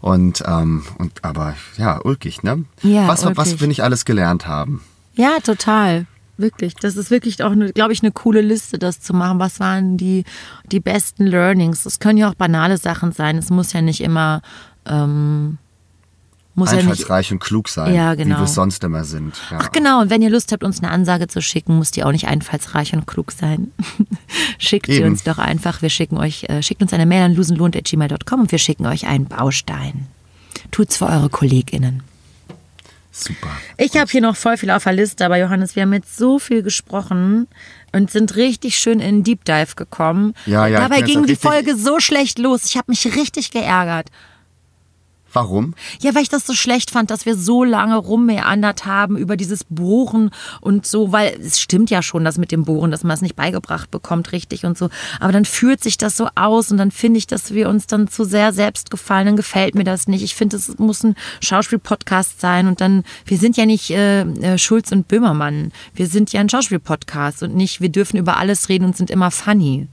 [0.00, 2.64] Und, ähm, und aber ja, ulkig, ne?
[2.82, 3.60] Ja, was, was ulkig.
[3.60, 4.80] wir nicht alles gelernt haben.
[5.14, 6.06] Ja, total.
[6.40, 6.74] Wirklich.
[6.74, 9.38] Das ist wirklich auch, glaube ich, eine coole Liste, das zu machen.
[9.38, 10.24] Was waren die,
[10.72, 11.84] die besten Learnings?
[11.84, 13.36] Es können ja auch banale Sachen sein.
[13.36, 14.40] Es muss ja nicht immer,
[14.86, 15.58] ähm,
[16.54, 16.86] muss ja nicht.
[16.88, 18.38] Einfallsreich und klug sein, Ja, wie genau.
[18.38, 19.34] wir es sonst immer sind.
[19.50, 19.58] Ja.
[19.62, 22.12] Ach genau, und wenn ihr Lust habt, uns eine Ansage zu schicken, muss die auch
[22.12, 23.72] nicht einfallsreich und klug sein.
[24.58, 25.08] Schickt sie Eben.
[25.12, 25.80] uns doch einfach.
[25.80, 29.26] Wir schicken euch, äh, schickt uns eine Mail an losenlohnt.gmail.com und wir schicken euch einen
[29.26, 30.06] Baustein.
[30.70, 32.02] Tut's für eure KollegInnen.
[33.12, 33.48] Super.
[33.76, 36.38] Ich habe hier noch voll viel auf der Liste, aber Johannes, wir haben jetzt so
[36.38, 37.48] viel gesprochen
[37.92, 40.34] und sind richtig schön in den Deep Dive gekommen.
[40.46, 42.64] Ja, ja, Dabei ging die Folge so schlecht los.
[42.66, 44.08] Ich habe mich richtig geärgert.
[45.32, 45.74] Warum?
[46.00, 49.64] Ja, weil ich das so schlecht fand, dass wir so lange rummeandert haben über dieses
[49.64, 53.22] Bohren und so, weil es stimmt ja schon, das mit dem Bohren, dass man es
[53.22, 54.90] nicht beigebracht bekommt, richtig und so.
[55.20, 58.08] Aber dann fühlt sich das so aus und dann finde ich, dass wir uns dann
[58.08, 60.22] zu sehr selbst gefallen, dann gefällt mir das nicht.
[60.22, 64.58] Ich finde, es muss ein Schauspiel-Podcast sein und dann, wir sind ja nicht äh, äh,
[64.58, 65.72] Schulz und Böhmermann.
[65.94, 69.30] Wir sind ja ein Schauspiel-Podcast und nicht, wir dürfen über alles reden und sind immer
[69.30, 69.88] funny.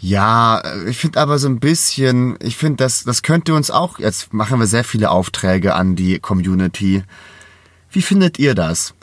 [0.00, 4.32] Ja, ich finde aber so ein bisschen, ich finde, das, das könnte uns auch, jetzt
[4.32, 7.02] machen wir sehr viele Aufträge an die Community.
[7.90, 8.94] Wie findet ihr das?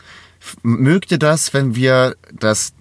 [0.64, 2.74] Mögt ihr das, wenn wir das,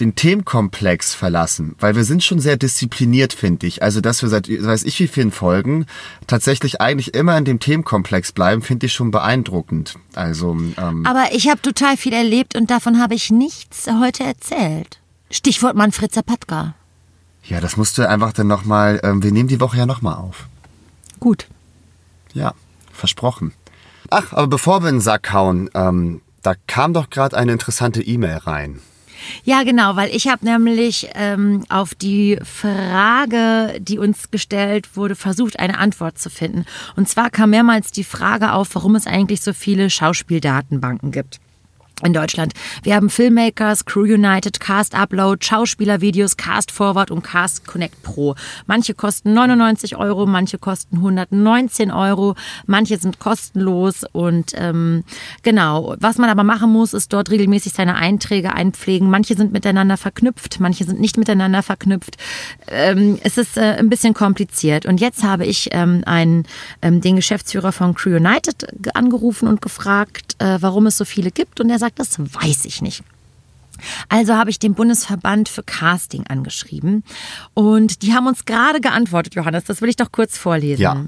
[0.00, 1.74] den Themenkomplex verlassen?
[1.78, 3.82] Weil wir sind schon sehr diszipliniert, finde ich.
[3.82, 5.84] Also, dass wir seit weiß ich wie vielen Folgen
[6.26, 9.96] tatsächlich eigentlich immer in dem Themenkomplex bleiben, finde ich schon beeindruckend.
[10.14, 15.00] Also, ähm, Aber ich habe total viel erlebt und davon habe ich nichts heute erzählt.
[15.30, 16.74] Stichwort Manfred Zapatka.
[17.48, 20.46] Ja, das musst du einfach dann nochmal, ähm, wir nehmen die Woche ja nochmal auf.
[21.18, 21.46] Gut.
[22.34, 22.54] Ja,
[22.92, 23.52] versprochen.
[24.10, 28.02] Ach, aber bevor wir in den Sack hauen, ähm, da kam doch gerade eine interessante
[28.02, 28.80] E-Mail rein.
[29.44, 35.58] Ja, genau, weil ich habe nämlich ähm, auf die Frage, die uns gestellt wurde, versucht,
[35.58, 36.64] eine Antwort zu finden.
[36.96, 41.40] Und zwar kam mehrmals die Frage auf, warum es eigentlich so viele Schauspieldatenbanken gibt.
[42.04, 42.52] In Deutschland.
[42.84, 48.36] Wir haben Filmmakers, Crew United, Cast Upload, Schauspielervideos, Cast Forward und Cast Connect Pro.
[48.68, 52.36] Manche kosten 99 Euro, manche kosten 119 Euro,
[52.66, 55.02] manche sind kostenlos und ähm,
[55.42, 55.96] genau.
[55.98, 59.10] Was man aber machen muss, ist dort regelmäßig seine Einträge einpflegen.
[59.10, 62.16] Manche sind miteinander verknüpft, manche sind nicht miteinander verknüpft.
[62.68, 64.86] Ähm, es ist äh, ein bisschen kompliziert.
[64.86, 66.44] Und jetzt habe ich ähm, einen,
[66.80, 71.32] ähm, den Geschäftsführer von Crew United ge- angerufen und gefragt, äh, warum es so viele
[71.32, 71.58] gibt.
[71.60, 73.02] Und er sagt, das weiß ich nicht.
[74.08, 77.04] Also habe ich den Bundesverband für Casting angeschrieben
[77.54, 79.64] und die haben uns gerade geantwortet, Johannes.
[79.64, 80.82] Das will ich doch kurz vorlesen.
[80.82, 81.04] Ja.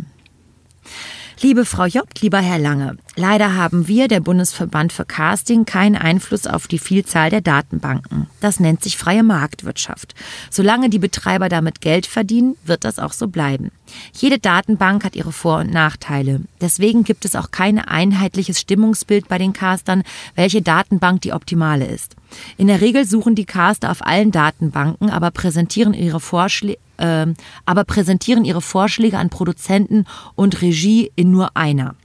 [1.43, 6.47] Liebe Frau J., lieber Herr Lange, leider haben wir, der Bundesverband für Casting, keinen Einfluss
[6.47, 8.27] auf die Vielzahl der Datenbanken.
[8.41, 10.15] Das nennt sich freie Marktwirtschaft.
[10.51, 13.71] Solange die Betreiber damit Geld verdienen, wird das auch so bleiben.
[14.13, 16.43] Jede Datenbank hat ihre Vor- und Nachteile.
[16.61, 20.03] Deswegen gibt es auch kein einheitliches Stimmungsbild bei den Castern,
[20.35, 22.17] welche Datenbank die optimale ist.
[22.59, 27.35] In der Regel suchen die Caster auf allen Datenbanken, aber präsentieren ihre Vorschläge ähm,
[27.67, 31.97] aber präsentieren ihre Vorschläge an Produzenten und Regie in nur einer.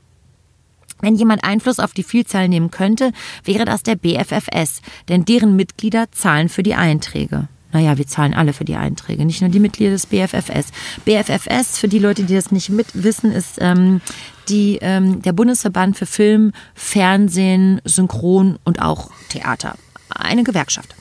[1.02, 3.12] Wenn jemand Einfluss auf die Vielzahl nehmen könnte,
[3.44, 7.48] wäre das der BFFS, denn deren Mitglieder zahlen für die Einträge.
[7.74, 10.72] Naja, wir zahlen alle für die Einträge, nicht nur die Mitglieder des BFFS.
[11.04, 14.00] BFFS, für die Leute, die das nicht mit wissen, ist ähm,
[14.48, 19.76] die, ähm, der Bundesverband für Film, Fernsehen, Synchron und auch Theater.
[20.10, 20.96] Eine Gewerkschaft.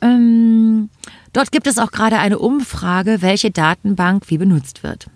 [0.00, 0.90] Ähm,
[1.32, 5.08] dort gibt es auch gerade eine Umfrage, welche Datenbank wie benutzt wird.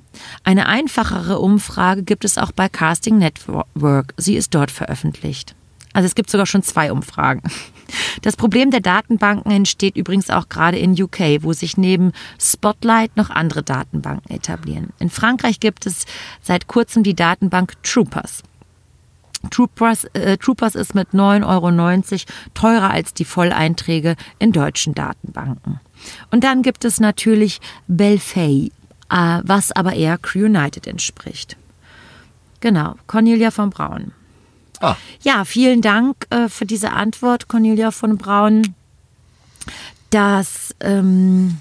[0.44, 4.14] Eine einfachere Umfrage gibt es auch bei Casting Network.
[4.16, 5.54] Sie ist dort veröffentlicht.
[5.92, 7.42] Also es gibt sogar schon zwei Umfragen.
[8.22, 13.30] Das Problem der Datenbanken entsteht übrigens auch gerade in UK, wo sich neben Spotlight noch
[13.30, 14.90] andere Datenbanken etablieren.
[15.00, 16.04] In Frankreich gibt es
[16.40, 18.42] seit kurzem die Datenbank Troopers.
[19.50, 21.70] Troopers, äh, Troopers ist mit 9,90 Euro
[22.54, 25.80] teurer als die Volleinträge in deutschen Datenbanken.
[26.30, 28.70] Und dann gibt es natürlich Belfay,
[29.10, 31.56] äh, was aber eher Crew United entspricht.
[32.60, 34.12] Genau, Cornelia von Braun.
[34.80, 38.74] Ah, Ja, vielen Dank äh, für diese Antwort, Cornelia von Braun.
[40.10, 41.58] Das, ähm,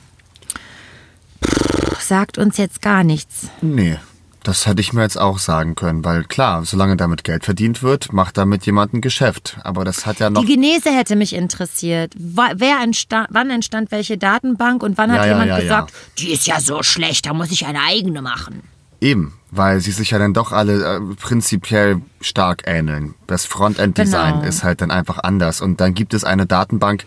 [1.99, 3.49] sagt uns jetzt gar nichts.
[3.61, 3.97] Nee,
[4.43, 8.13] das hätte ich mir jetzt auch sagen können, weil klar, solange damit Geld verdient wird,
[8.13, 9.57] macht damit jemand ein Geschäft.
[9.63, 10.41] Aber das hat ja noch.
[10.45, 12.13] Die Genese hätte mich interessiert.
[12.17, 15.59] Wer entstand, wann entstand welche Datenbank und wann Ja, hat ja, jemand ja.
[15.59, 18.63] gesagt, die ist ja so schlecht, da muss ich eine eigene machen.
[19.01, 23.15] Eben, weil sie sich ja dann doch alle äh, prinzipiell stark ähneln.
[23.27, 24.45] Das Frontend-Design Genau.
[24.47, 25.61] ist halt dann einfach anders.
[25.61, 27.05] Und dann gibt es eine Datenbank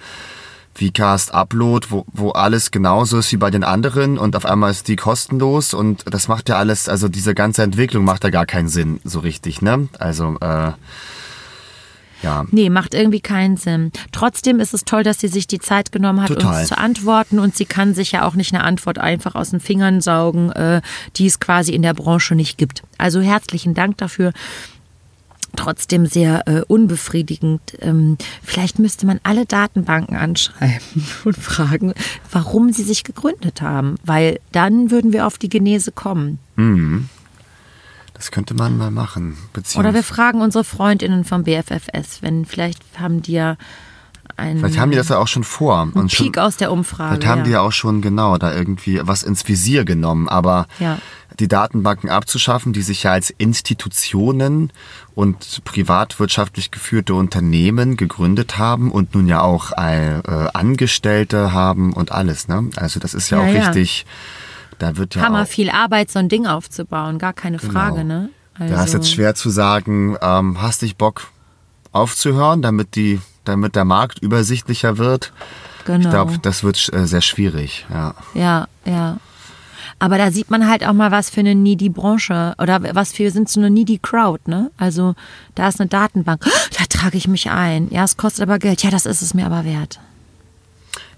[0.74, 4.70] wie Cast Upload, wo, wo alles genauso ist wie bei den anderen und auf einmal
[4.70, 8.46] ist die kostenlos und das macht ja alles, also diese ganze Entwicklung macht ja gar
[8.46, 9.88] keinen Sinn so richtig, ne?
[9.98, 10.72] Also, äh,
[12.22, 12.46] ja.
[12.50, 13.90] Nee, macht irgendwie keinen Sinn.
[14.12, 16.60] Trotzdem ist es toll, dass sie sich die Zeit genommen hat, Total.
[16.60, 17.38] uns zu antworten.
[17.38, 20.80] Und sie kann sich ja auch nicht eine Antwort einfach aus den Fingern saugen, äh,
[21.16, 22.82] die es quasi in der Branche nicht gibt.
[22.96, 24.32] Also herzlichen Dank dafür.
[25.56, 27.60] Trotzdem sehr äh, unbefriedigend.
[27.80, 31.92] Ähm, vielleicht müsste man alle Datenbanken anschreiben und fragen,
[32.30, 33.96] warum sie sich gegründet haben.
[34.04, 36.38] Weil dann würden wir auf die Genese kommen.
[38.14, 39.36] Das könnte man mal machen.
[39.76, 43.56] Oder wir fragen unsere Freundinnen vom BFFS, wenn vielleicht haben die ja
[44.42, 45.88] einen, vielleicht haben die das ja auch schon vor.
[45.94, 47.14] Und schon, Peak aus der Umfrage.
[47.14, 47.44] Vielleicht haben ja.
[47.44, 50.98] die ja auch schon genau da irgendwie was ins Visier genommen, aber Ja.
[51.40, 54.72] die Datenbanken abzuschaffen, die sich ja als Institutionen
[55.14, 60.20] und privatwirtschaftlich geführte Unternehmen gegründet haben und nun ja auch äh,
[60.52, 62.68] Angestellte haben und alles, ne?
[62.76, 64.06] Also das ist ja, Ja, auch richtig.
[64.78, 68.14] Da wird ja Hammer auch, viel Arbeit, so ein Ding aufzubauen, gar keine Frage, Genau.
[68.14, 68.28] ne?
[68.58, 71.28] Also, da ist jetzt schwer zu sagen, ähm, hast dich Bock
[71.92, 75.32] aufzuhören, damit die, damit der Markt übersichtlicher wird.
[75.84, 76.00] Genau.
[76.00, 78.14] Ich glaube, das wird äh, sehr schwierig, ja.
[78.34, 79.18] Ja, ja.
[79.98, 83.30] Aber da sieht man halt auch mal, was für eine needy Branche oder was für
[83.30, 84.70] sind so eine needy Crowd, ne?
[84.76, 85.14] Also
[85.54, 86.44] da ist eine Datenbank,
[86.78, 87.88] da trage ich mich ein.
[87.90, 88.82] Ja, es kostet aber Geld.
[88.82, 90.00] Ja, das ist es mir aber wert.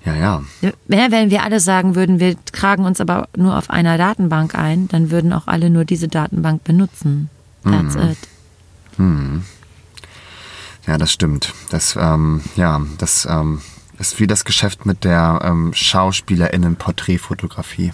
[0.04, 0.42] Ja, ja.
[0.86, 4.88] Wenn wenn wir alle sagen würden, wir tragen uns aber nur auf einer Datenbank ein,
[4.88, 7.30] dann würden auch alle nur diese Datenbank benutzen.
[7.62, 8.18] That's it.
[10.86, 11.54] Ja, das stimmt.
[11.70, 13.62] Das, ähm, ja, das ähm,
[13.98, 17.92] ist wie das Geschäft mit der ähm, SchauspielerInnen-Porträtfotografie.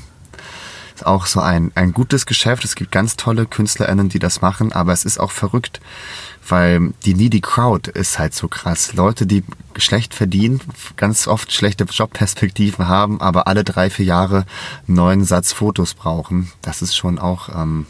[0.94, 2.64] Ist auch so ein, ein gutes Geschäft.
[2.64, 5.80] Es gibt ganz tolle KünstlerInnen, die das machen, aber es ist auch verrückt,
[6.48, 8.92] weil die needy Crowd ist halt so krass.
[8.92, 9.44] Leute, die
[9.76, 10.60] schlecht verdienen,
[10.96, 14.46] ganz oft schlechte Jobperspektiven haben, aber alle drei, vier Jahre
[14.88, 16.50] einen neuen Satz Fotos brauchen.
[16.60, 17.86] Das ist schon auch, ähm,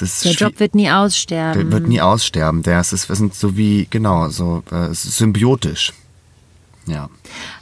[0.00, 1.62] Der Job wird nie aussterben.
[1.62, 2.62] der wird nie aussterben.
[2.62, 5.92] Der ist, wir sind so wie, genau, so äh, symbiotisch.
[6.86, 7.10] Ja.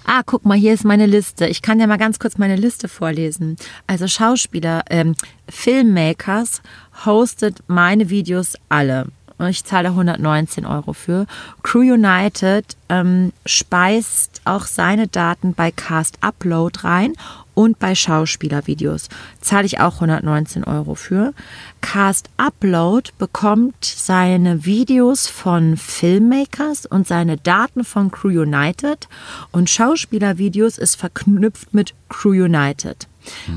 [0.05, 1.47] Ah, guck mal, hier ist meine Liste.
[1.47, 3.57] Ich kann ja mal ganz kurz meine Liste vorlesen.
[3.87, 5.15] Also Schauspieler, ähm,
[5.49, 6.61] Filmmakers
[7.07, 9.07] hostet meine Videos alle.
[9.49, 11.27] Ich zahle da 119 Euro für.
[11.63, 17.15] Crew United ähm, speist auch seine Daten bei Cast Upload rein
[17.55, 19.09] und bei Schauspielervideos.
[19.41, 21.33] Zahle ich auch 119 Euro für.
[21.81, 29.09] Cast Upload bekommt seine Videos von Filmmakers und seine Daten von Crew United
[29.53, 33.07] und Schauspielervideos ist verknüpft mit Crew United.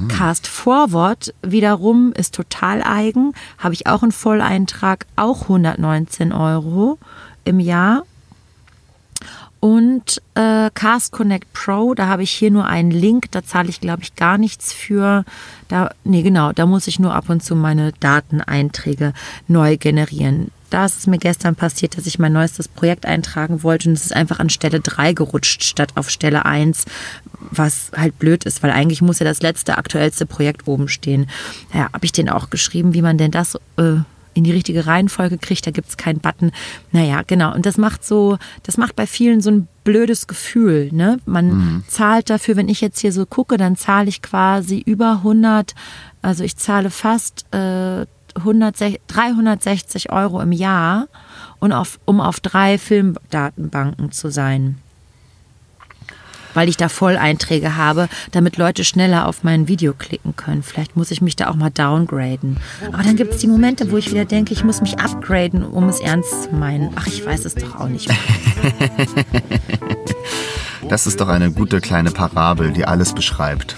[0.07, 6.97] Cast Forward wiederum ist total eigen, habe ich auch einen Volleintrag, auch 119 Euro
[7.43, 8.03] im Jahr.
[9.59, 13.81] Und äh, Cast Connect Pro, da habe ich hier nur einen Link, da zahle ich,
[13.81, 15.25] glaube ich, gar nichts für.
[15.67, 19.13] Da, nee, genau, da muss ich nur ab und zu meine Dateneinträge
[19.47, 20.51] neu generieren.
[20.69, 24.05] Da ist es mir gestern passiert, dass ich mein neuestes Projekt eintragen wollte und es
[24.05, 26.85] ist einfach an Stelle 3 gerutscht statt auf Stelle 1,
[27.39, 31.29] was halt blöd ist, weil eigentlich muss ja das letzte, aktuellste Projekt oben stehen.
[31.73, 33.99] Ja, habe ich den auch geschrieben, wie man denn das äh,
[34.37, 36.51] in die richtige Reihenfolge kriegt, da gibt es keinen Button.
[36.91, 37.53] Naja, genau.
[37.53, 40.89] Und das macht so, das macht bei vielen so ein blödes Gefühl.
[40.91, 41.19] Ne?
[41.25, 45.73] Man zahlt dafür, wenn ich jetzt hier so gucke, dann zahle ich quasi über 100,
[46.21, 48.05] also ich zahle fast äh,
[48.35, 51.07] 160, 360 Euro im Jahr,
[51.59, 54.77] und auf, um auf drei Filmdatenbanken zu sein
[56.53, 60.63] weil ich da Volleinträge habe, damit Leute schneller auf mein Video klicken können.
[60.63, 62.57] Vielleicht muss ich mich da auch mal downgraden.
[62.91, 65.89] Aber dann gibt es die Momente, wo ich wieder denke, ich muss mich upgraden, um
[65.89, 66.91] es ernst zu meinen.
[66.95, 68.09] Ach, ich weiß es doch auch nicht.
[70.89, 73.75] Das ist doch eine gute kleine Parabel, die alles beschreibt.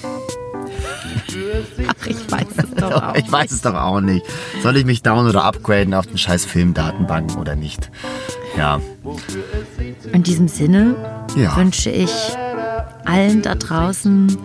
[1.87, 3.15] Ach, ich weiß es doch auch.
[3.15, 4.25] Ich weiß es doch auch nicht.
[4.61, 7.89] Soll ich mich down- oder upgraden auf den scheiß Filmdatenbanken oder nicht?
[8.57, 8.79] Ja.
[10.11, 10.95] In diesem Sinne
[11.35, 11.55] Ja.
[11.55, 12.11] wünsche ich
[13.05, 14.35] allen da draußen,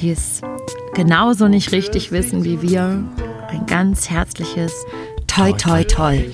[0.00, 0.40] die es
[0.94, 3.04] genauso nicht richtig wissen wie wir,
[3.48, 4.72] ein ganz herzliches
[5.26, 6.24] Toi Toi Toi.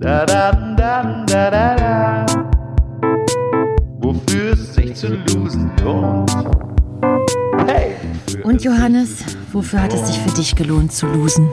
[0.00, 2.26] Da da da da da da.
[4.00, 6.36] Wofür sich zu losen lohnt.
[7.68, 7.94] Hey!
[8.42, 11.48] Und Johannes, wofür hat es sich für dich gelohnt zu losen?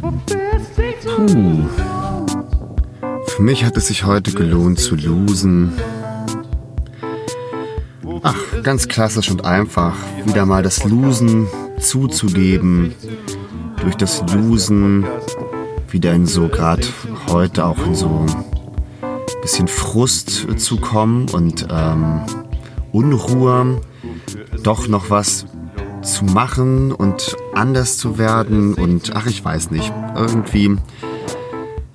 [0.00, 1.68] Puh.
[3.26, 5.74] Für mich hat es sich heute gelohnt zu losen.
[8.24, 8.34] Ach,
[8.64, 9.94] ganz klassisch und einfach.
[10.24, 11.46] Wieder mal das Losen
[11.78, 12.96] zuzugeben.
[13.80, 15.06] Durch das Losen
[15.88, 16.82] wieder in so, gerade
[17.28, 18.26] heute auch in so
[19.02, 22.22] ein bisschen Frust zu kommen und ähm,
[22.92, 23.80] Unruhe.
[24.62, 25.46] Doch noch was
[26.02, 29.92] zu machen und anders zu werden und ach, ich weiß nicht.
[30.16, 30.76] Irgendwie,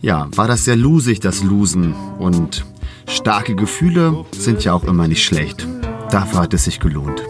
[0.01, 1.93] ja, war das sehr lusig, das Losen.
[2.19, 2.65] Und
[3.07, 5.67] starke Gefühle sind ja auch immer nicht schlecht.
[6.09, 7.23] Dafür hat es sich gelohnt.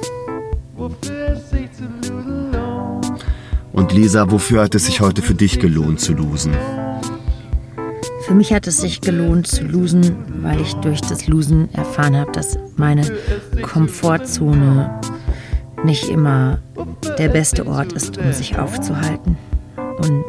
[3.72, 6.53] Und Lisa, wofür hat es sich heute für dich gelohnt zu losen?
[8.25, 12.31] Für mich hat es sich gelohnt zu losen, weil ich durch das Losen erfahren habe,
[12.31, 13.05] dass meine
[13.61, 15.01] Komfortzone
[15.83, 16.59] nicht immer
[17.17, 19.37] der beste Ort ist, um sich aufzuhalten.
[19.97, 20.23] Und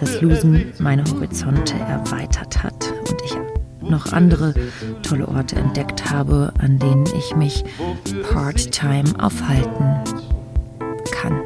[0.00, 3.36] das Losen meine Horizonte erweitert hat und ich
[3.80, 4.54] noch andere
[5.02, 7.64] tolle Orte entdeckt habe, an denen ich mich
[8.30, 10.00] part-time aufhalten
[11.10, 11.42] kann.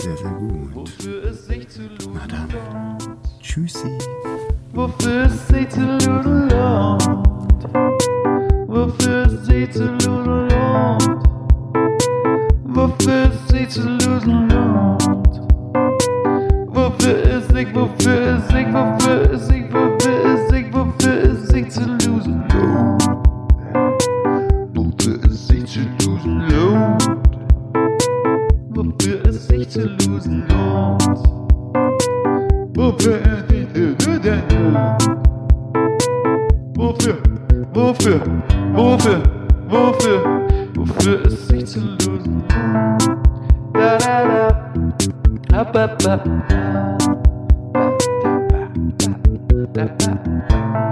[0.00, 0.90] Sehr, sehr gut.
[2.14, 2.96] Na dann.
[3.38, 3.98] Tschüssi.
[4.72, 7.02] Wofür es sich zu losen lohnt.
[8.66, 11.28] Wofür es sich zu losen lohnt.
[12.64, 15.40] Wofür es sich zu losen lohnt.
[16.68, 21.68] Wofür es sich, wofür es sich, wofür es sich, wofür es sich, wofür es sich
[21.68, 23.04] zu losen lohnt.
[24.74, 27.19] Wofür es sich zu losen lohnt.
[29.00, 31.02] Wofür es sich zu losen lohnt.
[32.76, 33.66] Wofür es sich
[33.96, 34.76] zu losen.
[36.76, 37.16] Wofür,
[37.72, 38.20] wofür,
[38.74, 39.22] wofür,
[39.70, 40.20] wofür,
[40.74, 43.08] wofür es sich zu lösen lohnt.
[43.72, 46.24] Da da da, ab ab ab.
[49.72, 50.89] Da, da, ba, ba,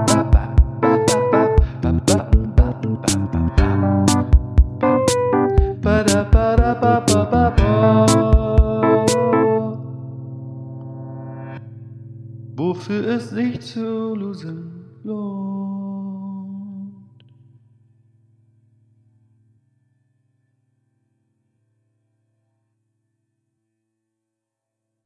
[12.78, 14.70] mochte es nicht zu lösen.